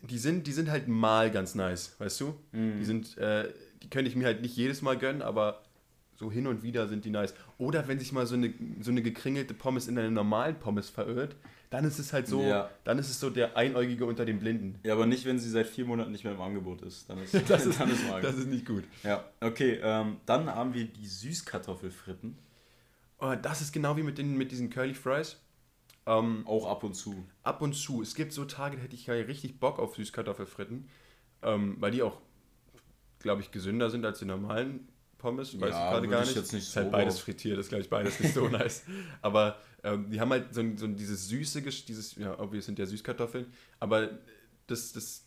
die 0.02 0.18
sind, 0.18 0.46
die 0.46 0.52
sind 0.52 0.70
halt 0.70 0.88
mal 0.88 1.30
ganz 1.30 1.54
nice, 1.54 1.94
weißt 1.98 2.20
du? 2.20 2.34
Mhm. 2.52 2.78
Die 2.78 2.84
sind, 2.84 3.18
äh, 3.18 3.48
die 3.82 3.90
könnte 3.90 4.10
ich 4.10 4.16
mir 4.16 4.26
halt 4.26 4.42
nicht 4.42 4.56
jedes 4.56 4.82
Mal 4.82 4.96
gönnen, 4.98 5.22
aber 5.22 5.62
so 6.16 6.32
hin 6.32 6.46
und 6.48 6.62
wieder 6.62 6.88
sind 6.88 7.04
die 7.04 7.10
nice. 7.10 7.32
Oder 7.58 7.86
wenn 7.86 7.98
sich 7.98 8.12
mal 8.12 8.26
so 8.26 8.34
eine, 8.34 8.52
so 8.80 8.90
eine 8.90 9.02
gekringelte 9.02 9.54
Pommes 9.54 9.86
in 9.86 9.96
eine 9.98 10.10
normalen 10.10 10.58
Pommes 10.58 10.88
verirrt, 10.90 11.36
dann 11.70 11.84
ist 11.84 11.98
es 11.98 12.12
halt 12.12 12.26
so, 12.26 12.42
Ja. 12.42 12.70
dann 12.84 12.98
ist 12.98 13.08
es 13.10 13.20
so 13.20 13.30
der 13.30 13.56
Einäugige 13.56 14.04
unter 14.06 14.24
den 14.24 14.40
Blinden. 14.40 14.80
Ja, 14.82 14.94
aber 14.94 15.06
nicht, 15.06 15.26
wenn 15.26 15.38
sie 15.38 15.50
seit 15.50 15.66
vier 15.66 15.84
Monaten 15.84 16.10
nicht 16.10 16.24
mehr 16.24 16.32
im 16.32 16.40
Angebot 16.40 16.82
ist. 16.82 17.08
Dann 17.08 17.18
ist, 17.18 17.34
Das 17.48 17.66
ist, 17.66 17.78
dann 17.78 17.90
ist 17.90 18.02
das 18.22 18.36
ist 18.36 18.48
nicht 18.48 18.66
gut. 18.66 18.84
Ja, 19.04 19.22
okay. 19.40 19.78
Ähm, 19.82 20.16
dann 20.26 20.46
haben 20.46 20.74
wir 20.74 20.86
die 20.86 21.06
Süßkartoffelfritten. 21.06 22.36
Oh, 23.20 23.34
das 23.40 23.60
ist 23.60 23.72
genau 23.72 23.96
wie 23.96 24.02
mit, 24.02 24.18
den, 24.18 24.36
mit 24.36 24.50
diesen 24.50 24.70
Curly 24.70 24.94
Fries. 24.94 25.36
Ähm, 26.08 26.42
Auch 26.46 26.66
ab 26.66 26.82
und 26.84 26.94
zu. 26.94 27.24
ab 27.42 27.60
und 27.62 27.74
zu. 27.74 28.02
Es 28.02 28.14
gibt 28.14 28.32
so 28.32 28.44
Tage, 28.44 28.76
da 28.76 28.82
hätte 28.82 28.94
ich 28.94 29.06
ja 29.06 29.14
richtig 29.14 29.60
Bock 29.60 29.78
auf 29.78 29.94
Süßkartoffelfritten, 29.96 30.88
ähm, 31.42 31.76
weil 31.80 31.90
die 31.90 32.02
auch, 32.02 32.20
glaube 33.20 33.42
ich, 33.42 33.50
gesünder 33.50 33.90
sind 33.90 34.04
als 34.04 34.18
die 34.20 34.24
normalen 34.24 34.88
Pommes. 35.18 35.60
Weiß 35.60 35.70
Ja, 35.70 35.84
ich 35.84 35.90
gerade 35.90 36.08
gar 36.08 36.22
ich 36.22 36.28
nicht. 36.28 36.36
jetzt 36.36 36.52
nicht 36.52 36.68
ist 36.68 36.76
halt 36.76 36.86
so 36.86 36.92
beides 36.92 37.14
auf- 37.16 37.22
frittiert, 37.22 37.58
ist 37.58 37.68
glaube 37.68 37.82
ich 37.82 37.90
beides 37.90 38.18
nicht 38.20 38.32
so 38.34 38.48
nice. 38.48 38.84
Aber 39.22 39.58
ähm, 39.82 40.10
die 40.10 40.20
haben 40.20 40.30
halt 40.30 40.54
so, 40.54 40.62
so 40.76 40.86
dieses 40.86 41.28
süße, 41.28 41.62
dieses, 41.62 42.14
ja, 42.16 42.38
obvious 42.38 42.66
sind 42.66 42.78
ja 42.78 42.86
Süßkartoffeln, 42.86 43.46
aber 43.80 44.10
das, 44.66 44.92
das, 44.92 45.24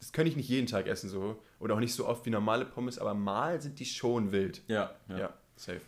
das 0.00 0.12
kann 0.12 0.26
ich 0.26 0.36
nicht 0.36 0.48
jeden 0.48 0.66
Tag 0.66 0.86
essen 0.86 1.08
so. 1.08 1.42
Oder 1.60 1.74
auch 1.74 1.80
nicht 1.80 1.94
so 1.94 2.06
oft 2.06 2.24
wie 2.26 2.30
normale 2.30 2.64
Pommes, 2.64 2.98
aber 2.98 3.14
mal 3.14 3.60
sind 3.60 3.78
die 3.78 3.84
schon 3.86 4.32
wild. 4.32 4.62
Ja, 4.68 4.94
ja. 5.08 5.18
Ja, 5.18 5.34
safe. 5.56 5.80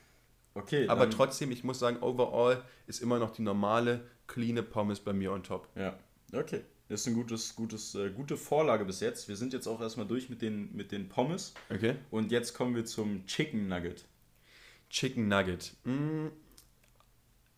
Okay, 0.55 0.89
Aber 0.89 1.03
dann, 1.03 1.11
trotzdem, 1.11 1.53
ich 1.53 1.65
muss 1.65 1.79
sagen, 1.79 1.99
overall 2.01 2.63
ist 2.87 3.01
immer 3.01 3.19
noch 3.19 3.31
die 3.31 3.43
normale, 3.43 4.01
cleane 4.27 4.63
Pommes 4.63 5.01
bei 5.01 5.13
mir 5.13 5.33
on 5.33 5.43
top. 5.43 5.69
Ja, 5.77 5.99
okay. 6.33 6.63
Das 6.89 7.03
ist 7.03 7.07
ein 7.07 7.15
gutes, 7.15 7.55
gutes, 7.55 7.95
äh, 7.95 8.11
gute 8.11 8.37
Vorlage 8.37 8.85
bis 8.85 8.99
jetzt. 8.99 9.29
Wir 9.29 9.37
sind 9.37 9.53
jetzt 9.53 9.69
auch 9.69 9.81
erstmal 9.81 10.07
durch 10.07 10.29
mit 10.29 10.43
den, 10.43 10.75
mit 10.75 10.91
den 10.91 11.09
Pommes. 11.09 11.55
Okay. 11.73 11.95
Und 12.11 12.33
jetzt 12.33 12.53
kommen 12.53 12.75
wir 12.75 12.85
zum 12.85 13.27
Chicken 13.27 13.69
Nugget. 13.69 14.05
Chicken 14.91 15.29
Nugget. 15.29 15.73
Hm, 15.85 16.33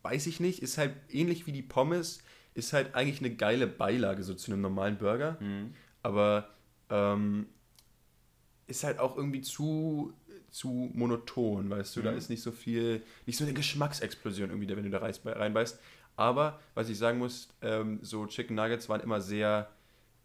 weiß 0.02 0.26
ich 0.26 0.38
nicht, 0.38 0.62
ist 0.62 0.76
halt 0.76 0.94
ähnlich 1.08 1.46
wie 1.46 1.52
die 1.52 1.62
Pommes, 1.62 2.18
ist 2.52 2.74
halt 2.74 2.94
eigentlich 2.94 3.20
eine 3.20 3.34
geile 3.34 3.66
Beilage 3.66 4.22
so 4.22 4.34
zu 4.34 4.52
einem 4.52 4.60
normalen 4.60 4.98
Burger. 4.98 5.38
Aber 6.02 6.50
ähm, 6.90 7.46
ist 8.66 8.84
halt 8.84 8.98
auch 8.98 9.16
irgendwie 9.16 9.40
zu, 9.40 10.12
zu 10.52 10.90
monoton, 10.94 11.68
weißt 11.70 11.96
du, 11.96 12.02
da 12.02 12.12
ist 12.12 12.30
nicht 12.30 12.42
so 12.42 12.52
viel, 12.52 13.02
nicht 13.26 13.36
so 13.38 13.44
eine 13.44 13.52
Geschmacksexplosion 13.54 14.50
irgendwie, 14.50 14.68
wenn 14.76 14.84
du 14.84 14.90
da 14.90 14.98
rein- 14.98 15.14
reinbeißt. 15.24 15.80
Aber 16.14 16.60
was 16.74 16.88
ich 16.90 16.98
sagen 16.98 17.18
muss, 17.18 17.48
ähm, 17.62 17.98
so 18.02 18.26
Chicken 18.26 18.54
Nuggets 18.54 18.88
waren 18.88 19.00
immer 19.00 19.20
sehr, 19.20 19.70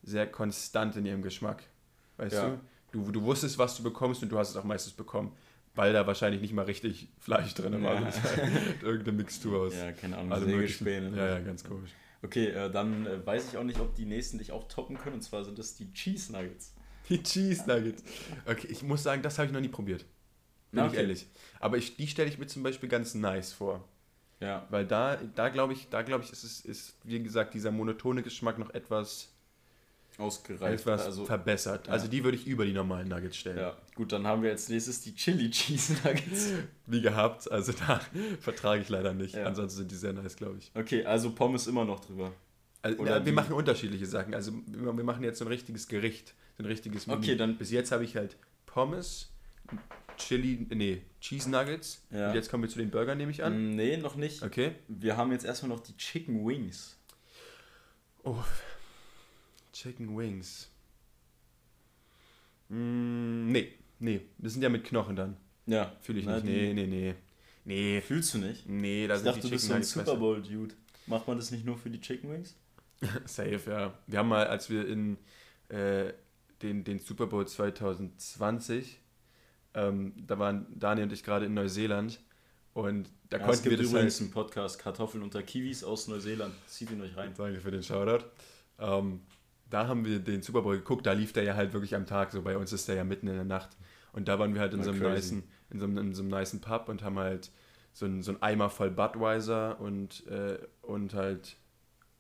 sehr 0.04 0.28
konstant 0.28 0.96
in 0.98 1.06
ihrem 1.06 1.22
Geschmack. 1.22 1.64
Weißt 2.18 2.36
Ja. 2.36 2.50
du? 2.92 3.06
du? 3.06 3.12
Du 3.12 3.22
wusstest, 3.24 3.58
was 3.58 3.78
du 3.78 3.84
bekommst 3.84 4.22
und 4.22 4.30
du 4.30 4.38
hast 4.38 4.50
es 4.52 4.56
auch 4.58 4.64
meistens 4.66 4.94
bekommen. 4.94 5.32
Weil 5.76 5.94
da 5.94 6.06
wahrscheinlich 6.08 6.42
nicht 6.42 6.54
mal 6.54 6.66
richtig 6.66 7.08
Fleisch 7.20 7.54
drin 7.54 7.82
war. 7.84 8.02
Ja. 8.02 8.10
Irgendeine 8.82 9.16
Mixtur 9.18 9.62
aus. 9.68 9.76
Ja, 9.76 9.92
keine 9.92 10.18
Ahnung, 10.18 10.30
möglichen- 10.40 10.84
Sägespäne. 10.86 11.16
Ja, 11.16 11.28
ja, 11.36 11.40
ganz 11.40 11.64
komisch. 11.64 11.92
Okay, 12.24 12.48
äh, 12.48 12.70
dann 12.72 13.06
äh, 13.06 13.24
weiß 13.26 13.50
ich 13.50 13.58
auch 13.58 13.64
nicht, 13.64 13.80
ob 13.80 13.94
die 13.96 14.06
nächsten 14.06 14.40
dich 14.40 14.52
auch 14.52 14.68
toppen 14.68 14.98
können. 14.98 15.16
Und 15.18 15.22
zwar 15.22 15.46
sind 15.46 15.60
das 15.60 15.76
die 15.76 15.94
Cheese 15.94 16.32
Nuggets. 16.34 16.74
Die 17.10 17.22
Cheese 17.22 17.64
Nuggets. 17.68 18.04
Okay, 18.48 18.68
ich 18.72 18.82
muss 18.82 19.04
sagen, 19.04 19.22
das 19.22 19.38
habe 19.38 19.46
ich 19.46 19.54
noch 19.54 19.62
nie 19.62 19.68
probiert. 19.70 20.04
Bin 20.78 20.86
ich 20.86 20.92
Okay. 20.92 21.02
ehrlich. 21.02 21.28
Aber 21.60 21.78
ich, 21.78 21.96
die 21.98 22.08
stelle 22.08 22.30
ich 22.30 22.38
mir 22.38 22.48
zum 22.48 22.64
Beispiel 22.64 22.90
ganz 22.90 23.14
nice 23.14 23.54
vor. 23.54 23.84
Ja, 24.40 24.68
Weil 24.70 24.86
da, 24.86 25.18
da 25.36 25.50
glaube 25.50 25.74
ich, 25.74 25.90
da 25.90 26.04
glaube 26.04 26.24
ich, 26.24 26.32
ist 26.32 26.44
es, 26.44 26.62
ist, 26.62 26.96
wie 27.04 27.22
gesagt, 27.22 27.54
dieser 27.56 27.72
monotone 27.72 28.22
Geschmack 28.22 28.60
noch 28.60 28.70
etwas, 28.72 29.30
ausgereift. 30.20 30.82
etwas 30.82 31.06
also, 31.06 31.26
verbessert. 31.26 31.88
ja. 31.88 31.94
Also 31.94 32.08
die 32.08 32.24
würde 32.24 32.38
ich 32.38 32.46
über 32.48 32.66
die 32.66 32.74
normalen 32.74 33.08
Nuggets 33.08 33.38
stellen. 33.38 33.58
ja, 33.58 33.76
gut, 33.96 34.12
dann 34.12 34.26
haben 34.28 34.44
wir 34.44 34.52
als 34.52 34.70
nächstes 34.70 35.02
die 35.02 35.16
Chili 35.16 35.50
Cheese 35.50 35.94
Nuggets. 36.04 36.50
Wie 36.86 37.02
gehabt, 37.02 37.52
also 37.52 37.72
da 37.72 38.00
vertrage 38.40 38.82
ich 38.84 38.90
leider 38.90 39.14
nicht. 39.14 39.36
Ja. 39.36 39.46
Ansonsten 39.46 39.78
sind 39.80 39.92
die 39.92 39.96
sehr 39.96 40.14
nice, 40.14 40.36
glaube 40.36 40.58
ich. 40.60 40.72
Okay, 40.76 41.04
also 41.06 41.32
Pommes 41.32 41.66
immer 41.68 41.86
noch 41.86 42.00
drüber. 42.00 42.32
Also, 42.84 43.00
Oder 43.00 43.18
ja, 43.18 43.26
wir 43.26 43.34
machen 43.34 43.54
unterschiedliche 43.54 44.06
Sachen. 44.06 44.36
Also 44.36 44.52
wir 44.68 44.96
wir 44.96 45.04
machen 45.04 45.24
jetzt 45.24 45.40
so 45.40 45.46
ein 45.46 45.50
richtiges 45.50 45.88
Gericht, 45.88 46.36
so 46.58 46.64
ein 46.64 46.68
richtiges 46.68 47.08
Menü. 47.08 47.18
Okay, 47.20 47.36
dann- 47.36 47.58
Bis 47.58 47.72
jetzt 47.72 47.92
habe 47.92 48.04
ich 48.04 48.16
halt 48.16 48.38
Pommes, 48.68 49.30
Chili, 50.18 50.66
nee, 50.70 51.02
Cheese 51.22 51.50
Nuggets. 51.50 52.04
Ja. 52.12 52.30
Und 52.30 52.36
jetzt 52.36 52.50
kommen 52.50 52.64
wir 52.64 52.70
zu 52.70 52.80
den 52.80 52.90
Burgern, 52.92 53.18
nehme 53.18 53.32
ich 53.32 53.44
an. 53.44 53.72
Mm, 53.72 53.76
Nee, 53.76 53.98
noch 53.98 54.16
nicht. 54.16 54.42
Okay. 54.44 54.76
Wir 54.88 55.16
haben 55.18 55.32
jetzt 55.32 55.46
erstmal 55.46 55.70
noch 55.70 55.80
die 55.82 55.96
Chicken 55.98 56.46
Wings. 56.46 56.98
Oh, 58.24 58.44
Chicken 59.74 60.18
Wings. 60.18 60.70
Mm, 62.70 63.52
nee, 63.52 63.74
nee, 64.00 64.22
das 64.38 64.54
sind 64.54 64.62
ja 64.62 64.70
mit 64.70 64.84
Knochen 64.84 65.16
dann. 65.16 65.38
Ja, 65.66 65.96
Fühle 66.02 66.20
ich 66.20 66.26
na, 66.26 66.36
nicht. 66.36 66.46
Nee, 66.46 66.74
nee, 66.74 66.88
nee. 66.88 67.16
Nee, 67.66 68.02
Fühlst 68.02 68.34
du 68.34 68.38
nicht? 68.40 68.68
nee, 68.68 69.08
da 69.08 69.16
Ich 69.16 69.20
sind 69.20 69.28
dachte, 69.28 69.42
die 69.42 69.48
du 69.48 69.52
bist 69.52 69.66
Chicken 69.68 69.84
so 69.84 70.00
ein 70.00 70.06
Super. 70.06 70.18
Bowl-Dude. 70.18 70.76
Macht 71.06 71.28
man 71.28 71.38
das 71.38 71.52
nicht 71.52 71.66
nur 71.66 71.78
für 71.78 71.90
die 71.90 72.00
Chicken 72.02 72.32
Wings? 72.32 72.56
Safe, 73.26 73.62
ja. 73.68 73.94
Wir 74.08 74.20
haben 74.20 74.30
mal, 74.30 74.48
als 74.48 74.70
wir 74.70 74.88
in 74.88 75.18
äh, 75.70 76.14
den, 76.62 76.84
den 76.84 77.00
Super 77.00 77.28
Bowl 77.28 77.46
2020, 77.48 79.00
ähm, 79.78 80.14
da 80.26 80.40
waren 80.40 80.66
Daniel 80.76 81.06
und 81.06 81.14
ich 81.14 81.24
gerade 81.24 81.46
in 81.46 81.54
Neuseeland 81.54 82.20
und 82.74 83.10
da 83.30 83.38
Ja, 83.38 83.44
es 83.44 83.50
konnten 83.50 83.64
wir 83.66 83.70
gibt 83.72 83.84
das 83.84 83.92
übrigens 83.92 84.14
halt, 84.16 84.22
einen 84.22 84.32
Podcast 84.32 84.80
Kartoffeln 84.80 85.24
unter 85.24 85.44
Kiwis 85.44 85.84
aus 85.84 86.08
Neuseeland. 86.08 86.54
Zieht 86.66 86.90
ihn 86.92 87.02
euch 87.02 87.16
rein. 87.16 87.34
Danke 87.38 87.60
für 87.60 87.72
den 87.72 87.84
Shoutout. 87.84 88.26
Ähm, 88.80 89.22
da 89.70 89.88
haben 89.88 90.04
wir 90.04 90.20
den 90.20 90.42
Super 90.42 90.64
Bowl 90.64 90.78
geguckt, 90.78 91.06
da 91.06 91.12
lief 91.12 91.32
der 91.34 91.44
ja 91.44 91.56
halt 91.56 91.74
wirklich 91.74 91.94
am 91.94 92.06
Tag, 92.06 92.32
so 92.32 92.42
bei 92.42 92.58
uns 92.58 92.74
ist 92.74 92.88
der 92.88 92.96
ja 92.96 93.04
mitten 93.04 93.28
in 93.28 93.36
der 93.36 93.46
Nacht. 93.46 93.78
Und 94.14 94.28
da 94.28 94.40
waren 94.40 94.54
wir 94.54 94.62
halt 94.62 94.74
in 94.74 94.82
so 94.82 94.92
einem 94.92 95.14
nicen, 95.14 95.44
in 95.70 95.80
so 95.80 95.86
einem, 95.86 95.98
in 95.98 96.14
so 96.16 96.24
einem 96.24 96.32
nicen 96.32 96.60
Pub 96.60 96.90
und 96.90 97.04
haben 97.04 97.20
halt 97.20 97.52
so 97.94 98.06
einen, 98.06 98.24
so 98.24 98.32
einen 98.32 98.42
Eimer 98.42 98.70
voll 98.70 98.90
Budweiser 98.90 99.80
und, 99.80 100.26
äh, 100.28 100.58
und 100.82 101.14
halt 101.14 101.58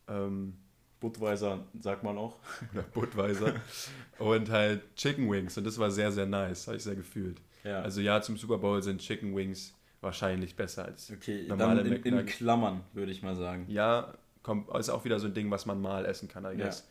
ähm, 0.07 0.57
Budweiser, 0.99 1.65
sagt 1.79 2.03
man 2.03 2.17
auch. 2.17 2.37
oder 2.73 2.83
Budweiser 2.83 3.55
und 4.19 4.49
halt 4.49 4.95
Chicken 4.95 5.31
Wings 5.31 5.57
und 5.57 5.65
das 5.65 5.79
war 5.79 5.89
sehr, 5.89 6.11
sehr 6.11 6.25
nice, 6.27 6.67
habe 6.67 6.77
ich 6.77 6.83
sehr 6.83 6.95
gefühlt. 6.95 7.41
Ja. 7.63 7.81
Also 7.81 8.01
ja, 8.01 8.21
zum 8.21 8.37
Super 8.37 8.57
Bowl 8.57 8.81
sind 8.81 9.01
Chicken 9.01 9.35
Wings 9.35 9.73
wahrscheinlich 10.01 10.55
besser 10.55 10.85
als 10.85 11.11
okay, 11.11 11.45
normale 11.47 11.83
dann 11.83 11.93
in, 12.03 12.19
in. 12.19 12.25
Klammern, 12.25 12.83
würde 12.93 13.11
ich 13.11 13.23
mal 13.23 13.35
sagen. 13.35 13.65
Ja, 13.67 14.13
kommt, 14.43 14.69
ist 14.75 14.89
auch 14.89 15.05
wieder 15.05 15.19
so 15.19 15.27
ein 15.27 15.33
Ding, 15.33 15.49
was 15.51 15.65
man 15.65 15.81
mal 15.81 16.05
essen 16.05 16.27
kann, 16.27 16.45
I 16.45 16.57
Ja. 16.57 16.65
guess. 16.65 16.87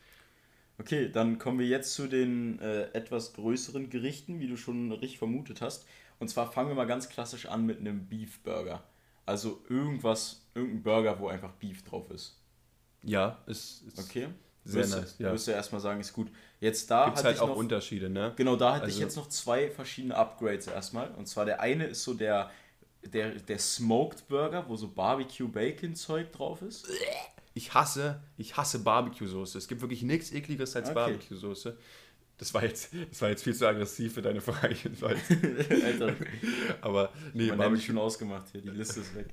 Okay, 0.79 1.11
dann 1.11 1.39
kommen 1.39 1.59
wir 1.59 1.67
jetzt 1.67 1.95
zu 1.95 2.07
den 2.07 2.59
äh, 2.61 2.91
etwas 2.93 3.33
größeren 3.33 3.89
Gerichten, 3.89 4.41
wie 4.41 4.47
du 4.49 4.57
schon 4.57 4.93
richtig 4.93 5.19
vermutet 5.19 5.63
hast. 5.63 5.87
Und 6.19 6.29
zwar 6.29 6.53
fangen 6.53 6.69
wir 6.69 6.75
mal 6.75 6.87
ganz 6.87 7.09
klassisch 7.09 7.47
an 7.47 7.65
mit 7.65 7.79
einem 7.81 8.07
Beef 8.09 8.41
Burger. 8.43 8.83
Also 9.25 9.63
irgendwas, 9.69 10.47
irgendein 10.55 10.83
Burger, 10.83 11.19
wo 11.19 11.29
einfach 11.29 11.53
Beef 11.53 11.83
drauf 11.83 12.11
ist. 12.11 12.41
Ja, 13.03 13.43
ist, 13.47 13.83
ist 13.87 13.99
Okay? 13.99 14.29
Sehr 14.67 14.83
du- 14.85 14.89
nice. 15.01 15.15
Ja. 15.19 15.33
Du 15.33 15.51
erstmal 15.51 15.81
sagen, 15.81 16.01
ist 16.01 16.13
gut. 16.13 16.29
Jetzt 16.61 16.91
da 16.91 17.05
Gibt 17.07 17.17
es 17.17 17.19
hatte 17.21 17.27
halt 17.29 17.37
ich 17.37 17.43
auch 17.43 17.49
noch, 17.49 17.57
Unterschiede, 17.57 18.09
ne? 18.11 18.33
Genau, 18.37 18.57
da 18.57 18.75
hatte 18.75 18.87
ich 18.87 18.95
Also- 18.95 19.01
jetzt 19.03 19.17
noch 19.17 19.29
zwei 19.29 19.71
verschiedene 19.71 20.15
Upgrades 20.17 20.67
erstmal. 20.67 21.11
Und 21.13 21.27
zwar 21.29 21.45
der 21.45 21.61
eine 21.61 21.87
ist 21.87 22.03
so 22.03 22.15
der, 22.15 22.51
der, 23.05 23.31
der 23.31 23.59
Smoked 23.59 24.27
Burger, 24.29 24.65
wo 24.69 24.77
so 24.77 24.89
Barbecue-Bacon-Zeug 24.89 26.33
drauf 26.33 26.63
ist. 26.63 26.89
Ich 27.55 27.73
hasse, 27.75 28.21
ich 28.37 28.57
hasse 28.57 28.81
Barbecue-Soße. 28.81 29.57
Es 29.59 29.69
gibt 29.69 29.81
wirklich 29.81 30.03
nichts 30.03 30.33
ekligeres 30.33 30.75
als 30.77 30.87
Okay. 30.89 30.95
Barbecue-Soße. 30.95 31.77
Das 32.39 32.53
war, 32.53 32.63
jetzt, 32.65 32.91
das 33.11 33.23
war 33.23 33.31
jetzt 33.31 33.45
viel 33.45 33.55
zu 33.55 33.67
aggressiv 33.67 34.13
für 34.13 34.21
deine 34.21 34.43
Frage 34.43 34.75
jedenfalls. 34.75 35.19
Alter, 35.31 36.15
Aber 36.83 37.11
nee, 37.33 37.47
man 37.49 37.57
Barbecue 37.59 37.83
schon 37.83 37.97
ausgemacht 37.99 38.49
hier, 38.53 38.61
die 38.61 38.69
Liste 38.69 39.01
ist 39.01 39.15
weg. 39.15 39.29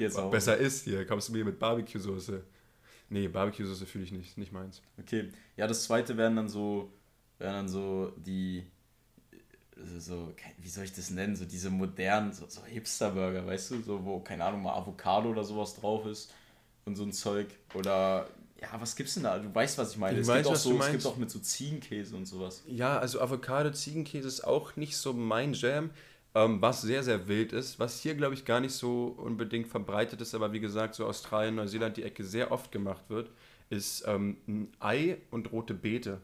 Ich 0.00 0.12
besser 0.30 0.56
ist 0.56 0.82
hier. 0.84 1.06
Kommst 1.06 1.28
du 1.28 1.32
mir 1.32 1.44
mit 1.44 1.58
Barbecue-Soße? 1.60 2.42
Nee, 3.14 3.28
Barbecue-Soße 3.28 3.86
fühle 3.86 4.02
ich 4.02 4.10
nicht. 4.10 4.36
Nicht 4.36 4.50
meins. 4.50 4.82
Okay, 4.98 5.28
ja, 5.56 5.68
das 5.68 5.84
zweite 5.84 6.16
wären 6.16 6.34
dann 6.34 6.48
so, 6.48 6.92
wären 7.38 7.52
dann 7.54 7.68
so 7.68 8.12
die, 8.16 8.64
äh, 9.76 10.00
so, 10.00 10.34
wie 10.58 10.68
soll 10.68 10.82
ich 10.82 10.92
das 10.92 11.10
nennen, 11.10 11.36
so 11.36 11.44
diese 11.44 11.70
modernen, 11.70 12.32
so, 12.32 12.46
so 12.48 12.64
Hipster-Burger, 12.64 13.46
weißt 13.46 13.70
du, 13.70 13.82
so, 13.82 14.04
wo, 14.04 14.18
keine 14.18 14.44
Ahnung, 14.44 14.64
mal 14.64 14.74
Avocado 14.74 15.30
oder 15.30 15.44
sowas 15.44 15.76
drauf 15.76 16.06
ist 16.06 16.34
und 16.86 16.96
so 16.96 17.04
ein 17.04 17.12
Zeug. 17.12 17.46
Oder, 17.74 18.28
ja, 18.60 18.68
was 18.80 18.96
gibt's 18.96 19.14
denn 19.14 19.22
da? 19.22 19.38
Du 19.38 19.54
weißt, 19.54 19.78
was 19.78 19.92
ich 19.92 19.96
meine. 19.96 20.16
Ich 20.16 20.22
es, 20.22 20.26
weiß, 20.26 20.38
gibt 20.38 20.48
auch 20.48 20.60
so, 20.60 20.76
es 20.76 20.90
gibt 20.90 21.06
auch 21.06 21.16
mit 21.16 21.30
so 21.30 21.38
Ziegenkäse 21.38 22.16
und 22.16 22.26
sowas. 22.26 22.64
Ja, 22.66 22.98
also 22.98 23.20
Avocado-Ziegenkäse 23.20 24.26
ist 24.26 24.42
auch 24.42 24.74
nicht 24.74 24.96
so 24.96 25.12
mein 25.12 25.52
Jam. 25.52 25.90
Ähm, 26.34 26.60
was 26.60 26.82
sehr, 26.82 27.02
sehr 27.04 27.28
wild 27.28 27.52
ist, 27.52 27.78
was 27.78 28.00
hier, 28.00 28.14
glaube 28.14 28.34
ich, 28.34 28.44
gar 28.44 28.60
nicht 28.60 28.72
so 28.74 29.14
unbedingt 29.18 29.68
verbreitet 29.68 30.20
ist, 30.20 30.34
aber 30.34 30.52
wie 30.52 30.58
gesagt, 30.60 30.94
so 30.96 31.06
Australien, 31.06 31.54
Neuseeland, 31.54 31.96
die 31.96 32.02
Ecke 32.02 32.24
sehr 32.24 32.50
oft 32.50 32.72
gemacht 32.72 33.04
wird, 33.08 33.30
ist 33.70 34.04
ähm, 34.06 34.36
ein 34.48 34.72
Ei 34.80 35.18
und 35.30 35.52
rote 35.52 35.74
Beete. 35.74 36.20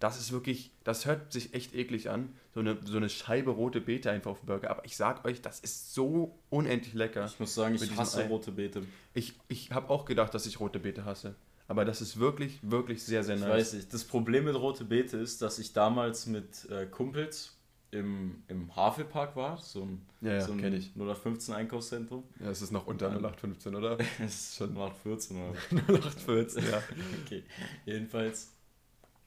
Das 0.00 0.18
ist 0.18 0.32
wirklich, 0.32 0.72
das 0.82 1.06
hört 1.06 1.32
sich 1.32 1.54
echt 1.54 1.74
eklig 1.74 2.10
an. 2.10 2.34
So 2.52 2.60
eine, 2.60 2.76
so 2.84 2.96
eine 2.96 3.08
Scheibe 3.08 3.52
rote 3.52 3.80
Beete 3.80 4.10
einfach 4.10 4.32
auf 4.32 4.40
dem 4.40 4.46
Burger. 4.46 4.70
Aber 4.70 4.84
ich 4.84 4.96
sag 4.96 5.24
euch, 5.24 5.40
das 5.40 5.60
ist 5.60 5.94
so 5.94 6.36
unendlich 6.50 6.92
lecker. 6.92 7.24
Ich 7.24 7.38
muss 7.38 7.54
sagen, 7.54 7.76
ich 7.76 7.96
hasse 7.96 8.24
Ei. 8.24 8.26
rote 8.26 8.50
Beete. 8.50 8.82
Ich, 9.14 9.34
ich 9.48 9.70
habe 9.70 9.88
auch 9.88 10.04
gedacht, 10.04 10.34
dass 10.34 10.44
ich 10.46 10.58
rote 10.58 10.80
Beete 10.80 11.04
hasse. 11.04 11.36
Aber 11.68 11.84
das 11.84 12.02
ist 12.02 12.18
wirklich, 12.18 12.58
wirklich 12.62 13.02
sehr, 13.02 13.22
sehr 13.22 13.36
Ich 13.36 13.40
nice. 13.40 13.50
weiß 13.50 13.72
nicht. 13.74 13.94
Das 13.94 14.04
Problem 14.04 14.44
mit 14.44 14.56
Rote 14.56 14.84
Beete 14.84 15.16
ist, 15.16 15.40
dass 15.40 15.58
ich 15.58 15.72
damals 15.72 16.26
mit 16.26 16.68
äh, 16.68 16.84
Kumpels 16.86 17.56
im, 17.92 18.42
im 18.48 18.74
Havelpark 18.74 19.36
war, 19.36 19.58
so 19.58 19.82
ein, 19.82 20.06
Ja, 20.22 20.32
ja, 20.34 20.40
so 20.40 20.52
ein 20.52 20.60
kenn 20.60 20.72
ich. 20.72 20.96
0815 20.96 21.54
Einkaufszentrum. 21.54 22.24
Ja, 22.40 22.50
es 22.50 22.62
ist 22.62 22.72
noch 22.72 22.86
unter 22.86 23.08
0815, 23.10 23.74
oder? 23.74 23.98
Es 24.18 24.34
ist 24.34 24.56
schon 24.56 24.70
0814 24.74 25.36
oder 25.36 25.58
0814, 26.00 26.64
ja. 26.64 26.82
Okay, 27.24 27.44
jedenfalls 27.84 28.52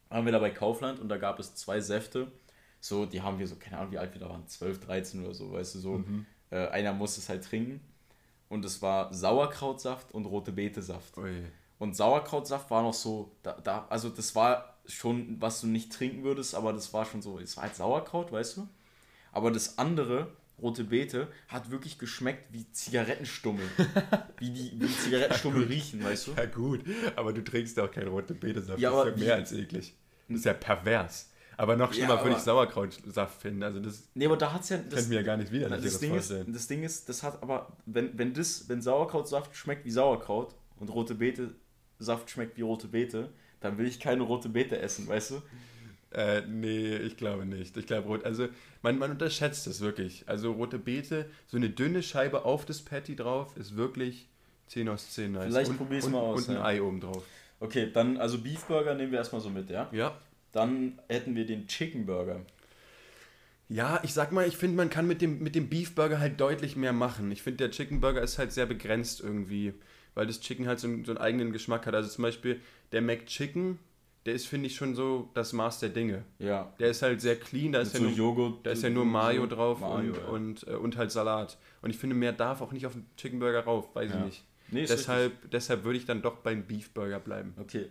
waren 0.09 0.25
wir 0.25 0.31
da 0.31 0.39
bei 0.39 0.49
Kaufland 0.49 0.99
und 0.99 1.09
da 1.09 1.17
gab 1.17 1.39
es 1.39 1.55
zwei 1.55 1.79
Säfte. 1.79 2.31
So, 2.79 3.05
die 3.05 3.21
haben 3.21 3.39
wir 3.39 3.47
so, 3.47 3.55
keine 3.55 3.77
Ahnung, 3.77 3.91
wie 3.91 3.97
alt 3.99 4.13
wir 4.13 4.19
da 4.19 4.29
waren, 4.29 4.47
12, 4.47 4.79
13 4.79 5.23
oder 5.23 5.33
so, 5.33 5.51
weißt 5.51 5.75
du, 5.75 5.79
so. 5.79 5.97
Mhm. 5.99 6.25
Äh, 6.49 6.67
einer 6.67 6.93
musste 6.93 7.21
es 7.21 7.29
halt 7.29 7.43
trinken. 7.43 7.81
Und 8.49 8.65
es 8.65 8.81
war 8.81 9.13
Sauerkrautsaft 9.13 10.11
und 10.11 10.25
rote 10.25 10.51
Betesaft. 10.51 11.17
Ui. 11.17 11.43
Und 11.77 11.95
Sauerkrautsaft 11.95 12.69
war 12.71 12.81
noch 12.83 12.93
so, 12.93 13.31
da, 13.43 13.53
da, 13.53 13.85
also 13.89 14.09
das 14.09 14.33
war 14.35 14.74
schon, 14.87 15.39
was 15.39 15.61
du 15.61 15.67
nicht 15.67 15.91
trinken 15.91 16.23
würdest, 16.23 16.55
aber 16.55 16.73
das 16.73 16.93
war 16.93 17.05
schon 17.05 17.21
so, 17.21 17.39
es 17.39 17.57
war 17.57 17.63
halt 17.63 17.75
Sauerkraut, 17.75 18.31
weißt 18.31 18.57
du? 18.57 18.67
Aber 19.31 19.51
das 19.51 19.77
andere, 19.77 20.31
rote 20.61 20.83
Beete, 20.83 21.27
hat 21.47 21.71
wirklich 21.71 21.97
geschmeckt 21.97 22.51
wie 22.51 22.69
Zigarettenstummel. 22.71 23.65
wie, 24.39 24.49
die, 24.51 24.71
wie 24.79 24.87
Zigarettenstummel 24.87 25.63
riechen, 25.63 26.03
weißt 26.03 26.27
du? 26.27 26.31
Ja 26.31 26.45
gut, 26.45 26.81
aber 27.15 27.33
du 27.33 27.43
trinkst 27.43 27.77
ja 27.77 27.85
auch 27.85 27.91
keinen 27.91 28.07
roten 28.07 28.39
Betesaft. 28.39 28.79
Ja, 28.79 28.91
das 28.91 29.13
ist 29.13 29.19
ja 29.19 29.25
mehr 29.25 29.35
als 29.35 29.51
eklig. 29.51 29.93
Das 30.27 30.39
ist 30.39 30.45
ja 30.45 30.53
pervers. 30.53 31.31
Aber 31.57 31.77
noch 31.77 31.93
schlimmer 31.93 32.15
Ja, 32.15 32.23
würde 32.23 32.35
ich 32.35 32.41
Sauerkrautsaft 32.41 33.41
finden. 33.41 33.63
Also 33.63 33.79
das 33.79 34.09
Nee, 34.13 34.25
aber 34.25 34.35
da 34.35 34.51
hat's 34.51 34.69
ja. 34.69 34.77
Das, 34.77 35.07
mir 35.07 35.15
ja 35.15 35.21
gar 35.21 35.37
nicht 35.37 35.53
wieder 35.53 35.69
das, 35.69 35.81
das 35.81 35.99
Ding 35.99 36.13
ist, 36.13 36.33
das 36.47 36.67
Ding 36.67 36.83
ist, 36.83 37.07
das 37.07 37.23
hat 37.23 37.41
aber, 37.41 37.77
wenn, 37.85 38.17
wenn 38.17 38.33
das, 38.33 38.67
wenn 38.67 38.81
Sauerkrautsaft 38.81 39.55
schmeckt 39.55 39.85
wie 39.85 39.91
Sauerkraut 39.91 40.53
und 40.77 40.89
rote 40.89 41.15
Beete 41.15 41.55
Saft 41.99 42.29
schmeckt 42.29 42.57
wie 42.57 42.61
rote 42.61 42.87
Beete, 42.87 43.29
dann 43.65 43.77
will 43.77 43.87
ich 43.87 43.99
keine 43.99 44.23
rote 44.23 44.49
Beete 44.49 44.79
essen, 44.79 45.07
weißt 45.07 45.31
du? 45.31 45.41
Äh, 46.11 46.43
nee, 46.47 46.95
ich 46.97 47.17
glaube 47.17 47.45
nicht. 47.45 47.75
Ich 47.75 47.87
glaube, 47.87 48.07
rot, 48.07 48.23
also 48.23 48.47
man, 48.81 48.97
man 48.97 49.11
unterschätzt 49.11 49.67
es 49.67 49.81
wirklich. 49.81 50.23
Also 50.27 50.53
rote 50.53 50.79
Beete, 50.79 51.29
so 51.47 51.57
eine 51.57 51.69
dünne 51.69 52.01
Scheibe 52.03 52.45
auf 52.45 52.65
das 52.65 52.81
Patty 52.81 53.15
drauf, 53.15 53.57
ist 53.57 53.75
wirklich 53.75 54.27
10 54.67 54.87
aus 54.89 55.11
10 55.11 55.33
nice. 55.33 55.45
Vielleicht 55.45 55.71
und, 55.71 55.77
probier's 55.77 56.05
und, 56.05 56.13
mal 56.13 56.19
aus, 56.19 56.47
Und 56.47 56.55
ein 56.55 56.61
ja. 56.61 56.65
Ei 56.65 56.81
oben 56.81 57.01
drauf. 57.01 57.23
Okay, 57.59 57.89
dann, 57.91 58.17
also 58.17 58.37
Beefburger 58.37 58.95
nehmen 58.95 59.11
wir 59.11 59.19
erstmal 59.19 59.41
so 59.41 59.49
mit, 59.49 59.69
ja? 59.69 59.89
Ja. 59.91 60.17
Dann 60.51 60.99
hätten 61.09 61.35
wir 61.35 61.45
den 61.45 61.67
Chicken 61.67 62.05
Burger. 62.05 62.41
Ja, 63.67 63.99
ich 64.03 64.13
sag 64.13 64.31
mal, 64.31 64.47
ich 64.47 64.57
finde, 64.57 64.77
man 64.77 64.89
kann 64.89 65.07
mit 65.07 65.21
dem, 65.21 65.39
mit 65.39 65.55
dem 65.55 65.69
Beef 65.69 65.95
Burger 65.95 66.19
halt 66.19 66.39
deutlich 66.39 66.75
mehr 66.75 66.93
machen. 66.93 67.31
Ich 67.31 67.41
finde, 67.41 67.57
der 67.57 67.71
Chicken 67.71 67.99
Burger 67.99 68.21
ist 68.21 68.37
halt 68.37 68.51
sehr 68.51 68.67
begrenzt 68.67 69.21
irgendwie, 69.21 69.73
weil 70.15 70.25
das 70.27 70.39
Chicken 70.41 70.67
halt 70.67 70.79
so, 70.79 70.87
einen- 70.87 71.05
so 71.05 71.11
einen 71.11 71.19
eigenen 71.19 71.51
Geschmack 71.51 71.85
hat. 71.85 71.93
Also 71.93 72.09
zum 72.09 72.23
Beispiel 72.23 72.59
der 72.91 73.01
McChicken, 73.01 73.77
der 74.25 74.33
ist, 74.33 74.47
finde 74.47 74.65
ich, 74.67 74.75
schon 74.75 74.95
so 74.95 75.29
das 75.35 75.53
Maß 75.53 75.79
der 75.81 75.89
Dinge. 75.89 76.23
Ja. 76.39 76.73
Der 76.79 76.89
ist 76.89 77.03
halt 77.03 77.21
sehr 77.21 77.35
clean, 77.35 77.71
da 77.73 77.81
ist, 77.81 77.93
ja 77.93 77.99
so 77.99 78.05
nur, 78.07 78.13
Joghurt. 78.15 78.65
da 78.65 78.71
ist 78.71 78.81
ja 78.81 78.89
nur 78.89 79.05
Mayo 79.05 79.45
drauf 79.45 79.81
Mayo, 79.81 79.95
und, 80.13 80.17
ja. 80.17 80.25
und, 80.25 80.67
äh, 80.67 80.71
und 80.71 80.97
halt 80.97 81.11
Salat. 81.11 81.57
Und 81.83 81.91
ich 81.91 81.97
finde, 81.97 82.15
mehr 82.15 82.33
darf 82.33 82.61
auch 82.61 82.71
nicht 82.71 82.87
auf 82.87 82.93
den 82.93 83.05
Chicken 83.17 83.37
Burger 83.39 83.59
rauf, 83.65 83.93
weiß 83.95 84.09
Ja. 84.11 84.17
ich 84.19 84.25
nicht. 84.25 84.43
Nee, 84.71 84.85
Deshalb, 84.87 85.51
deshalb 85.51 85.83
würde 85.83 85.99
ich 85.99 86.05
dann 86.07 86.23
doch 86.23 86.37
beim 86.37 86.63
Beef 86.63 86.89
Burger 86.89 87.19
bleiben. 87.19 87.53
Okay. 87.59 87.85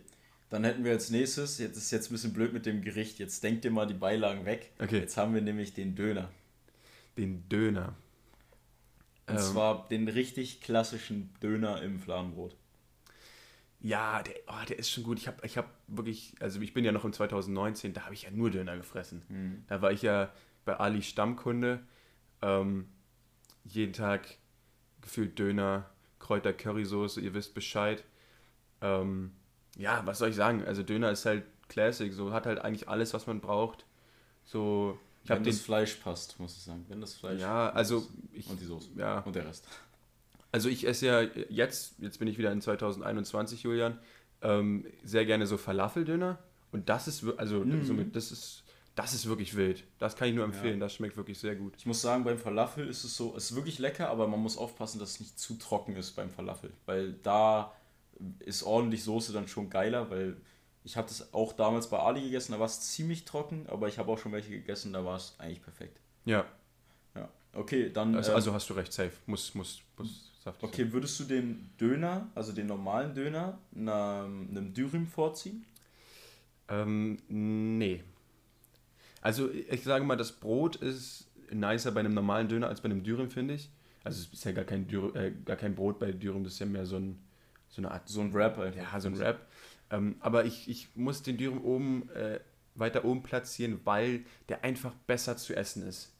Dann 0.50 0.64
hätten 0.64 0.84
wir 0.84 0.90
als 0.92 1.08
nächstes, 1.10 1.58
jetzt 1.58 1.76
ist 1.76 1.90
jetzt 1.92 2.10
ein 2.10 2.14
bisschen 2.14 2.32
blöd 2.32 2.52
mit 2.52 2.66
dem 2.66 2.82
Gericht, 2.82 3.20
jetzt 3.20 3.42
denkt 3.44 3.64
ihr 3.64 3.70
mal 3.70 3.86
die 3.86 3.94
Beilagen 3.94 4.44
weg. 4.44 4.70
Okay. 4.80 4.98
Jetzt 4.98 5.16
haben 5.16 5.34
wir 5.34 5.40
nämlich 5.40 5.72
den 5.72 5.94
Döner. 5.94 6.30
Den 7.16 7.48
Döner. 7.48 7.94
Und 9.26 9.34
Ähm. 9.36 9.40
zwar 9.40 9.88
den 9.88 10.08
richtig 10.08 10.60
klassischen 10.60 11.32
Döner 11.42 11.82
im 11.82 11.98
Fladenbrot. 11.98 12.56
Ja, 13.80 14.22
der, 14.22 14.34
oh, 14.46 14.64
der 14.68 14.78
ist 14.78 14.90
schon 14.90 15.04
gut. 15.04 15.18
Ich 15.18 15.26
habe 15.26 15.44
ich 15.46 15.58
hab 15.58 15.68
wirklich, 15.88 16.34
also 16.40 16.60
ich 16.60 16.72
bin 16.72 16.84
ja 16.84 16.92
noch 16.92 17.04
im 17.04 17.12
2019, 17.12 17.92
da 17.92 18.04
habe 18.04 18.14
ich 18.14 18.22
ja 18.22 18.30
nur 18.30 18.50
Döner 18.50 18.76
gefressen. 18.76 19.22
Mhm. 19.28 19.64
Da 19.66 19.82
war 19.82 19.92
ich 19.92 20.02
ja 20.02 20.32
bei 20.64 20.76
Ali 20.78 21.02
Stammkunde. 21.02 21.80
Ähm, 22.40 22.88
jeden 23.64 23.92
Tag 23.92 24.38
gefühlt 25.02 25.38
Döner, 25.38 25.90
Kräuter, 26.18 26.52
Currysoße, 26.54 27.20
ihr 27.20 27.34
wisst 27.34 27.54
Bescheid. 27.54 28.04
Ähm, 28.80 29.32
ja, 29.76 30.02
was 30.06 30.18
soll 30.18 30.30
ich 30.30 30.36
sagen? 30.36 30.64
Also 30.64 30.82
Döner 30.82 31.10
ist 31.10 31.26
halt 31.26 31.44
Classic, 31.68 32.12
so 32.12 32.32
hat 32.32 32.46
halt 32.46 32.60
eigentlich 32.60 32.88
alles, 32.88 33.12
was 33.14 33.26
man 33.26 33.40
braucht. 33.40 33.84
So, 34.44 34.98
ich 35.24 35.30
Wenn 35.30 35.42
das 35.42 35.60
Fleisch 35.60 35.94
passt, 35.94 36.38
muss 36.38 36.56
ich 36.56 36.62
sagen. 36.62 36.84
Wenn 36.88 37.00
das 37.00 37.14
Fleisch 37.14 37.40
ja, 37.40 37.70
also 37.70 38.06
ich, 38.32 38.48
und 38.48 38.60
die 38.60 38.66
Soße. 38.66 38.90
ja, 38.96 39.20
Und 39.20 39.34
der 39.34 39.46
Rest. 39.46 39.66
also 40.52 40.68
ich 40.68 40.86
esse 40.86 41.06
ja 41.06 41.20
jetzt, 41.48 41.94
jetzt 41.98 42.18
bin 42.18 42.28
ich 42.28 42.38
wieder 42.38 42.52
in 42.52 42.60
2021, 42.60 43.62
Julian, 43.62 43.98
ähm, 44.42 44.86
sehr 45.02 45.24
gerne 45.24 45.46
so 45.46 45.56
Falafeldöner. 45.56 46.38
Und 46.72 46.88
das 46.88 47.08
ist, 47.08 47.24
also 47.38 47.60
Mhm. 47.60 47.84
somit, 47.84 48.14
das 48.16 48.32
ist, 48.32 48.64
das 48.96 49.14
ist 49.14 49.26
wirklich 49.26 49.56
wild. 49.56 49.84
Das 49.98 50.14
kann 50.16 50.28
ich 50.28 50.34
nur 50.34 50.44
empfehlen. 50.44 50.78
Das 50.80 50.92
schmeckt 50.94 51.16
wirklich 51.16 51.38
sehr 51.38 51.56
gut. 51.56 51.72
Ich 51.78 51.86
muss 51.86 52.00
sagen, 52.02 52.22
beim 52.24 52.38
Falafel 52.38 52.86
ist 52.86 53.02
es 53.04 53.16
so, 53.16 53.34
es 53.36 53.50
ist 53.50 53.56
wirklich 53.56 53.78
lecker, 53.78 54.08
aber 54.10 54.28
man 54.28 54.40
muss 54.40 54.56
aufpassen, 54.58 54.98
dass 54.98 55.12
es 55.12 55.20
nicht 55.20 55.38
zu 55.38 55.54
trocken 55.54 55.96
ist 55.96 56.12
beim 56.12 56.30
Falafel. 56.30 56.70
Weil 56.86 57.14
da 57.22 57.72
ist 58.40 58.62
ordentlich 58.62 59.02
Soße 59.02 59.32
dann 59.32 59.48
schon 59.48 59.70
geiler, 59.70 60.10
weil 60.10 60.36
ich 60.84 60.96
habe 60.96 61.08
das 61.08 61.32
auch 61.32 61.52
damals 61.52 61.88
bei 61.88 61.98
Ali 61.98 62.22
gegessen, 62.22 62.52
da 62.52 62.58
war 62.58 62.66
es 62.66 62.80
ziemlich 62.80 63.24
trocken, 63.24 63.66
aber 63.68 63.88
ich 63.88 63.98
habe 63.98 64.12
auch 64.12 64.18
schon 64.18 64.32
welche 64.32 64.50
gegessen, 64.50 64.92
da 64.92 65.04
war 65.04 65.16
es 65.16 65.34
eigentlich 65.38 65.62
perfekt. 65.62 65.98
Ja, 66.24 66.46
Ja. 67.14 67.28
Okay, 67.52 67.90
dann. 67.90 68.14
also, 68.14 68.30
ähm, 68.30 68.36
also 68.36 68.52
hast 68.52 68.68
du 68.70 68.74
recht, 68.74 68.92
safe. 68.92 69.12
Muss, 69.26 69.54
muss, 69.54 69.80
muss 69.96 70.32
saftig 70.42 70.68
okay, 70.68 70.92
würdest 70.92 71.18
du 71.20 71.24
den 71.24 71.70
Döner, 71.80 72.28
also 72.34 72.52
den 72.52 72.66
normalen 72.66 73.14
Döner, 73.14 73.58
einer, 73.74 74.24
einem 74.24 74.74
Dürüm 74.74 75.06
vorziehen? 75.06 75.64
sein. 75.64 75.74
Ähm, 76.68 77.18
nee. 77.28 78.02
Also 79.20 79.50
ich 79.50 79.82
sage 79.82 80.04
mal, 80.04 80.16
das 80.16 80.32
Brot 80.32 80.76
ist 80.76 81.28
nicer 81.50 81.92
bei 81.92 82.00
einem 82.00 82.14
normalen 82.14 82.48
Döner 82.48 82.68
als 82.68 82.80
bei 82.80 82.86
einem 82.86 83.02
Dürüm, 83.02 83.30
finde 83.30 83.54
ich. 83.54 83.70
Also 84.02 84.20
es 84.20 84.32
ist 84.32 84.44
ja 84.44 84.52
gar 84.52 84.64
kein, 84.64 84.86
Dürüm, 84.86 85.14
äh, 85.16 85.32
gar 85.44 85.56
kein 85.56 85.74
Brot 85.74 85.98
bei 85.98 86.12
Dürüm, 86.12 86.44
das 86.44 86.54
ist 86.54 86.58
ja 86.58 86.66
mehr 86.66 86.84
so, 86.86 86.96
ein, 86.96 87.18
so 87.68 87.80
eine 87.80 87.90
Art 87.90 88.08
So 88.08 88.20
ein 88.20 88.32
Wrap 88.34 88.58
einfach. 88.58 88.92
Ja, 88.92 89.00
so 89.00 89.08
ein 89.08 89.14
Rap. 89.14 89.46
Ähm, 89.90 90.16
aber 90.20 90.44
ich, 90.44 90.68
ich 90.68 90.88
muss 90.96 91.22
den 91.22 91.36
Dürüm 91.36 91.62
oben, 91.62 92.08
äh, 92.10 92.40
weiter 92.74 93.04
oben 93.04 93.22
platzieren, 93.22 93.80
weil 93.84 94.24
der 94.48 94.64
einfach 94.64 94.94
besser 95.06 95.36
zu 95.36 95.54
essen 95.56 95.86
ist. 95.86 96.12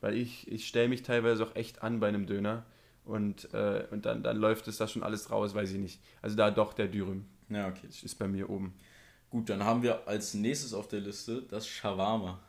Weil 0.00 0.14
ich, 0.16 0.50
ich 0.50 0.66
stelle 0.66 0.88
mich 0.88 1.02
teilweise 1.02 1.44
auch 1.46 1.54
echt 1.54 1.82
an 1.82 2.00
bei 2.00 2.08
einem 2.08 2.26
Döner 2.26 2.64
und, 3.04 3.52
äh, 3.54 3.86
und 3.90 4.04
dann, 4.06 4.22
dann 4.22 4.36
läuft 4.36 4.66
es 4.68 4.78
da 4.78 4.88
schon 4.88 5.02
alles 5.02 5.30
raus, 5.30 5.54
weiß 5.54 5.70
ich 5.72 5.78
nicht. 5.78 6.00
Also 6.20 6.36
da 6.36 6.50
doch 6.50 6.72
der 6.72 6.88
Dürüm 6.88 7.24
Ja, 7.48 7.68
okay. 7.68 7.86
ist 7.88 8.18
bei 8.18 8.26
mir 8.26 8.50
oben. 8.50 8.74
Gut, 9.30 9.48
dann 9.48 9.64
haben 9.64 9.82
wir 9.82 10.06
als 10.08 10.34
nächstes 10.34 10.74
auf 10.74 10.88
der 10.88 11.00
Liste 11.00 11.42
das 11.42 11.66
Shawarma. 11.68 12.40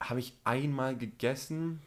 Habe 0.00 0.20
ich 0.20 0.34
einmal 0.44 0.96
gegessen 0.96 1.80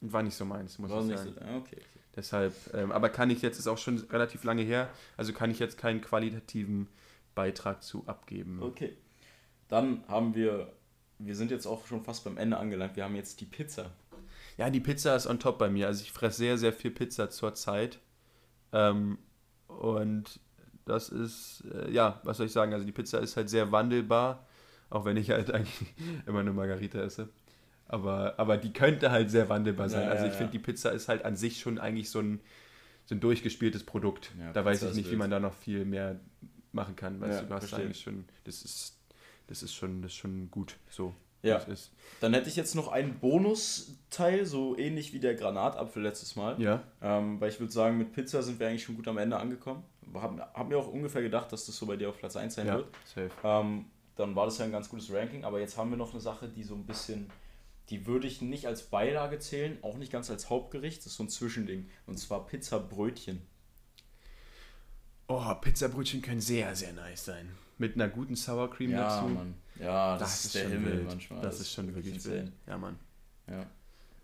und 0.00 0.12
war 0.12 0.22
nicht 0.22 0.34
so 0.34 0.44
meins, 0.44 0.78
muss 0.78 0.90
War 0.90 1.00
ich 1.00 1.06
nicht 1.06 1.18
sagen. 1.18 1.34
so- 1.34 1.40
ah, 1.40 1.56
okay. 1.58 1.76
okay. 1.76 1.99
Deshalb, 2.20 2.54
ähm, 2.74 2.92
aber 2.92 3.08
kann 3.08 3.30
ich 3.30 3.40
jetzt, 3.40 3.58
ist 3.58 3.66
auch 3.66 3.78
schon 3.78 3.96
relativ 4.10 4.44
lange 4.44 4.60
her, 4.60 4.90
also 5.16 5.32
kann 5.32 5.50
ich 5.50 5.58
jetzt 5.58 5.78
keinen 5.78 6.02
qualitativen 6.02 6.86
Beitrag 7.34 7.82
zu 7.82 8.04
abgeben. 8.06 8.62
Okay. 8.62 8.94
Dann 9.68 10.04
haben 10.06 10.34
wir, 10.34 10.70
wir 11.18 11.34
sind 11.34 11.50
jetzt 11.50 11.64
auch 11.64 11.86
schon 11.86 12.04
fast 12.04 12.24
beim 12.24 12.36
Ende 12.36 12.58
angelangt, 12.58 12.94
wir 12.94 13.04
haben 13.04 13.16
jetzt 13.16 13.40
die 13.40 13.46
Pizza. 13.46 13.90
Ja, 14.58 14.68
die 14.68 14.80
Pizza 14.80 15.16
ist 15.16 15.26
on 15.26 15.38
top 15.38 15.56
bei 15.56 15.70
mir. 15.70 15.86
Also 15.86 16.02
ich 16.02 16.12
fresse 16.12 16.36
sehr, 16.36 16.58
sehr 16.58 16.74
viel 16.74 16.90
Pizza 16.90 17.30
zur 17.30 17.54
Zeit. 17.54 17.98
Ähm, 18.74 19.16
und 19.66 20.40
das 20.84 21.08
ist, 21.08 21.64
äh, 21.72 21.90
ja, 21.90 22.20
was 22.24 22.36
soll 22.36 22.46
ich 22.46 22.52
sagen? 22.52 22.74
Also 22.74 22.84
die 22.84 22.92
Pizza 22.92 23.20
ist 23.20 23.38
halt 23.38 23.48
sehr 23.48 23.72
wandelbar, 23.72 24.46
auch 24.90 25.06
wenn 25.06 25.16
ich 25.16 25.30
halt 25.30 25.50
eigentlich 25.54 25.94
immer 26.26 26.40
eine 26.40 26.52
Margarita 26.52 27.00
esse. 27.00 27.30
Aber, 27.92 28.34
aber 28.38 28.56
die 28.56 28.72
könnte 28.72 29.10
halt 29.10 29.30
sehr 29.32 29.48
wandelbar 29.48 29.88
sein. 29.88 30.04
Ja, 30.04 30.10
also 30.10 30.22
ja, 30.22 30.28
ich 30.28 30.34
ja. 30.34 30.38
finde, 30.38 30.52
die 30.52 30.60
Pizza 30.60 30.90
ist 30.92 31.08
halt 31.08 31.24
an 31.24 31.34
sich 31.34 31.58
schon 31.58 31.78
eigentlich 31.80 32.08
so 32.08 32.20
ein, 32.20 32.40
so 33.04 33.16
ein 33.16 33.20
durchgespieltes 33.20 33.82
Produkt. 33.82 34.30
Ja, 34.38 34.52
da 34.52 34.64
weiß 34.64 34.78
Pizza 34.78 34.86
ich 34.86 34.90
ist 34.92 34.96
nicht, 34.98 35.10
wie 35.10 35.16
man 35.16 35.30
da 35.30 35.40
noch 35.40 35.54
viel 35.54 35.84
mehr 35.84 36.20
machen 36.72 36.94
kann. 36.94 37.20
Weißt 37.20 37.32
Ja, 37.32 37.40
du, 37.42 37.46
du 37.48 37.54
hast 37.54 37.68
verstehe. 37.68 37.86
eigentlich 37.86 38.00
schon, 38.00 38.26
das 38.44 38.62
ist, 38.62 38.96
das 39.48 39.64
ist 39.64 39.74
schon, 39.74 40.02
das 40.02 40.12
ist 40.12 40.18
schon 40.18 40.50
gut 40.52 40.76
so. 40.88 41.12
Ja. 41.42 41.60
Dann 42.20 42.34
hätte 42.34 42.48
ich 42.48 42.54
jetzt 42.56 42.74
noch 42.74 42.88
einen 42.88 43.18
Bonusteil, 43.18 44.44
so 44.46 44.76
ähnlich 44.76 45.12
wie 45.12 45.20
der 45.20 45.34
Granatapfel 45.34 46.02
letztes 46.02 46.36
Mal. 46.36 46.60
Ja. 46.60 46.82
Ähm, 47.02 47.40
weil 47.40 47.48
ich 47.50 47.58
würde 47.58 47.72
sagen, 47.72 47.98
mit 47.98 48.12
Pizza 48.12 48.42
sind 48.42 48.60
wir 48.60 48.68
eigentlich 48.68 48.84
schon 48.84 48.94
gut 48.94 49.08
am 49.08 49.18
Ende 49.18 49.36
angekommen. 49.36 49.82
Hab, 50.14 50.38
hab 50.54 50.68
mir 50.68 50.76
auch 50.78 50.88
ungefähr 50.88 51.22
gedacht, 51.22 51.50
dass 51.52 51.66
das 51.66 51.76
so 51.76 51.86
bei 51.86 51.96
dir 51.96 52.10
auf 52.10 52.18
Platz 52.18 52.36
1 52.36 52.54
sein 52.54 52.66
Ja, 52.66 52.76
wird. 52.76 52.88
safe. 53.04 53.30
Ähm, 53.42 53.86
dann 54.16 54.36
war 54.36 54.44
das 54.44 54.58
ja 54.58 54.66
ein 54.66 54.72
ganz 54.72 54.88
gutes 54.88 55.10
Ranking, 55.12 55.44
aber 55.44 55.60
jetzt 55.60 55.76
haben 55.78 55.90
wir 55.90 55.96
noch 55.96 56.12
eine 56.12 56.20
Sache, 56.20 56.46
die 56.48 56.62
so 56.62 56.74
ein 56.74 56.84
bisschen, 56.84 57.30
die 57.90 58.06
würde 58.06 58.26
ich 58.26 58.40
nicht 58.40 58.66
als 58.66 58.82
Beilage 58.84 59.38
zählen, 59.40 59.78
auch 59.82 59.96
nicht 59.98 60.12
ganz 60.12 60.30
als 60.30 60.48
Hauptgericht, 60.48 60.98
das 61.00 61.06
ist 61.06 61.16
so 61.16 61.24
ein 61.24 61.28
Zwischending. 61.28 61.88
Und 62.06 62.18
zwar 62.18 62.46
Pizzabrötchen. 62.46 63.42
Oh, 65.28 65.54
Pizzabrötchen 65.60 66.22
können 66.22 66.40
sehr, 66.40 66.74
sehr 66.74 66.92
nice 66.92 67.24
sein. 67.24 67.50
Mit 67.78 67.94
einer 67.94 68.08
guten 68.08 68.36
Sour 68.36 68.70
Cream 68.70 68.90
Ja, 68.90 69.20
dazu. 69.20 69.28
Mann. 69.28 69.54
Ja, 69.78 70.18
das, 70.18 70.44
ist 70.44 70.54
der 70.54 70.62
schon 70.64 70.72
Himmel 70.72 70.92
wild. 70.98 71.06
manchmal. 71.06 71.40
Das, 71.40 71.60
ist 71.60 71.72
schon 71.72 71.94
wirklich 71.94 72.14
insane. 72.14 72.34
wild. 72.36 72.52
Ja, 72.66 72.78
Mann. 72.78 72.98
Ja. 73.48 73.66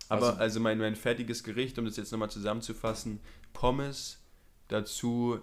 Aber 0.08 0.26
Also- 0.28 0.38
also, 0.40 0.60
mein, 0.60 0.78
mein 0.78 0.94
fertiges 0.96 1.42
Gericht, 1.42 1.78
um 1.78 1.84
das 1.84 1.96
jetzt 1.96 2.12
nochmal 2.12 2.30
zusammenzufassen, 2.30 3.20
Pommes, 3.52 4.18
dazu 4.68 5.40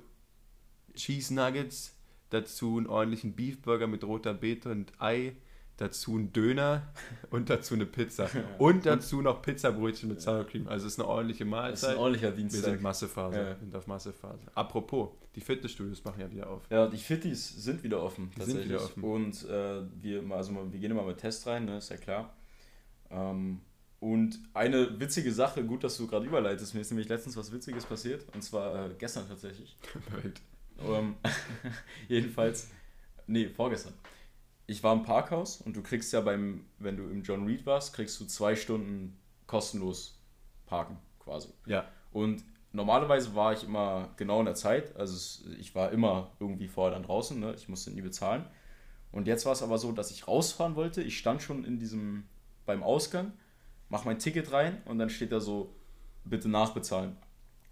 Cheese 0.95 1.33
Nuggets, 1.33 1.95
dazu 2.29 2.77
einen 2.77 2.87
ordentlichen 2.87 3.35
Beefburger 3.35 3.87
mit 3.87 4.03
roter 4.03 4.33
Beete 4.33 4.69
und 4.69 4.91
Ei, 5.01 5.35
dazu 5.83 6.17
ein 6.17 6.31
Döner 6.31 6.87
und 7.29 7.49
dazu 7.49 7.73
eine 7.73 7.85
Pizza. 7.85 8.29
Und 8.57 8.85
dazu 8.85 9.21
noch 9.21 9.41
Pizzabrötchen 9.41 10.09
mit 10.09 10.21
Sour 10.21 10.45
Cream. 10.45 10.67
Also 10.67 10.87
es 10.87 10.93
ist 10.93 10.99
eine 10.99 11.07
ordentliche 11.07 11.45
Mahlzeit. 11.45 11.73
Das 11.73 11.83
ist 11.83 11.89
ein 11.89 11.97
ordentlicher 11.97 12.31
Dienstag. 12.31 12.63
Wir 12.63 12.71
sind 12.71 12.81
Massephase. 12.81 13.37
Ja. 13.37 13.55
sind 13.57 13.75
auf 13.75 13.87
Massephase. 13.87 14.39
Apropos, 14.55 15.09
die 15.35 15.41
Fitnessstudios 15.41 16.03
machen 16.03 16.21
ja 16.21 16.31
wieder 16.31 16.49
auf. 16.49 16.63
Ja, 16.69 16.87
die 16.87 16.97
Fittis 16.97 17.49
sind 17.63 17.83
wieder 17.83 18.01
offen. 18.01 18.31
Die 18.31 18.39
tatsächlich. 18.39 18.67
sind 18.67 18.73
wieder 18.73 18.83
offen. 18.83 19.03
Und 19.03 19.49
äh, 19.49 19.81
wir, 20.01 20.35
also 20.35 20.53
wir 20.71 20.79
gehen 20.79 20.91
immer 20.91 21.03
mit 21.03 21.17
Test 21.17 21.45
rein, 21.47 21.65
ne, 21.65 21.77
ist 21.77 21.89
ja 21.89 21.97
klar. 21.97 22.33
Ähm, 23.11 23.59
und 23.99 24.39
eine 24.53 24.99
witzige 24.99 25.31
Sache, 25.31 25.63
gut, 25.63 25.83
dass 25.83 25.97
du 25.97 26.07
gerade 26.07 26.25
überleitest, 26.25 26.73
mir 26.73 26.81
ist 26.81 26.91
nämlich 26.91 27.07
letztens 27.07 27.37
was 27.37 27.51
Witziges 27.51 27.85
passiert. 27.85 28.25
Und 28.33 28.41
zwar 28.41 28.87
äh, 28.87 28.89
gestern 28.97 29.27
tatsächlich. 29.27 29.77
um, 30.77 31.15
jedenfalls, 32.07 32.69
nee, 33.27 33.47
vorgestern 33.49 33.93
ich 34.65 34.83
war 34.83 34.93
im 34.93 35.03
Parkhaus 35.03 35.61
und 35.61 35.75
du 35.75 35.81
kriegst 35.81 36.13
ja 36.13 36.21
beim, 36.21 36.65
wenn 36.79 36.97
du 36.97 37.03
im 37.09 37.23
John 37.23 37.45
Reed 37.45 37.65
warst, 37.65 37.93
kriegst 37.93 38.19
du 38.19 38.25
zwei 38.25 38.55
Stunden 38.55 39.17
kostenlos 39.45 40.21
parken 40.65 40.97
quasi. 41.19 41.49
Ja. 41.65 41.85
Und 42.11 42.43
normalerweise 42.71 43.35
war 43.35 43.53
ich 43.53 43.63
immer 43.63 44.09
genau 44.17 44.39
in 44.39 44.45
der 44.45 44.55
Zeit, 44.55 44.95
also 44.95 45.47
ich 45.59 45.75
war 45.75 45.91
immer 45.91 46.31
irgendwie 46.39 46.67
vorher 46.67 46.93
dann 46.93 47.03
draußen, 47.03 47.39
ne? 47.39 47.53
ich 47.55 47.67
musste 47.67 47.91
nie 47.91 48.01
bezahlen. 48.01 48.45
Und 49.11 49.27
jetzt 49.27 49.45
war 49.45 49.53
es 49.53 49.61
aber 49.61 49.77
so, 49.77 49.91
dass 49.91 50.09
ich 50.09 50.27
rausfahren 50.27 50.75
wollte. 50.75 51.03
Ich 51.03 51.19
stand 51.19 51.43
schon 51.43 51.65
in 51.65 51.77
diesem, 51.77 52.23
beim 52.65 52.81
Ausgang, 52.81 53.31
mach 53.89 54.05
mein 54.05 54.17
Ticket 54.17 54.51
rein 54.51 54.81
und 54.85 54.97
dann 54.97 55.09
steht 55.09 55.31
da 55.31 55.39
so, 55.39 55.75
bitte 56.23 56.49
nachbezahlen. 56.49 57.17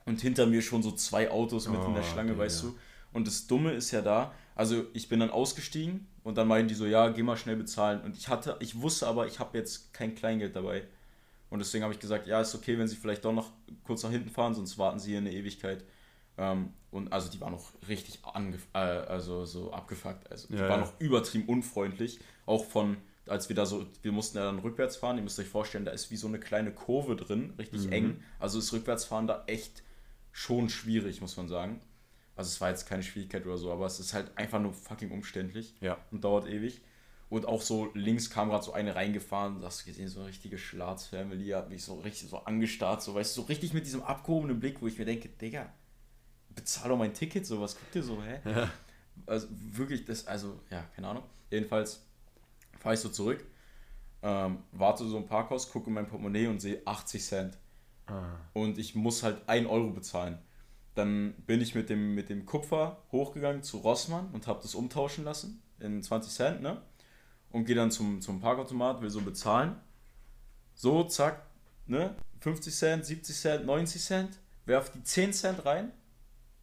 Und 0.06 0.22
hinter 0.22 0.46
mir 0.46 0.62
schon 0.62 0.84
so 0.84 0.92
zwei 0.92 1.32
Autos 1.32 1.68
mit 1.68 1.80
oh, 1.80 1.86
in 1.86 1.96
der 1.96 2.04
Schlange, 2.04 2.34
okay, 2.34 2.42
weißt 2.42 2.64
ja. 2.64 2.70
du. 2.70 2.76
Und 3.14 3.28
das 3.28 3.48
Dumme 3.48 3.72
ist 3.72 3.92
ja 3.92 4.02
da, 4.02 4.34
also 4.56 4.86
ich 4.94 5.10
bin 5.10 5.20
dann 5.20 5.32
ausgestiegen 5.32 6.08
und 6.24 6.38
dann 6.38 6.48
meinen 6.48 6.68
die 6.68 6.76
so, 6.76 6.86
ja, 6.86 7.10
geh 7.10 7.24
mal 7.24 7.38
schnell 7.38 7.56
bezahlen. 7.56 8.02
Und 8.02 8.16
ich 8.16 8.28
hatte, 8.28 8.58
ich 8.60 8.80
wusste 8.80 9.08
aber, 9.08 9.28
ich 9.28 9.40
habe 9.40 9.58
jetzt 9.58 9.94
kein 9.94 10.16
Kleingeld 10.16 10.56
dabei. 10.56 10.84
Und 11.50 11.60
deswegen 11.60 11.84
habe 11.84 11.94
ich 11.94 12.00
gesagt, 12.00 12.28
ja, 12.28 12.40
ist 12.40 12.56
okay, 12.56 12.78
wenn 12.78 12.88
sie 12.88 12.96
vielleicht 12.96 13.26
doch 13.26 13.34
noch 13.34 13.50
kurz 13.84 14.04
nach 14.04 14.12
hinten 14.12 14.30
fahren, 14.30 14.54
sonst 14.54 14.78
warten 14.78 15.00
sie 15.00 15.12
hier 15.12 15.18
eine 15.18 15.34
Ewigkeit. 15.34 15.84
Ähm, 16.38 16.74
und 16.92 17.12
also 17.12 17.30
die 17.30 17.42
war 17.42 17.50
noch 17.50 17.72
richtig 17.88 18.20
äh, 18.74 18.78
also 18.78 19.46
so 19.46 19.72
abgefuckt. 19.72 20.32
Also 20.32 20.48
die 20.48 20.56
ja, 20.56 20.62
war 20.62 20.78
ja. 20.78 20.78
noch 20.78 21.00
übertrieben 21.00 21.46
unfreundlich. 21.48 22.20
Auch 22.46 22.66
von, 22.66 22.98
als 23.28 23.50
wir 23.50 23.56
da 23.56 23.66
so, 23.66 23.86
wir 24.02 24.12
mussten 24.12 24.38
ja 24.38 24.46
dann 24.46 24.60
rückwärts 24.60 24.96
fahren, 24.96 25.18
ihr 25.18 25.24
müsst 25.24 25.40
euch 25.40 25.48
vorstellen, 25.48 25.86
da 25.86 25.92
ist 25.92 26.12
wie 26.12 26.16
so 26.16 26.28
eine 26.28 26.40
kleine 26.40 26.72
Kurve 26.72 27.16
drin, 27.16 27.54
richtig 27.58 27.88
mhm. 27.88 27.92
eng. 27.92 28.24
Also 28.40 28.60
ist 28.60 28.72
Rückwärtsfahren 28.72 29.28
da 29.28 29.44
echt 29.48 29.84
schon 30.32 30.70
schwierig, 30.70 31.20
muss 31.20 31.36
man 31.36 31.50
sagen. 31.50 31.82
Also 32.36 32.50
es 32.50 32.62
war 32.62 32.70
jetzt 32.70 32.88
keine 32.88 33.04
Schwierigkeit 33.04 33.46
oder 33.46 33.58
so, 33.58 33.72
aber 33.72 33.86
es 33.86 34.00
ist 34.00 34.14
halt 34.14 34.36
einfach 34.38 34.60
nur 34.60 34.74
fucking 34.74 35.12
umständlich 35.12 35.76
ja. 35.82 35.98
und 36.12 36.24
dauert 36.24 36.48
ewig. 36.48 36.82
Und 37.30 37.46
auch 37.46 37.62
so 37.62 37.90
links 37.94 38.30
kam 38.30 38.50
gerade 38.50 38.64
so 38.64 38.74
eine 38.74 38.94
reingefahren, 38.94 39.62
das 39.62 39.86
gesehen, 39.86 40.10
so 40.10 40.20
eine 40.20 40.30
richtige 40.30 40.58
Schlaz-Family, 40.58 41.50
hat 41.52 41.70
mich 41.70 41.84
so 41.84 41.96
richtig 41.96 42.30
so 42.30 42.38
angestarrt, 42.40 43.02
so 43.02 43.16
weißt 43.16 43.38
du, 43.38 43.42
so 43.42 43.48
richtig 43.48 43.74
mit 43.74 43.86
diesem 43.86 44.04
abgehobenen 44.04 44.60
Blick, 44.60 44.82
wo 44.82 44.88
ich 44.88 44.98
mir 44.98 45.06
denke, 45.06 45.30
Digga, 45.30 45.72
bezahl 46.50 46.90
doch 46.90 46.98
mein 46.98 47.14
Ticket, 47.14 47.46
so 47.46 47.62
was 47.62 47.78
guckt 47.78 47.96
ihr 47.96 48.04
so, 48.04 48.22
hä? 48.22 48.40
Ja. 48.44 48.70
Also 49.26 49.48
wirklich, 49.50 50.04
das, 50.04 50.28
also, 50.28 50.60
ja, 50.70 50.84
keine 50.96 51.08
Ahnung. 51.08 51.24
Jedenfalls 51.50 52.06
fahre 52.80 52.96
ich 52.96 53.02
so 53.02 53.10
zurück, 53.10 53.46
ähm, 54.24 54.60
warte 54.72 55.06
so 55.06 55.18
im 55.18 55.26
Parkhaus, 55.26 55.72
gucke 55.72 55.88
in 55.88 55.94
mein 55.94 56.08
Portemonnaie 56.08 56.48
und 56.48 56.60
sehe 56.60 56.82
80 56.86 57.24
Cent. 57.24 57.58
Ah. 58.08 58.38
Und 58.54 58.78
ich 58.78 58.96
muss 58.96 59.24
halt 59.24 59.48
1 59.48 59.70
Euro 59.70 59.92
bezahlen. 59.92 60.40
Dann 60.96 61.34
bin 61.48 61.62
ich 61.62 61.74
mit 61.74 61.90
dem, 61.90 62.16
mit 62.16 62.30
dem 62.30 62.46
Kupfer 62.46 63.04
hochgegangen 63.12 63.64
zu 63.64 63.78
Rossmann 63.78 64.30
und 64.34 64.48
habe 64.48 64.62
das 64.62 64.76
umtauschen 64.76 65.24
lassen 65.24 65.62
in 65.80 66.02
20 66.04 66.32
Cent, 66.32 66.62
ne? 66.62 66.82
Und 67.50 67.66
gehe 67.66 67.76
dann 67.76 67.92
zum, 67.92 68.22
zum 68.22 68.40
Parkautomat, 68.40 69.02
will 69.02 69.10
so 69.10 69.22
bezahlen. 69.22 69.76
So, 70.74 71.04
zack, 71.04 71.46
ne? 71.88 72.16
50 72.40 72.74
Cent, 72.74 73.06
70 73.06 73.36
Cent, 73.36 73.66
90 73.66 74.02
Cent, 74.02 74.40
werf 74.66 74.92
die 74.92 75.04
10 75.04 75.34
Cent 75.34 75.66
rein 75.66 75.92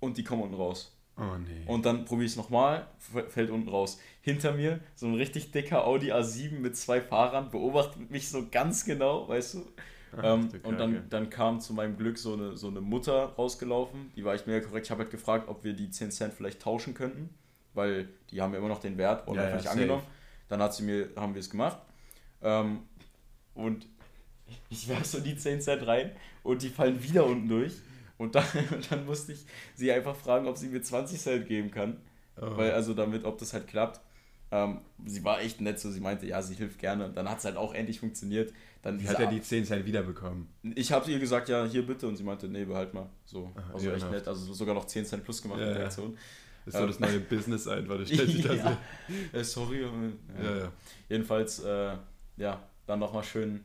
und 0.00 0.16
die 0.16 0.24
kommen 0.24 0.42
unten 0.42 0.56
raus. 0.56 0.94
Oh 1.16 1.36
nee. 1.36 1.64
Und 1.66 1.84
dann 1.84 2.04
probiere 2.04 2.26
ich 2.26 2.32
es 2.32 2.36
nochmal, 2.36 2.86
fällt 3.28 3.50
unten 3.50 3.68
raus. 3.68 3.98
Hinter 4.20 4.52
mir 4.52 4.80
so 4.94 5.06
ein 5.06 5.14
richtig 5.14 5.50
dicker 5.50 5.84
Audi 5.84 6.12
A7 6.12 6.58
mit 6.58 6.76
zwei 6.76 7.00
Fahrern, 7.00 7.50
beobachtet 7.50 8.10
mich 8.10 8.28
so 8.28 8.46
ganz 8.50 8.84
genau, 8.84 9.28
weißt 9.28 9.54
du? 9.54 9.66
Ähm, 10.22 10.48
und 10.62 10.78
dann, 10.78 11.08
dann 11.10 11.30
kam 11.30 11.60
zu 11.60 11.74
meinem 11.74 11.96
Glück 11.96 12.18
so 12.18 12.32
eine, 12.32 12.56
so 12.56 12.68
eine 12.68 12.80
Mutter 12.80 13.34
rausgelaufen, 13.36 14.12
die 14.16 14.24
war 14.24 14.34
echt 14.34 14.46
mega 14.46 14.66
korrekt. 14.66 14.86
Ich 14.86 14.90
habe 14.90 15.02
halt 15.02 15.10
gefragt, 15.10 15.48
ob 15.48 15.64
wir 15.64 15.74
die 15.74 15.90
10 15.90 16.10
Cent 16.10 16.34
vielleicht 16.34 16.60
tauschen 16.62 16.94
könnten, 16.94 17.30
weil 17.74 18.08
die 18.30 18.40
haben 18.40 18.52
ja 18.52 18.58
immer 18.58 18.68
noch 18.68 18.80
den 18.80 18.96
Wert 18.98 19.28
und 19.28 19.36
ja, 19.36 19.42
einfach 19.42 19.56
ja, 19.56 19.62
nicht 19.62 19.70
angenommen. 19.70 20.02
Dann 20.48 20.62
hat 20.62 20.74
sie 20.74 20.82
mir, 20.82 21.10
haben 21.16 21.34
wir 21.34 21.40
es 21.40 21.50
gemacht. 21.50 21.78
Ähm, 22.42 22.80
und 23.54 23.86
ich 24.70 24.88
werfe 24.88 25.04
so 25.04 25.20
die 25.20 25.36
10 25.36 25.60
Cent 25.60 25.86
rein 25.86 26.12
und 26.42 26.62
die 26.62 26.68
fallen 26.68 27.02
wieder 27.02 27.26
unten 27.26 27.48
durch. 27.48 27.74
Und 28.16 28.34
dann, 28.34 28.44
und 28.72 28.90
dann 28.90 29.06
musste 29.06 29.32
ich 29.32 29.46
sie 29.74 29.92
einfach 29.92 30.16
fragen, 30.16 30.46
ob 30.46 30.56
sie 30.56 30.68
mir 30.68 30.82
20 30.82 31.20
Cent 31.20 31.46
geben 31.46 31.70
kann. 31.70 31.98
Oh. 32.40 32.56
Weil, 32.56 32.72
also 32.72 32.94
damit, 32.94 33.24
ob 33.24 33.38
das 33.38 33.52
halt 33.52 33.66
klappt. 33.66 34.00
Ähm, 34.50 34.80
sie 35.04 35.24
war 35.24 35.40
echt 35.40 35.60
nett, 35.60 35.78
so 35.78 35.90
sie 35.90 36.00
meinte, 36.00 36.26
ja, 36.26 36.40
sie 36.40 36.54
hilft 36.54 36.78
gerne. 36.78 37.06
Und 37.06 37.16
dann 37.16 37.28
hat 37.28 37.38
es 37.38 37.44
halt 37.44 37.56
auch 37.56 37.74
endlich 37.74 38.00
funktioniert. 38.00 38.52
Dann 38.82 39.06
hat 39.06 39.18
er 39.18 39.26
die 39.26 39.42
10 39.42 39.66
Cent 39.66 39.84
wiederbekommen. 39.84 40.48
Ich 40.74 40.92
habe 40.92 41.10
ihr 41.10 41.18
gesagt, 41.18 41.48
ja, 41.48 41.64
hier 41.64 41.86
bitte. 41.86 42.06
Und 42.06 42.16
sie 42.16 42.22
meinte, 42.22 42.48
nee, 42.48 42.64
behalt 42.64 42.94
mal. 42.94 43.08
So, 43.24 43.52
also 43.72 43.90
echt 43.90 44.10
nett. 44.10 44.26
Also 44.26 44.52
sogar 44.54 44.74
noch 44.74 44.86
10 44.86 45.04
Cent 45.04 45.24
plus 45.24 45.42
gemacht 45.42 45.60
ja, 45.60 45.66
mit 45.66 45.76
der 45.76 45.84
Aktion. 45.86 46.16
Das 46.64 46.74
ist 46.74 46.80
so 46.80 46.86
das 46.86 47.00
neue 47.00 47.20
Business 47.20 47.66
einfach, 47.66 47.98
das 47.98 48.08
stellt 48.12 48.30
sich 48.30 48.42
da 48.42 48.52
ja. 48.52 48.78
so. 49.32 49.38
Äh, 49.38 49.44
sorry. 49.44 49.82
Ja. 49.82 50.58
Ja, 50.58 50.72
Jedenfalls, 51.08 51.60
äh, 51.60 51.96
ja, 52.36 52.62
dann 52.86 52.98
nochmal 52.98 53.24
schön 53.24 53.64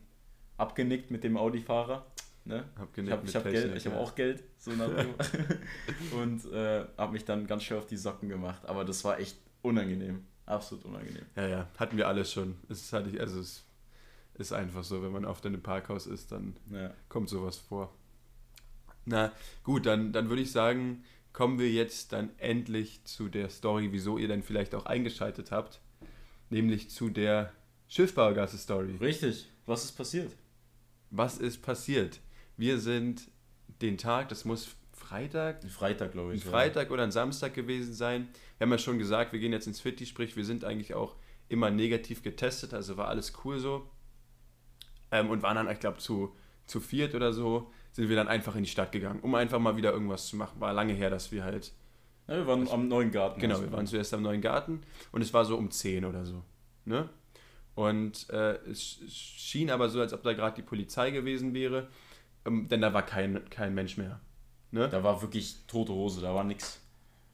abgenickt 0.56 1.10
mit 1.10 1.22
dem 1.22 1.36
Audi-Fahrer. 1.36 2.06
Ne? 2.46 2.64
ich 2.94 3.10
habe 3.10 3.26
hab 3.26 3.44
Geld, 3.44 3.76
ich 3.76 3.86
habe 3.86 3.96
auch 3.96 4.14
Geld, 4.14 4.44
so 4.58 4.72
nach 4.72 4.88
Und 6.14 6.44
äh, 6.52 6.84
habe 6.98 7.12
mich 7.12 7.24
dann 7.24 7.46
ganz 7.46 7.62
schön 7.62 7.78
auf 7.78 7.86
die 7.86 7.96
Socken 7.96 8.28
gemacht. 8.28 8.66
Aber 8.66 8.84
das 8.84 9.02
war 9.04 9.18
echt 9.18 9.38
unangenehm. 9.62 10.24
Absolut 10.46 10.84
unangenehm. 10.84 11.24
Ja, 11.36 11.46
ja, 11.46 11.68
hatten 11.78 11.96
wir 11.96 12.08
alles 12.08 12.32
schon. 12.32 12.56
Es 12.68 12.92
hatte 12.92 13.10
ich, 13.10 13.20
also 13.20 13.40
es 13.40 13.64
ist 14.34 14.52
einfach 14.52 14.84
so, 14.84 15.02
wenn 15.02 15.12
man 15.12 15.24
oft 15.24 15.44
in 15.44 15.54
einem 15.54 15.62
Parkhaus 15.62 16.06
ist, 16.06 16.32
dann 16.32 16.56
ja. 16.70 16.92
kommt 17.08 17.28
sowas 17.28 17.56
vor. 17.56 17.94
Na 19.06 19.32
gut, 19.62 19.86
dann, 19.86 20.12
dann 20.12 20.28
würde 20.28 20.42
ich 20.42 20.52
sagen, 20.52 21.04
kommen 21.32 21.58
wir 21.58 21.70
jetzt 21.70 22.12
dann 22.12 22.30
endlich 22.38 23.04
zu 23.04 23.28
der 23.28 23.50
Story, 23.50 23.88
wieso 23.92 24.18
ihr 24.18 24.28
dann 24.28 24.42
vielleicht 24.42 24.74
auch 24.74 24.86
eingeschaltet 24.86 25.50
habt, 25.50 25.80
nämlich 26.50 26.90
zu 26.90 27.10
der 27.10 27.52
Schiffbaugasse-Story. 27.88 28.96
Richtig, 29.00 29.48
was 29.66 29.84
ist 29.84 29.92
passiert? 29.92 30.32
Was 31.10 31.38
ist 31.38 31.62
passiert? 31.62 32.20
Wir 32.56 32.78
sind 32.78 33.30
den 33.82 33.98
Tag, 33.98 34.28
das 34.28 34.44
muss 34.44 34.74
Freitag? 34.92 35.62
Ein 35.62 35.70
Freitag, 35.70 36.12
glaube 36.12 36.34
ich. 36.34 36.44
Ein 36.44 36.50
Freitag 36.50 36.90
oder 36.90 37.02
ein 37.02 37.12
Samstag 37.12 37.54
gewesen 37.54 37.92
sein. 37.92 38.28
Wir 38.58 38.66
haben 38.66 38.72
ja 38.72 38.78
schon 38.78 38.98
gesagt, 38.98 39.32
wir 39.32 39.40
gehen 39.40 39.52
jetzt 39.52 39.66
ins 39.66 39.80
Fitti, 39.80 40.06
sprich, 40.06 40.36
wir 40.36 40.44
sind 40.44 40.64
eigentlich 40.64 40.94
auch 40.94 41.16
immer 41.48 41.70
negativ 41.70 42.22
getestet, 42.22 42.72
also 42.74 42.96
war 42.96 43.08
alles 43.08 43.32
cool 43.44 43.58
so. 43.58 43.88
Ähm, 45.10 45.30
und 45.30 45.42
waren 45.42 45.56
dann, 45.56 45.70
ich 45.70 45.80
glaube, 45.80 45.98
zu, 45.98 46.34
zu 46.66 46.80
viert 46.80 47.14
oder 47.14 47.32
so, 47.32 47.70
sind 47.92 48.08
wir 48.08 48.16
dann 48.16 48.28
einfach 48.28 48.56
in 48.56 48.64
die 48.64 48.70
Stadt 48.70 48.92
gegangen, 48.92 49.20
um 49.20 49.34
einfach 49.34 49.58
mal 49.58 49.76
wieder 49.76 49.92
irgendwas 49.92 50.26
zu 50.26 50.36
machen. 50.36 50.60
War 50.60 50.72
lange 50.72 50.92
her, 50.92 51.10
dass 51.10 51.30
wir 51.30 51.44
halt. 51.44 51.72
Ja, 52.26 52.36
wir 52.36 52.46
waren 52.46 52.68
am 52.68 52.88
neuen 52.88 53.10
Garten. 53.10 53.40
Genau, 53.40 53.60
wir 53.60 53.70
waren 53.70 53.86
zuerst 53.86 54.14
am 54.14 54.22
neuen 54.22 54.40
Garten 54.40 54.80
und 55.12 55.20
es 55.20 55.34
war 55.34 55.44
so 55.44 55.56
um 55.56 55.70
10 55.70 56.04
oder 56.04 56.24
so. 56.24 56.42
Ne? 56.84 57.08
Und 57.74 58.30
äh, 58.30 58.54
es 58.68 59.00
schien 59.08 59.70
aber 59.70 59.88
so, 59.88 60.00
als 60.00 60.12
ob 60.12 60.22
da 60.22 60.32
gerade 60.32 60.56
die 60.56 60.62
Polizei 60.62 61.10
gewesen 61.10 61.54
wäre, 61.54 61.88
ähm, 62.46 62.68
denn 62.68 62.80
da 62.80 62.94
war 62.94 63.04
kein, 63.04 63.48
kein 63.50 63.74
Mensch 63.74 63.96
mehr. 63.96 64.20
Ne? 64.70 64.88
Da 64.88 65.04
war 65.04 65.22
wirklich 65.22 65.66
tote 65.66 65.92
Hose, 65.92 66.20
da 66.20 66.34
war 66.34 66.44
nichts. 66.44 66.80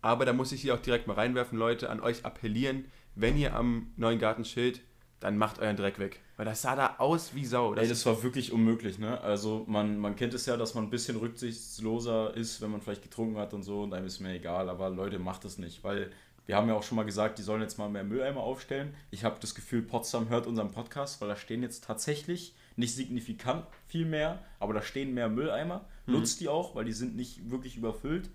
Aber 0.02 0.24
da 0.24 0.32
muss 0.32 0.52
ich 0.52 0.62
hier 0.62 0.74
auch 0.74 0.80
direkt 0.80 1.06
mal 1.06 1.14
reinwerfen, 1.14 1.58
Leute, 1.58 1.90
an 1.90 2.00
euch 2.00 2.24
appellieren, 2.24 2.86
wenn 3.14 3.36
ihr 3.36 3.54
am 3.54 3.92
neuen 3.96 4.18
Garten 4.18 4.44
chillt, 4.44 4.80
dann 5.20 5.36
macht 5.36 5.58
euren 5.58 5.76
Dreck 5.76 5.98
weg. 5.98 6.20
Weil 6.36 6.46
das 6.46 6.62
sah 6.62 6.74
da 6.74 6.94
aus 6.96 7.34
wie 7.34 7.44
Sau. 7.44 7.74
Das 7.74 7.82
Ey, 7.84 7.88
das 7.90 8.06
war 8.06 8.22
wirklich 8.22 8.52
unmöglich, 8.52 8.98
ne? 8.98 9.20
Also 9.20 9.64
man, 9.68 9.98
man 9.98 10.16
kennt 10.16 10.32
es 10.32 10.46
ja, 10.46 10.56
dass 10.56 10.74
man 10.74 10.84
ein 10.84 10.90
bisschen 10.90 11.18
rücksichtsloser 11.18 12.34
ist, 12.34 12.62
wenn 12.62 12.70
man 12.70 12.80
vielleicht 12.80 13.02
getrunken 13.02 13.36
hat 13.36 13.52
und 13.52 13.62
so 13.62 13.82
und 13.82 13.92
einem 13.92 14.06
ist 14.06 14.20
mir 14.20 14.32
egal, 14.32 14.70
aber 14.70 14.88
Leute, 14.88 15.18
macht 15.18 15.44
es 15.44 15.58
nicht, 15.58 15.84
weil 15.84 16.10
wir 16.46 16.56
haben 16.56 16.68
ja 16.68 16.74
auch 16.74 16.82
schon 16.82 16.96
mal 16.96 17.04
gesagt, 17.04 17.38
die 17.38 17.42
sollen 17.42 17.60
jetzt 17.60 17.78
mal 17.78 17.88
mehr 17.88 18.02
Mülleimer 18.02 18.40
aufstellen. 18.40 18.94
Ich 19.10 19.24
habe 19.24 19.36
das 19.40 19.54
Gefühl, 19.54 19.82
Potsdam 19.82 20.30
hört 20.30 20.46
unseren 20.46 20.72
Podcast, 20.72 21.20
weil 21.20 21.28
da 21.28 21.36
stehen 21.36 21.62
jetzt 21.62 21.84
tatsächlich 21.84 22.54
nicht 22.76 22.94
signifikant 22.94 23.66
viel 23.86 24.06
mehr, 24.06 24.42
aber 24.58 24.72
da 24.72 24.82
stehen 24.82 25.12
mehr 25.12 25.28
Mülleimer. 25.28 25.84
Mhm. 26.06 26.14
Nutzt 26.14 26.40
die 26.40 26.48
auch, 26.48 26.74
weil 26.74 26.86
die 26.86 26.92
sind 26.92 27.14
nicht 27.14 27.50
wirklich 27.50 27.76
überfüllt. 27.76 28.30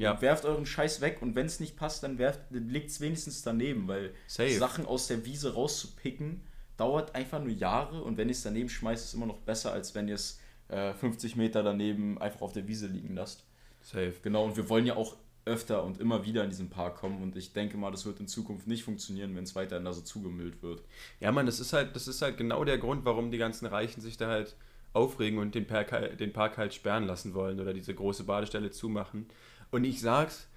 Ja. 0.00 0.20
werft 0.20 0.44
euren 0.44 0.66
Scheiß 0.66 1.00
weg 1.00 1.18
und 1.20 1.34
wenn 1.34 1.46
es 1.46 1.60
nicht 1.60 1.76
passt, 1.76 2.02
dann 2.02 2.18
werft, 2.18 2.40
legt 2.50 2.90
es 2.90 3.00
wenigstens 3.00 3.42
daneben, 3.42 3.86
weil 3.88 4.14
Safe. 4.26 4.50
Sachen 4.50 4.86
aus 4.86 5.06
der 5.06 5.24
Wiese 5.24 5.54
rauszupicken 5.54 6.42
dauert 6.76 7.14
einfach 7.14 7.40
nur 7.40 7.52
Jahre 7.52 8.02
und 8.02 8.16
wenn 8.16 8.28
ihr 8.28 8.32
es 8.32 8.42
daneben 8.42 8.68
schmeißt, 8.68 9.02
ist 9.02 9.08
es 9.08 9.14
immer 9.14 9.26
noch 9.26 9.38
besser, 9.38 9.72
als 9.72 9.94
wenn 9.94 10.08
ihr 10.08 10.14
es 10.14 10.40
äh, 10.68 10.94
50 10.94 11.36
Meter 11.36 11.62
daneben 11.62 12.18
einfach 12.18 12.40
auf 12.40 12.52
der 12.52 12.66
Wiese 12.66 12.86
liegen 12.86 13.14
lasst. 13.14 13.44
Safe. 13.82 14.14
Genau, 14.22 14.44
und 14.44 14.56
wir 14.56 14.68
wollen 14.68 14.86
ja 14.86 14.96
auch 14.96 15.16
öfter 15.44 15.84
und 15.84 15.98
immer 16.00 16.24
wieder 16.24 16.44
in 16.44 16.50
diesen 16.50 16.70
Park 16.70 16.96
kommen 16.96 17.22
und 17.22 17.36
ich 17.36 17.52
denke 17.52 17.76
mal, 17.76 17.90
das 17.90 18.06
wird 18.06 18.20
in 18.20 18.28
Zukunft 18.28 18.66
nicht 18.66 18.84
funktionieren, 18.84 19.34
wenn 19.36 19.44
es 19.44 19.54
weiterhin 19.54 19.84
da 19.84 19.92
so 19.92 20.02
zugemüllt 20.02 20.62
wird. 20.62 20.82
Ja, 21.18 21.32
man, 21.32 21.46
das 21.46 21.60
ist 21.60 21.72
halt, 21.72 21.96
das 21.96 22.08
ist 22.08 22.22
halt 22.22 22.36
genau 22.36 22.64
der 22.64 22.78
Grund, 22.78 23.04
warum 23.04 23.30
die 23.30 23.38
ganzen 23.38 23.66
Reichen 23.66 24.00
sich 24.00 24.16
da 24.16 24.28
halt 24.28 24.54
aufregen 24.92 25.38
und 25.38 25.54
den 25.54 25.66
Park, 25.66 26.18
den 26.18 26.32
Park 26.32 26.58
halt 26.58 26.74
sperren 26.74 27.06
lassen 27.06 27.34
wollen 27.34 27.60
oder 27.60 27.72
diese 27.72 27.94
große 27.94 28.24
Badestelle 28.24 28.70
zumachen. 28.70 29.26
Und 29.70 29.84
ich 29.84 30.00
sag's 30.00 30.48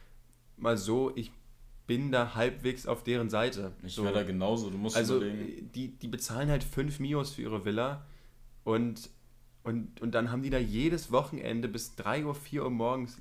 mal 0.57 0.77
so, 0.77 1.11
ich 1.15 1.31
bin 1.87 2.11
da 2.11 2.35
halbwegs 2.35 2.87
auf 2.87 3.03
deren 3.03 3.29
Seite. 3.29 3.73
Ich 3.83 3.93
so. 3.93 4.03
wäre 4.03 4.13
da 4.13 4.23
genauso. 4.23 4.69
Du 4.69 4.77
musst 4.77 4.95
also 4.95 5.19
die, 5.19 5.89
die 5.89 6.07
bezahlen 6.07 6.49
halt 6.49 6.63
5 6.63 6.99
Mios 6.99 7.31
für 7.31 7.41
ihre 7.41 7.65
Villa 7.65 8.05
und, 8.63 9.09
und, 9.63 10.01
und 10.01 10.11
dann 10.15 10.31
haben 10.31 10.43
die 10.43 10.49
da 10.49 10.57
jedes 10.57 11.11
Wochenende 11.11 11.67
bis 11.67 11.95
3 11.95 12.25
Uhr, 12.25 12.35
4 12.35 12.63
Uhr 12.63 12.69
morgens 12.69 13.19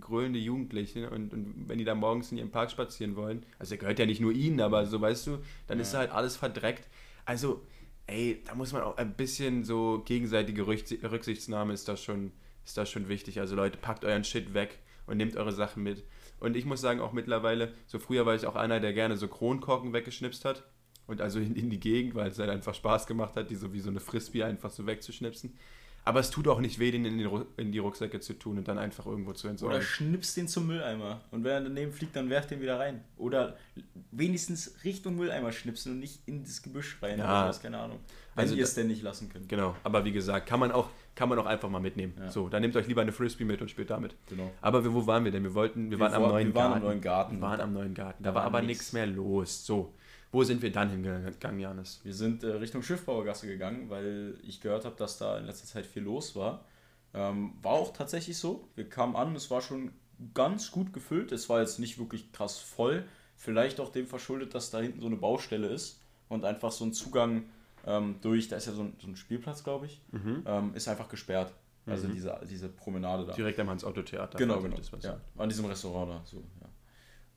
grölende 0.00 0.38
Jugendliche 0.38 1.08
und, 1.08 1.32
und 1.32 1.68
wenn 1.68 1.78
die 1.78 1.84
da 1.84 1.94
morgens 1.94 2.30
in 2.30 2.38
ihrem 2.38 2.50
Park 2.50 2.70
spazieren 2.70 3.16
wollen, 3.16 3.46
also 3.58 3.74
er 3.74 3.78
gehört 3.78 3.98
ja 3.98 4.04
nicht 4.04 4.20
nur 4.20 4.32
ihnen, 4.32 4.60
aber 4.60 4.84
so 4.84 5.00
weißt 5.00 5.26
du, 5.28 5.38
dann 5.66 5.78
ja. 5.78 5.82
ist 5.82 5.94
halt 5.94 6.10
alles 6.10 6.36
verdreckt. 6.36 6.88
Also, 7.24 7.62
ey, 8.06 8.42
da 8.44 8.54
muss 8.54 8.72
man 8.74 8.82
auch 8.82 8.98
ein 8.98 9.14
bisschen 9.14 9.64
so 9.64 10.02
gegenseitige 10.04 10.66
Rücksichtsnahme 10.66 11.72
ist 11.72 11.88
das 11.88 12.02
schon, 12.02 12.32
ist 12.66 12.76
das 12.76 12.90
schon 12.90 13.08
wichtig. 13.08 13.40
Also 13.40 13.56
Leute, 13.56 13.78
packt 13.78 14.04
euren 14.04 14.24
Shit 14.24 14.52
weg 14.52 14.78
und 15.06 15.16
nehmt 15.16 15.36
eure 15.36 15.52
Sachen 15.52 15.82
mit. 15.82 16.04
Und 16.40 16.56
ich 16.56 16.64
muss 16.64 16.80
sagen, 16.80 17.00
auch 17.00 17.12
mittlerweile, 17.12 17.72
so 17.86 17.98
früher 17.98 18.26
war 18.26 18.34
ich 18.34 18.46
auch 18.46 18.56
einer, 18.56 18.80
der 18.80 18.92
gerne 18.92 19.16
so 19.16 19.28
Kronkorken 19.28 19.92
weggeschnipst 19.92 20.44
hat. 20.44 20.64
Und 21.06 21.20
also 21.20 21.38
in, 21.40 21.56
in 21.56 21.70
die 21.70 21.80
Gegend, 21.80 22.14
weil 22.14 22.30
es 22.30 22.38
halt 22.38 22.50
einfach 22.50 22.74
Spaß 22.74 23.06
gemacht 23.06 23.36
hat, 23.36 23.50
die 23.50 23.56
so 23.56 23.72
wie 23.72 23.80
so 23.80 23.90
eine 23.90 24.00
Frisbee 24.00 24.44
einfach 24.44 24.70
so 24.70 24.86
wegzuschnipsen. 24.86 25.54
Aber 26.04 26.18
es 26.18 26.30
tut 26.30 26.48
auch 26.48 26.58
nicht 26.58 26.80
weh, 26.80 26.90
den 26.90 27.04
in, 27.04 27.18
den 27.18 27.44
in 27.56 27.70
die 27.70 27.78
Rucksäcke 27.78 28.18
zu 28.18 28.34
tun 28.34 28.58
und 28.58 28.66
dann 28.66 28.76
einfach 28.76 29.06
irgendwo 29.06 29.32
zu 29.34 29.46
entsorgen. 29.46 29.76
Oder 29.76 29.84
schnippst 29.84 30.36
den 30.36 30.48
zum 30.48 30.66
Mülleimer. 30.66 31.20
Und 31.30 31.44
wenn 31.44 31.52
er 31.52 31.60
daneben 31.60 31.92
fliegt, 31.92 32.16
dann 32.16 32.28
werft 32.28 32.50
den 32.50 32.60
wieder 32.60 32.78
rein. 32.78 33.04
Oder 33.16 33.56
wenigstens 34.10 34.82
Richtung 34.82 35.14
Mülleimer 35.14 35.52
schnipsen 35.52 35.92
und 35.92 36.00
nicht 36.00 36.20
in 36.26 36.42
das 36.42 36.62
Gebüsch 36.62 36.98
rein. 37.02 37.20
Ja. 37.20 37.42
Sowas, 37.42 37.62
keine 37.62 37.78
Ahnung. 37.78 38.00
Wenn 38.34 38.42
also 38.42 38.56
ihr 38.56 38.64
es 38.64 38.74
denn 38.74 38.88
nicht 38.88 39.02
lassen 39.02 39.28
könnt. 39.28 39.48
Genau, 39.48 39.76
aber 39.84 40.04
wie 40.04 40.12
gesagt, 40.12 40.48
kann 40.48 40.58
man 40.58 40.72
auch, 40.72 40.88
kann 41.14 41.28
man 41.28 41.38
auch 41.38 41.46
einfach 41.46 41.68
mal 41.68 41.80
mitnehmen. 41.80 42.14
Ja. 42.18 42.30
So, 42.30 42.48
dann 42.48 42.62
nehmt 42.62 42.74
euch 42.76 42.86
lieber 42.86 43.02
eine 43.02 43.12
Frisbee 43.12 43.44
mit 43.44 43.60
und 43.60 43.70
spielt 43.70 43.90
damit. 43.90 44.14
Genau. 44.28 44.50
Aber 44.60 44.84
wo 44.92 45.06
waren 45.06 45.24
wir 45.24 45.32
denn? 45.32 45.42
Wir 45.42 45.54
wollten, 45.54 45.90
wir, 45.90 45.98
wir 45.98 46.04
waren, 46.04 46.14
am, 46.14 46.22
neuen 46.22 46.48
wir 46.48 46.54
waren 46.54 46.72
am 46.74 46.82
neuen 46.82 47.00
Garten. 47.00 47.36
Wir 47.36 47.42
waren 47.42 47.60
am 47.60 47.72
neuen 47.72 47.94
Garten. 47.94 48.22
Da, 48.22 48.30
da 48.30 48.34
war, 48.34 48.42
war 48.42 48.46
aber 48.46 48.62
nichts 48.62 48.92
mehr 48.92 49.06
los. 49.06 49.66
So. 49.66 49.92
Wo 50.30 50.42
sind 50.44 50.62
wir 50.62 50.72
dann 50.72 50.88
hingegangen, 50.88 51.60
Janis? 51.60 52.00
Wir 52.04 52.14
sind 52.14 52.42
äh, 52.42 52.52
Richtung 52.52 52.82
Schiffbauergasse 52.82 53.46
gegangen, 53.46 53.90
weil 53.90 54.38
ich 54.42 54.62
gehört 54.62 54.86
habe, 54.86 54.96
dass 54.96 55.18
da 55.18 55.36
in 55.36 55.44
letzter 55.44 55.66
Zeit 55.66 55.84
viel 55.84 56.02
los 56.02 56.34
war. 56.34 56.64
Ähm, 57.12 57.52
war 57.60 57.72
auch 57.72 57.92
tatsächlich 57.92 58.38
so. 58.38 58.66
Wir 58.74 58.88
kamen 58.88 59.14
an, 59.14 59.36
es 59.36 59.50
war 59.50 59.60
schon 59.60 59.92
ganz 60.32 60.70
gut 60.70 60.94
gefüllt. 60.94 61.32
Es 61.32 61.50
war 61.50 61.60
jetzt 61.60 61.78
nicht 61.78 61.98
wirklich 61.98 62.32
krass 62.32 62.58
voll. 62.58 63.04
Vielleicht 63.36 63.78
auch 63.80 63.90
dem 63.90 64.06
verschuldet, 64.06 64.54
dass 64.54 64.70
da 64.70 64.80
hinten 64.80 65.00
so 65.00 65.06
eine 65.06 65.16
Baustelle 65.16 65.66
ist 65.66 66.00
und 66.30 66.46
einfach 66.46 66.72
so 66.72 66.86
ein 66.86 66.94
Zugang 66.94 67.44
ähm, 67.86 68.16
durch, 68.20 68.48
da 68.48 68.56
ist 68.56 68.66
ja 68.66 68.72
so 68.72 68.82
ein, 68.82 68.94
so 69.00 69.08
ein 69.08 69.16
Spielplatz, 69.16 69.64
glaube 69.64 69.86
ich, 69.86 70.00
mhm. 70.10 70.42
ähm, 70.46 70.74
ist 70.74 70.88
einfach 70.88 71.08
gesperrt. 71.08 71.52
Also 71.86 72.06
mhm. 72.06 72.12
diese, 72.12 72.40
diese 72.48 72.68
Promenade 72.68 73.26
da. 73.26 73.32
Direkt 73.32 73.58
am 73.58 73.68
Hans-Otto-Theater. 73.68 74.38
Genau, 74.38 74.60
genau. 74.60 74.76
ja, 75.00 75.20
an 75.36 75.48
diesem 75.48 75.64
Restaurant 75.64 76.10
da. 76.12 76.22
So, 76.24 76.36
ja. 76.36 76.68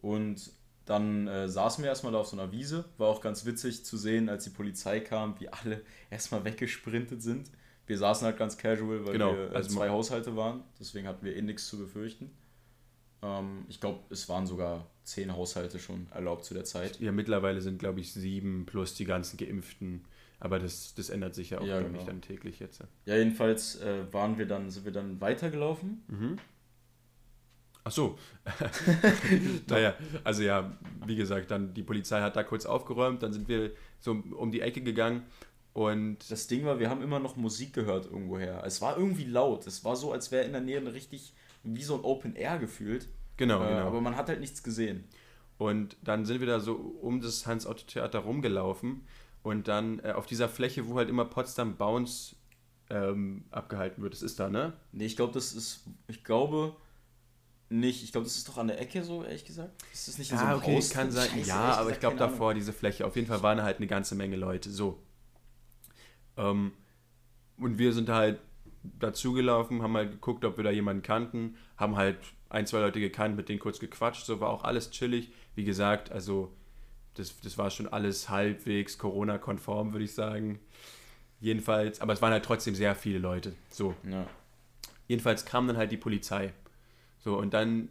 Und 0.02 0.52
dann 0.86 1.28
äh, 1.28 1.50
saßen 1.50 1.84
wir 1.84 1.90
erstmal 1.90 2.14
da 2.14 2.20
auf 2.20 2.28
so 2.28 2.38
einer 2.38 2.52
Wiese. 2.52 2.86
War 2.98 3.08
auch 3.08 3.22
ganz 3.22 3.46
witzig 3.46 3.84
zu 3.86 3.98
sehen, 3.98 4.30
als 4.30 4.44
die 4.44 4.52
Polizei 4.52 5.00
kam, 5.00 5.40
wie 5.40 5.50
alle 5.50 5.82
erstmal 6.12 6.46
weggesprintet 6.46 7.24
sind. 7.24 7.50
Wir 7.88 7.98
saßen 7.98 8.26
halt 8.26 8.38
ganz 8.38 8.58
casual, 8.58 9.06
weil 9.06 9.14
genau, 9.14 9.34
wir 9.34 9.52
äh, 9.52 9.56
also 9.56 9.70
zwei 9.70 9.90
Haushalte 9.90 10.36
waren. 10.36 10.64
Deswegen 10.80 11.08
hatten 11.08 11.26
wir 11.26 11.36
eh 11.36 11.42
nichts 11.42 11.68
zu 11.68 11.80
befürchten. 11.80 12.32
Ähm, 13.24 13.66
ich 13.68 13.80
glaube, 13.80 14.00
es 14.12 14.30
waren 14.30 14.46
sogar 14.46 14.88
zehn 15.04 15.36
Haushalte 15.36 15.80
schon 15.80 16.08
erlaubt 16.12 16.46
zu 16.46 16.54
der 16.54 16.66
Zeit. 16.66 17.00
Ja, 17.00 17.12
mittlerweile 17.12 17.62
sind, 17.62 17.80
glaube 17.80 18.00
ich, 18.00 18.14
sieben 18.14 18.66
plus 18.66 18.94
die 18.94 19.06
ganzen 19.06 19.38
Geimpften. 19.38 20.06
Aber 20.40 20.60
das, 20.60 20.94
das 20.94 21.10
ändert 21.10 21.36
sich 21.36 21.52
ja 21.52 21.60
auch, 21.60 21.66
ja, 21.66 21.82
genau. 21.82 22.04
dann 22.04 22.22
täglich 22.22 22.60
jetzt. 22.60 22.84
Ja, 23.06 23.16
jedenfalls 23.16 23.82
äh, 23.82 24.12
waren 24.12 24.38
wir 24.38 24.46
dann, 24.46 24.70
sind 24.70 24.86
wir 24.86 24.92
dann 24.92 25.22
weitergelaufen. 25.22 26.04
Mhm. 26.08 26.38
Ach 27.84 27.92
so. 27.92 28.18
naja, 29.70 29.94
also 30.24 30.42
ja, 30.42 30.76
wie 31.06 31.16
gesagt, 31.16 31.52
dann 31.52 31.74
die 31.74 31.84
Polizei 31.84 32.20
hat 32.20 32.36
da 32.36 32.44
kurz 32.44 32.66
aufgeräumt, 32.66 33.22
dann 33.22 33.32
sind 33.32 33.48
wir 33.48 33.72
so 34.00 34.24
um 34.36 34.52
die 34.52 34.62
Ecke 34.62 34.82
gegangen 34.82 35.24
und. 35.74 36.30
Das 36.32 36.48
Ding 36.48 36.66
war, 36.66 36.80
wir 36.80 36.90
haben 36.90 37.04
immer 37.04 37.20
noch 37.20 37.36
Musik 37.36 37.74
gehört 37.74 38.06
irgendwoher. 38.06 38.64
Es 38.66 38.82
war 38.82 38.98
irgendwie 38.98 39.26
laut. 39.26 39.68
Es 39.68 39.86
war 39.86 39.96
so, 39.96 40.12
als 40.12 40.32
wäre 40.32 40.46
in 40.46 40.52
der 40.52 40.62
Nähe 40.62 40.94
richtig 40.94 41.34
wie 41.64 41.84
so 41.84 41.96
ein 41.96 42.02
Open 42.02 42.36
Air 42.36 42.58
gefühlt. 42.58 43.08
Genau, 43.38 43.64
äh, 43.64 43.70
genau. 43.70 43.88
Aber 43.88 44.02
man 44.02 44.16
hat 44.16 44.30
halt 44.30 44.40
nichts 44.40 44.64
gesehen. 44.64 45.04
Und 45.58 45.96
dann 46.04 46.26
sind 46.26 46.40
wir 46.40 46.48
da 46.48 46.60
so 46.60 46.74
um 46.74 47.22
das 47.22 47.46
Hans-Otto-Theater 47.46 48.20
rumgelaufen 48.20 49.02
und 49.46 49.68
dann 49.68 50.00
äh, 50.00 50.14
auf 50.14 50.26
dieser 50.26 50.50
Fläche, 50.50 50.90
wo 50.90 50.96
halt 50.96 51.08
immer 51.08 51.24
Potsdam 51.24 51.78
Bounce 51.78 52.36
ähm, 52.90 53.46
abgehalten 53.52 54.02
wird. 54.02 54.14
Das 54.14 54.24
ist 54.24 54.40
da, 54.40 54.50
ne? 54.50 54.74
Nee, 54.92 55.06
ich 55.06 55.16
glaube, 55.16 55.34
das 55.34 55.54
ist. 55.54 55.84
Ich 56.08 56.24
glaube 56.24 56.76
nicht. 57.70 58.04
Ich 58.04 58.12
glaube, 58.12 58.26
das 58.26 58.38
ist 58.38 58.50
doch 58.50 58.58
an 58.58 58.70
der 58.70 58.82
Ecke 58.82 59.04
so, 59.04 59.24
ehrlich 59.24 59.46
gesagt. 59.46 59.84
Ist 59.94 60.08
das 60.08 60.18
nicht 60.18 60.32
in 60.32 60.38
ah, 60.38 60.40
so 60.40 60.46
einem 60.48 60.58
okay, 60.58 60.76
Haus? 60.78 60.90
kann 60.90 61.12
sein. 61.12 61.30
Scheiße, 61.30 61.48
ja, 61.48 61.76
aber 61.76 61.92
ich 61.92 62.00
glaube 62.00 62.18
davor 62.18 62.50
Ahnung. 62.50 62.60
diese 62.60 62.74
Fläche. 62.74 63.06
Auf 63.06 63.16
jeden 63.16 63.28
Fall 63.28 63.44
waren 63.44 63.62
halt 63.62 63.78
eine 63.78 63.86
ganze 63.86 64.16
Menge 64.16 64.36
Leute. 64.36 64.72
So. 64.72 64.98
Ähm, 66.38 66.72
und 67.58 67.78
wir 67.78 67.94
sind 67.94 68.10
halt 68.10 68.40
dazugelaufen, 68.82 69.84
haben 69.84 69.96
halt 69.96 70.10
geguckt, 70.10 70.44
ob 70.44 70.58
wir 70.58 70.64
da 70.64 70.72
jemanden 70.72 71.04
kannten, 71.04 71.56
haben 71.78 71.98
halt 71.98 72.18
ein, 72.50 72.66
zwei 72.66 72.80
Leute 72.80 73.00
gekannt, 73.00 73.36
mit 73.36 73.48
denen 73.48 73.60
kurz 73.60 73.80
gequatscht. 73.80 74.26
So 74.26 74.40
war 74.40 74.50
auch 74.50 74.64
alles 74.64 74.90
chillig. 74.90 75.32
Wie 75.54 75.66
gesagt, 75.66 76.12
also 76.12 76.52
das, 77.16 77.40
das 77.42 77.58
war 77.58 77.70
schon 77.72 77.88
alles 77.88 78.30
halbwegs 78.30 78.98
Corona-konform, 78.98 79.94
würde 79.94 80.06
ich 80.06 80.14
sagen. 80.14 80.60
Jedenfalls, 81.40 82.02
aber 82.02 82.14
es 82.14 82.22
waren 82.22 82.32
halt 82.32 82.46
trotzdem 82.46 82.76
sehr 82.76 82.96
viele 82.96 83.20
Leute. 83.20 83.54
So. 83.70 83.96
Ja. 84.10 84.28
Jedenfalls 85.08 85.46
kam 85.46 85.68
dann 85.68 85.78
halt 85.78 85.92
die 85.92 85.98
Polizei. 85.98 86.54
So, 87.20 87.38
und 87.38 87.54
dann 87.54 87.90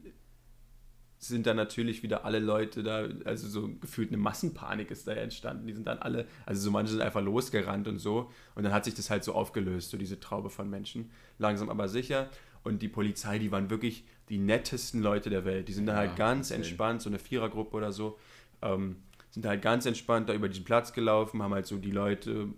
sind 1.19 1.47
dann 1.47 1.57
natürlich 1.57 2.03
wieder 2.03 2.25
alle 2.25 2.39
Leute 2.39 2.83
da, 2.83 3.09
also 3.25 3.49
so 3.49 3.69
gefühlt 3.81 4.09
eine 4.09 4.19
Massenpanik 4.19 4.91
ist 4.91 5.09
da 5.09 5.13
entstanden. 5.13 5.67
Die 5.67 5.73
sind 5.73 5.87
dann 5.87 5.99
alle, 5.99 6.27
also 6.45 6.61
so 6.61 6.71
manche 6.71 6.93
sind 6.93 7.01
einfach 7.01 7.23
losgerannt 7.23 7.89
und 7.89 7.99
so. 7.99 8.31
Und 8.55 8.65
dann 8.65 8.73
hat 8.73 8.85
sich 8.85 8.95
das 8.95 9.11
halt 9.11 9.25
so 9.25 9.33
aufgelöst, 9.35 9.91
so 9.91 9.97
diese 9.97 10.21
Traube 10.21 10.51
von 10.51 10.69
Menschen. 10.69 11.11
Langsam 11.39 11.71
aber 11.71 11.89
sicher. 11.89 12.29
Und 12.63 12.83
die 12.83 12.89
Polizei, 12.89 13.39
die 13.39 13.51
waren 13.53 13.71
wirklich 13.71 14.05
die 14.29 14.39
nettesten 14.39 15.03
Leute 15.03 15.31
der 15.31 15.45
Welt. 15.45 15.69
Die 15.69 15.73
sind 15.73 15.87
ja, 15.87 15.95
da 15.95 15.99
halt 15.99 16.17
ganz 16.17 16.51
okay. 16.51 16.57
entspannt, 16.57 17.03
so 17.03 17.11
eine 17.11 17.19
Vierergruppe 17.19 17.77
oder 17.77 17.93
so. 17.93 18.19
Ähm, 18.63 18.97
sind 19.35 19.47
halt 19.47 19.63
ganz 19.63 19.85
entspannt 19.85 20.29
da 20.29 20.33
über 20.33 20.49
diesen 20.49 20.65
Platz 20.65 20.93
gelaufen, 20.93 21.43
haben 21.43 21.53
halt 21.53 21.67
so 21.67 21.77
die 21.77 21.91
Leute, 21.91 22.51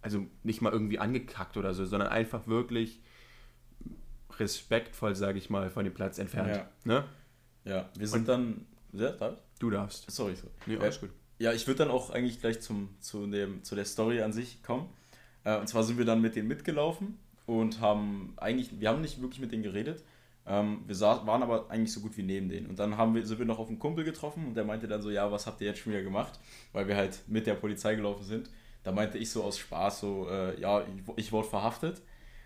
also 0.00 0.24
nicht 0.44 0.62
mal 0.62 0.72
irgendwie 0.72 1.00
angekackt 1.00 1.56
oder 1.56 1.74
so, 1.74 1.84
sondern 1.84 2.08
einfach 2.08 2.46
wirklich 2.46 3.02
respektvoll, 4.38 5.16
sage 5.16 5.38
ich 5.38 5.50
mal, 5.50 5.70
von 5.70 5.82
dem 5.82 5.92
Platz 5.92 6.20
entfernt. 6.20 6.54
Ja, 6.54 6.68
ne? 6.84 7.04
ja 7.64 7.90
wir 7.96 8.06
sind 8.06 8.20
Und 8.20 8.28
dann. 8.28 8.66
Ja, 8.92 9.10
darf? 9.10 9.42
Du 9.58 9.70
darfst. 9.70 10.08
Sorry, 10.08 10.36
sorry. 10.36 10.52
Nee, 10.66 10.76
alles 10.76 11.00
gut. 11.00 11.10
Ja, 11.40 11.52
ich 11.52 11.66
würde 11.66 11.78
dann 11.78 11.90
auch 11.90 12.10
eigentlich 12.10 12.40
gleich 12.40 12.60
zum, 12.60 12.90
zu, 13.00 13.26
dem, 13.26 13.64
zu 13.64 13.74
der 13.74 13.84
Story 13.84 14.22
an 14.22 14.32
sich 14.32 14.62
kommen. 14.62 14.88
Äh, 15.42 15.58
und 15.58 15.68
zwar 15.68 15.82
sind 15.82 15.98
wir 15.98 16.04
dann 16.04 16.20
mit 16.20 16.36
denen 16.36 16.46
mitgelaufen 16.46 17.18
und 17.46 17.80
haben 17.80 18.34
eigentlich, 18.36 18.78
wir 18.78 18.88
haben 18.88 19.00
nicht 19.00 19.20
wirklich 19.20 19.40
mit 19.40 19.50
denen 19.50 19.64
geredet. 19.64 20.04
Ähm, 20.46 20.82
wir 20.86 20.94
saß, 20.94 21.26
waren 21.26 21.42
aber 21.42 21.70
eigentlich 21.70 21.92
so 21.92 22.00
gut 22.00 22.16
wie 22.16 22.22
neben 22.22 22.48
denen. 22.48 22.66
Und 22.66 22.78
dann 22.78 22.96
haben 22.96 23.14
wir, 23.14 23.24
sind 23.26 23.38
wir 23.38 23.46
noch 23.46 23.58
auf 23.58 23.68
einen 23.68 23.78
Kumpel 23.78 24.04
getroffen 24.04 24.46
und 24.46 24.54
der 24.54 24.64
meinte 24.64 24.88
dann 24.88 25.02
so, 25.02 25.10
ja, 25.10 25.30
was 25.30 25.46
habt 25.46 25.60
ihr 25.60 25.68
jetzt 25.68 25.80
schon 25.80 25.92
wieder 25.92 26.02
gemacht? 26.02 26.38
Weil 26.72 26.88
wir 26.88 26.96
halt 26.96 27.20
mit 27.26 27.46
der 27.46 27.54
Polizei 27.54 27.94
gelaufen 27.94 28.24
sind. 28.24 28.50
Da 28.82 28.92
meinte 28.92 29.18
ich 29.18 29.30
so 29.30 29.44
aus 29.44 29.58
Spaß 29.58 30.00
so, 30.00 30.28
äh, 30.30 30.58
ja, 30.60 30.80
ich, 30.80 30.86
ich 31.16 31.32
wurde 31.32 31.48
verhaftet. 31.48 32.02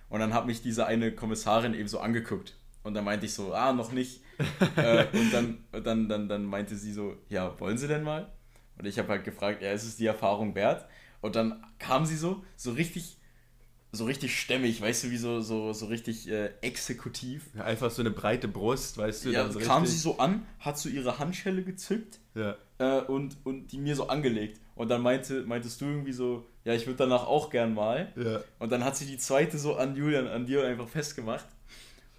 Und 0.09 0.21
dann 0.21 0.35
hat 0.35 0.47
mich 0.47 0.63
diese 0.63 0.87
eine 0.87 1.13
Kommissarin 1.13 1.75
eben 1.75 1.89
so 1.89 2.01
angeguckt. 2.01 2.57
Und 2.83 2.95
dann 2.95 3.05
meinte 3.05 3.27
ich 3.27 3.33
so, 3.33 3.55
ah, 3.55 3.73
noch 3.73 3.93
nicht. 3.93 4.23
äh, 4.77 5.07
und 5.13 5.33
dann, 5.33 5.65
dann, 5.73 6.09
dann, 6.09 6.29
dann 6.29 6.45
meinte 6.45 6.77
sie 6.77 6.93
so, 6.93 7.17
ja, 7.29 7.59
wollen 7.59 7.79
Sie 7.79 7.89
denn 7.89 8.03
mal? 8.03 8.31
Und 8.79 8.87
ich 8.87 8.99
habe 8.99 9.09
halt 9.09 9.25
gefragt, 9.25 9.63
ja, 9.63 9.73
ist 9.73 9.85
es 9.85 9.97
die 9.97 10.07
Erfahrung 10.07 10.55
wert? 10.55 10.87
Und 11.21 11.37
dann 11.37 11.65
kam 11.79 12.05
sie 12.05 12.17
so, 12.17 12.45
so 12.57 12.73
richtig, 12.73 13.19
so 13.95 14.05
richtig 14.05 14.39
stämmig, 14.39 14.81
weißt 14.81 15.05
du, 15.05 15.11
wie 15.11 15.17
so, 15.17 15.41
so, 15.41 15.73
so 15.73 15.87
richtig 15.87 16.29
äh, 16.29 16.51
exekutiv. 16.61 17.43
Ja, 17.55 17.65
einfach 17.65 17.91
so 17.91 18.03
eine 18.03 18.11
breite 18.11 18.49
Brust, 18.49 18.99
weißt 18.99 19.25
du. 19.25 19.31
Ja, 19.31 19.51
so 19.51 19.59
kam 19.61 19.83
richtig... 19.83 19.99
sie 19.99 20.03
so 20.03 20.19
an, 20.19 20.47
hat 20.59 20.79
so 20.79 20.89
ihre 20.89 21.19
Handschelle 21.19 21.63
gezückt 21.63 22.19
ja. 22.35 22.57
äh, 22.79 23.03
und, 23.03 23.37
und 23.45 23.69
die 23.73 23.79
mir 23.79 23.97
so 23.97 24.09
angelegt. 24.09 24.61
Und 24.75 24.89
dann 24.89 25.03
meinte, 25.03 25.43
meintest 25.43 25.81
du 25.81 25.87
irgendwie 25.87 26.13
so, 26.13 26.47
ja, 26.65 26.75
ich 26.75 26.87
würde 26.87 26.99
danach 26.99 27.27
auch 27.27 27.51
gern 27.51 27.75
mal. 27.75 28.13
Ja. 28.17 28.43
Und 28.59 28.73
dann 28.73 28.85
hat 28.85 28.97
sie 28.97 29.07
die 29.07 29.19
zweite 29.19 29.57
so 29.59 29.77
an 29.77 29.95
Julian, 29.95 30.27
an 30.27 30.47
dir 30.47 30.65
einfach 30.65 30.89
festgemacht. 30.89 31.47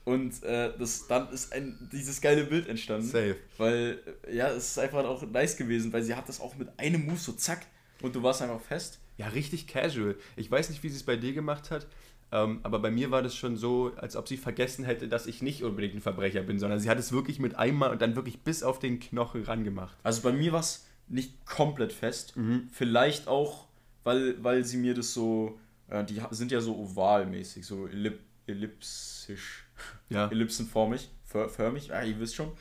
Und 0.06 0.44
äh, 0.44 0.72
das, 0.78 1.08
dann 1.08 1.30
ist 1.34 1.52
ein, 1.52 1.90
dieses 1.92 2.22
geile 2.22 2.46
Bild 2.46 2.68
entstanden. 2.68 3.08
Safe. 3.08 3.36
Weil, 3.58 4.00
äh, 4.28 4.36
ja, 4.36 4.50
es 4.50 4.70
ist 4.70 4.80
einfach 4.80 5.04
auch 5.04 5.24
nice 5.24 5.58
gewesen, 5.58 5.92
weil 5.92 6.04
sie 6.04 6.16
hat 6.16 6.30
das 6.30 6.40
auch 6.40 6.56
mit 6.56 6.70
einem 6.78 7.06
Move 7.06 7.18
so 7.18 7.34
zack 7.34 7.66
und 8.02 8.16
du 8.16 8.22
warst 8.22 8.42
einfach 8.42 8.62
fest. 8.62 9.00
Ja, 9.18 9.28
richtig 9.28 9.68
casual. 9.68 10.16
Ich 10.36 10.50
weiß 10.50 10.70
nicht, 10.70 10.84
wie 10.84 10.90
sie 10.90 10.98
es 10.98 11.04
bei 11.04 11.16
dir 11.16 11.34
gemacht 11.34 11.72
hat. 11.72 11.88
Ähm, 12.32 12.60
aber 12.64 12.80
bei 12.80 12.92
mir 12.92 13.12
war 13.12 13.22
das 13.22 13.36
schon 13.36 13.56
so, 13.56 13.92
als 13.98 14.16
ob 14.16 14.28
sie 14.28 14.38
vergessen 14.38 14.84
hätte, 14.84 15.08
dass 15.08 15.28
ich 15.28 15.42
nicht 15.42 15.64
unbedingt 15.64 15.96
ein 15.96 16.02
Verbrecher 16.02 16.42
bin, 16.42 16.60
sondern 16.60 16.80
sie 16.80 16.90
hat 16.90 16.98
es 16.98 17.12
wirklich 17.12 17.40
mit 17.40 17.56
einmal 17.56 17.92
und 17.92 18.02
dann 18.02 18.16
wirklich 18.16 18.42
bis 18.42 18.64
auf 18.64 18.80
den 18.80 19.00
Knochen 19.00 19.44
rangemacht. 19.44 19.98
Also 20.04 20.22
bei 20.22 20.32
mir 20.32 20.52
war 20.52 20.60
es 20.60 20.86
nicht 21.08 21.46
komplett 21.46 21.94
fest. 21.94 22.36
Mhm. 22.36 22.68
Vielleicht 22.72 23.28
auch, 23.28 23.68
weil, 24.04 24.44
weil 24.44 24.66
sie 24.66 24.78
mir 24.78 24.94
das 24.96 25.14
so, 25.14 25.60
äh, 25.88 26.04
die 26.04 26.22
sind 26.32 26.52
ja 26.52 26.62
so 26.62 26.76
ovalmäßig, 26.78 27.66
so 27.66 27.88
ellip 27.88 28.20
ellipsisch, 28.48 29.66
ja. 30.10 30.28
ellipsenformig, 30.32 31.10
förmig, 31.24 31.88
ja, 31.88 32.04
ihr 32.04 32.20
wisst 32.20 32.36
schon. 32.36 32.52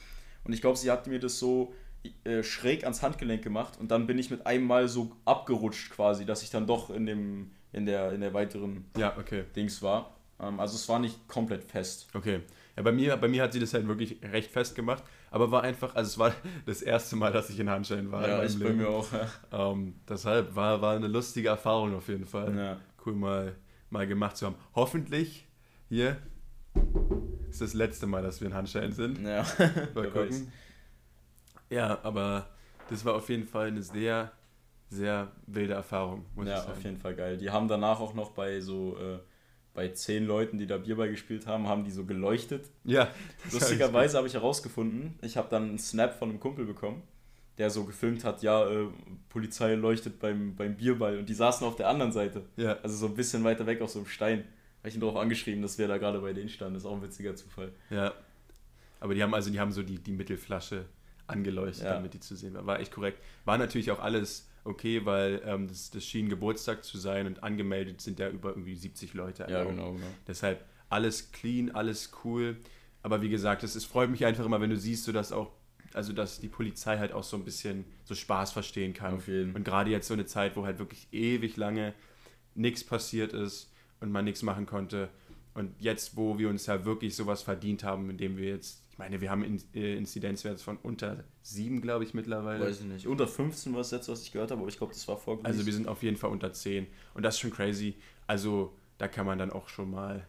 Und 0.45 0.53
ich 0.53 0.61
glaube, 0.61 0.79
sie 0.79 0.91
hat 0.91 1.07
mir 1.07 1.19
das 1.19 1.39
so 1.39 1.75
äh, 2.25 2.43
schräg 2.43 2.85
ans 2.85 3.03
Handgelenk 3.03 3.43
gemacht 3.43 3.79
und 3.79 3.91
dann 3.91 4.07
bin 4.07 4.19
ich 4.19 4.31
mit 4.31 4.47
einem 4.47 4.67
Mal 4.67 4.89
so 4.89 5.13
abgerutscht 5.25 5.91
quasi, 5.91 6.25
dass 6.25 6.43
ich 6.43 6.51
dann 6.51 6.67
doch 6.67 6.91
in 6.91 7.07
dem 7.07 7.51
in 7.73 7.87
der 7.87 8.13
in 8.13 8.21
der 8.21 8.35
weiteren 8.35 8.85
ja, 8.97 9.17
okay. 9.19 9.45
Dings 9.55 9.83
war. 9.83 10.15
Ähm, 10.41 10.61
also 10.61 10.77
es 10.77 10.89
war 10.89 10.99
nicht 10.99 11.29
komplett 11.29 11.65
fest. 11.65 12.09
Okay. 12.15 12.41
Ja, 12.77 12.83
bei 12.83 12.93
mir, 12.93 13.17
bei 13.17 13.29
mir 13.29 13.43
hat 13.43 13.53
sie 13.53 13.61
das 13.61 13.73
halt 13.73 13.87
wirklich 13.87 14.19
recht 14.23 14.51
fest 14.51 14.75
gemacht, 14.75 15.05
aber 15.31 15.51
war 15.51 15.63
einfach, 15.63 15.95
also 15.95 16.09
es 16.09 16.19
war 16.19 16.35
das 16.67 16.83
erste 16.83 17.17
Mal, 17.17 17.33
dass 17.33 17.51
ich 17.51 17.59
in 17.61 17.71
Handschellen 17.71 18.11
war. 18.11 18.29
Ja, 18.29 18.45
ich 18.45 18.59
bei 18.59 18.73
mir 18.73 18.89
auch. 18.89 19.07
Ja. 19.13 19.71
Ähm, 19.71 19.95
deshalb 20.09 20.55
war, 20.57 20.81
war 20.81 20.97
eine 20.97 21.09
lustige 21.09 21.49
Erfahrung 21.49 21.95
auf 21.95 22.09
jeden 22.09 22.27
Fall. 22.27 22.57
Ja. 22.57 22.81
Cool 23.05 23.15
mal, 23.15 23.55
mal 23.91 24.07
gemacht 24.07 24.37
zu 24.37 24.47
haben. 24.47 24.57
Hoffentlich 24.75 25.47
hier 25.89 26.17
ist 27.49 27.61
das 27.61 27.75
letzte 27.75 28.07
Mal, 28.07 28.23
dass 28.23 28.41
wir 28.41 28.49
in 28.49 28.55
Handschellen 28.55 28.93
sind. 28.93 29.23
Ja, 29.23 29.47
mal 29.95 30.11
gucken. 30.11 30.51
Ja, 31.75 31.99
aber 32.03 32.49
das 32.89 33.05
war 33.05 33.15
auf 33.15 33.29
jeden 33.29 33.45
Fall 33.45 33.69
eine 33.69 33.83
sehr, 33.83 34.33
sehr 34.91 35.33
wilde 35.47 35.75
Erfahrung. 35.75 36.25
Ja, 36.45 36.65
auf 36.65 36.83
jeden 36.83 36.99
Fall 36.99 37.15
geil. 37.15 37.37
Die 37.37 37.51
haben 37.51 37.69
danach 37.69 38.01
auch 38.01 38.15
noch 38.15 38.31
bei 38.31 38.61
so 38.61 38.97
äh, 38.99 39.19
bei 39.75 39.89
zehn 39.89 40.25
Leuten, 40.25 40.57
die 40.57 40.67
da 40.67 40.79
Bierball 40.79 41.11
gespielt 41.11 41.47
haben, 41.47 41.67
haben 41.67 41.85
die 41.85 41.91
so 41.91 42.05
geleuchtet. 42.05 42.71
Ja. 42.85 43.09
Lustigerweise 43.53 44.17
habe 44.17 44.29
ich 44.29 44.35
herausgefunden, 44.35 45.19
ich 45.21 45.37
habe 45.37 45.49
dann 45.51 45.65
einen 45.65 45.79
Snap 45.79 46.15
von 46.17 46.31
einem 46.31 46.39
Kumpel 46.39 46.65
bekommen, 46.65 47.03
der 47.59 47.71
so 47.71 47.85
gefilmt 47.85 48.23
hat, 48.23 48.43
ja, 48.43 48.65
äh, 48.71 48.87
Polizei 49.29 49.75
leuchtet 49.75 50.21
beim, 50.21 50.55
beim 50.55 50.77
Bierball 50.77 51.19
und 51.19 51.29
die 51.29 51.35
saßen 51.35 51.67
auf 51.67 51.75
der 51.75 51.89
anderen 51.89 52.13
Seite. 52.13 52.43
Ja. 52.57 52.79
Also 52.85 52.97
so 52.97 53.07
ein 53.07 53.15
bisschen 53.15 53.43
weiter 53.43 53.67
weg 53.67 53.81
auf 53.81 53.91
so 53.91 53.99
einem 53.99 54.07
Stein. 54.07 54.45
Habe 54.79 54.91
ich 54.91 54.95
ihn 54.95 55.01
darauf 55.01 55.17
angeschrieben, 55.17 55.61
dass 55.61 55.77
wir 55.79 55.89
da 55.89 55.99
gerade 55.99 56.21
bei 56.21 56.33
denen 56.33 56.49
standen. 56.49 56.75
Das 56.75 56.85
ist 56.85 56.87
auch 56.87 56.95
ein 56.95 57.03
witziger 57.03 57.35
Zufall. 57.35 57.73
Ja. 57.91 58.13
Aber 59.01 59.15
die 59.15 59.23
haben 59.23 59.35
also, 59.35 59.51
die 59.51 59.59
haben 59.59 59.73
so 59.73 59.83
die, 59.83 59.99
die 59.99 60.13
Mittelflasche 60.13 60.85
angeleuchtet, 61.27 61.85
ja. 61.85 61.95
damit 61.95 62.15
die 62.15 62.21
zu 62.21 62.37
sehen 62.37 62.55
war. 62.55 62.67
War 62.67 62.81
echt 62.81 62.93
korrekt. 62.93 63.19
War 63.45 63.59
natürlich 63.59 63.91
auch 63.91 64.01
alles 64.01 64.49
okay, 64.65 65.05
weil 65.05 65.43
ähm, 65.45 65.69
das, 65.69 65.91
das 65.91 66.05
schien 66.05 66.29
Geburtstag 66.29 66.85
zu 66.85 66.99
sein 66.99 67.27
und 67.27 67.43
angemeldet 67.43 68.01
sind 68.01 68.19
ja 68.19 68.29
über 68.29 68.51
irgendwie 68.51 68.75
70 68.75 69.15
Leute. 69.15 69.47
Ja, 69.49 69.65
genau, 69.65 69.93
genau. 69.93 70.07
Deshalb 70.27 70.65
alles 70.89 71.33
clean, 71.33 71.71
alles 71.71 72.13
cool. 72.25 72.57
Aber 73.03 73.21
wie 73.21 73.29
gesagt, 73.29 73.63
es, 73.63 73.75
es 73.75 73.85
freut 73.85 74.11
mich 74.11 74.25
einfach 74.25 74.45
immer, 74.45 74.61
wenn 74.61 74.71
du 74.71 74.79
siehst, 74.79 75.05
so 75.05 75.13
dass 75.13 75.33
auch, 75.33 75.53
also 75.93 76.13
dass 76.13 76.41
die 76.41 76.49
Polizei 76.49 76.99
halt 76.99 77.13
auch 77.13 77.23
so 77.25 77.37
ein 77.37 77.45
bisschen 77.45 77.85
so 78.05 78.15
Spaß 78.15 78.53
verstehen 78.53 78.95
kann. 78.95 79.15
Auf 79.15 79.29
jeden. 79.29 79.55
Und 79.55 79.65
gerade 79.65 79.91
jetzt 79.91 80.09
so 80.09 80.15
eine 80.15 80.27
Zeit, 80.27 80.57
wo 80.57 80.65
halt 80.65 80.79
wirklich 80.79 81.09
ewig 81.13 81.57
lange 81.57 81.95
nichts 82.55 82.85
passiert 82.85 83.33
ist 83.33 83.73
und 84.01 84.11
man 84.11 84.25
nichts 84.25 84.43
machen 84.43 84.67
konnte. 84.67 85.11
Und 85.53 85.81
jetzt, 85.81 86.17
wo 86.17 86.39
wir 86.39 86.49
uns 86.49 86.67
ja 86.67 86.85
wirklich 86.85 87.15
sowas 87.15 87.43
verdient 87.43 87.85
haben, 87.85 88.11
indem 88.11 88.37
wir 88.37 88.49
jetzt 88.49 88.84
ich 88.95 88.99
meine, 88.99 89.21
wir 89.21 89.29
haben 89.29 89.43
in, 89.43 89.61
äh, 89.75 89.97
Inzidenzwerte 89.97 90.63
von 90.63 90.77
unter 90.77 91.25
7, 91.43 91.81
glaube 91.81 92.05
ich, 92.05 92.15
mittlerweile. 92.15 92.65
Weiß 92.65 92.79
ich 92.79 92.87
nicht. 92.87 93.09
Unter 93.09 93.27
15 93.27 93.73
war 93.73 93.81
das 93.81 93.91
letzte, 93.91 94.13
was 94.13 94.23
ich 94.23 94.31
gehört 94.31 94.53
habe, 94.53 94.61
aber 94.61 94.69
ich 94.69 94.79
glaube, 94.79 94.93
das 94.93 95.09
war 95.09 95.17
vorgelesen. 95.17 95.47
Also 95.47 95.67
wir 95.67 95.73
sind 95.73 95.89
auf 95.89 96.05
jeden 96.05 96.17
Fall 96.17 96.31
unter 96.31 96.53
10. 96.53 96.87
Und 97.13 97.25
das 97.25 97.35
ist 97.35 97.41
schon 97.41 97.51
crazy. 97.51 97.97
Also 98.29 98.73
da 98.99 99.09
kann 99.09 99.27
man 99.27 99.37
dann 99.37 99.51
auch 99.51 99.69
schon 99.69 99.91
mal 99.91 100.19
ein 100.19 100.25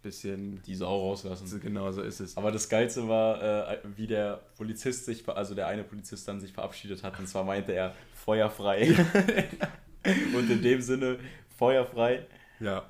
bisschen... 0.00 0.62
Die 0.62 0.74
Sau 0.74 0.98
rauslassen. 0.98 1.60
Genau, 1.60 1.92
so 1.92 2.00
ist 2.00 2.20
es. 2.20 2.38
Aber 2.38 2.50
das 2.50 2.70
Geilste 2.70 3.06
war, 3.06 3.42
äh, 3.70 3.78
wie 3.96 4.06
der 4.06 4.40
Polizist 4.56 5.04
sich, 5.04 5.28
also 5.28 5.54
der 5.54 5.66
eine 5.66 5.84
Polizist 5.84 6.26
dann 6.26 6.40
sich 6.40 6.54
verabschiedet 6.54 7.02
hat. 7.02 7.18
Und 7.18 7.28
zwar 7.28 7.44
meinte 7.44 7.72
er, 7.72 7.94
feuerfrei. 8.14 8.96
Und 10.34 10.50
in 10.50 10.62
dem 10.62 10.80
Sinne, 10.80 11.18
feuerfrei. 11.58 12.24
Ja, 12.60 12.86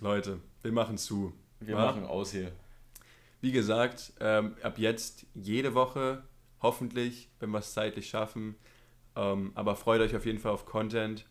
Leute, 0.00 0.38
wir 0.62 0.70
machen 0.70 0.96
zu. 0.96 1.32
Wir 1.58 1.74
ja? 1.74 1.86
machen 1.86 2.04
aus 2.04 2.30
hier. 2.30 2.52
Wie 3.40 3.52
gesagt, 3.52 4.12
ähm, 4.20 4.56
ab 4.62 4.78
jetzt 4.78 5.26
jede 5.34 5.74
Woche, 5.74 6.24
hoffentlich, 6.60 7.30
wenn 7.38 7.50
wir 7.50 7.58
es 7.58 7.72
zeitlich 7.72 8.08
schaffen. 8.08 8.56
Ähm, 9.14 9.52
aber 9.54 9.76
freut 9.76 10.00
euch 10.00 10.16
auf 10.16 10.26
jeden 10.26 10.38
Fall 10.38 10.52
auf 10.52 10.66
Content. 10.66 11.24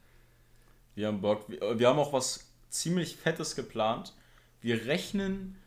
Wir 0.96 1.08
haben 1.08 1.22
Bock. 1.22 1.50
Wir, 1.50 1.80
wir 1.80 1.88
haben 1.88 2.00
auch 2.00 2.14
was 2.14 2.52
ziemlich 2.70 3.18
Fettes 3.18 3.56
geplant. 3.56 4.14
Wir 4.62 4.86
rechnen 4.86 5.58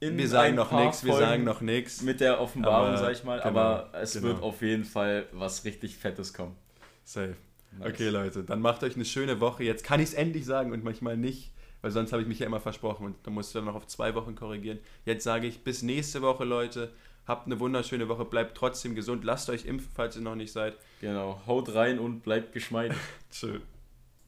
in 0.00 0.18
Wir 0.18 0.28
sagen 0.28 0.56
noch 0.56 0.72
nichts, 0.72 1.04
wir 1.04 1.14
sagen 1.14 1.44
noch 1.44 1.60
nichts. 1.60 2.02
Mit 2.02 2.20
der 2.20 2.40
Offenbarung, 2.40 2.88
aber, 2.88 2.98
sag 2.98 3.12
ich 3.12 3.24
mal. 3.24 3.38
Genau, 3.38 3.48
aber 3.48 3.90
es 3.94 4.14
genau. 4.14 4.26
wird 4.26 4.42
auf 4.42 4.60
jeden 4.60 4.84
Fall 4.84 5.26
was 5.32 5.64
richtig 5.64 5.96
Fettes 5.96 6.34
kommen. 6.34 6.56
Safe. 7.04 7.36
Nice. 7.78 7.92
Okay, 7.92 8.08
Leute, 8.08 8.42
dann 8.44 8.60
macht 8.60 8.82
euch 8.82 8.96
eine 8.96 9.04
schöne 9.04 9.40
Woche. 9.40 9.64
Jetzt 9.64 9.84
kann 9.84 10.00
ich 10.00 10.10
es 10.10 10.14
endlich 10.14 10.44
sagen 10.44 10.72
und 10.72 10.84
manchmal 10.84 11.16
nicht 11.16 11.52
weil 11.82 11.90
sonst 11.90 12.12
habe 12.12 12.22
ich 12.22 12.28
mich 12.28 12.38
ja 12.38 12.46
immer 12.46 12.60
versprochen 12.60 13.06
und 13.06 13.16
dann 13.24 13.34
musst 13.34 13.54
du 13.54 13.58
dann 13.58 13.66
noch 13.66 13.74
auf 13.74 13.86
zwei 13.86 14.14
Wochen 14.14 14.34
korrigieren. 14.34 14.78
Jetzt 15.04 15.24
sage 15.24 15.46
ich 15.46 15.62
bis 15.62 15.82
nächste 15.82 16.22
Woche, 16.22 16.44
Leute. 16.44 16.92
Habt 17.26 17.46
eine 17.46 17.60
wunderschöne 17.60 18.08
Woche, 18.08 18.24
bleibt 18.24 18.56
trotzdem 18.56 18.94
gesund, 18.94 19.22
lasst 19.22 19.48
euch 19.50 19.64
impfen, 19.64 19.90
falls 19.94 20.16
ihr 20.16 20.22
noch 20.22 20.34
nicht 20.34 20.52
seid. 20.52 20.76
Genau, 21.00 21.40
haut 21.46 21.72
rein 21.74 21.98
und 21.98 22.22
bleibt 22.22 22.52
geschmeidig. 22.52 22.96
Tschüss. 23.30 23.60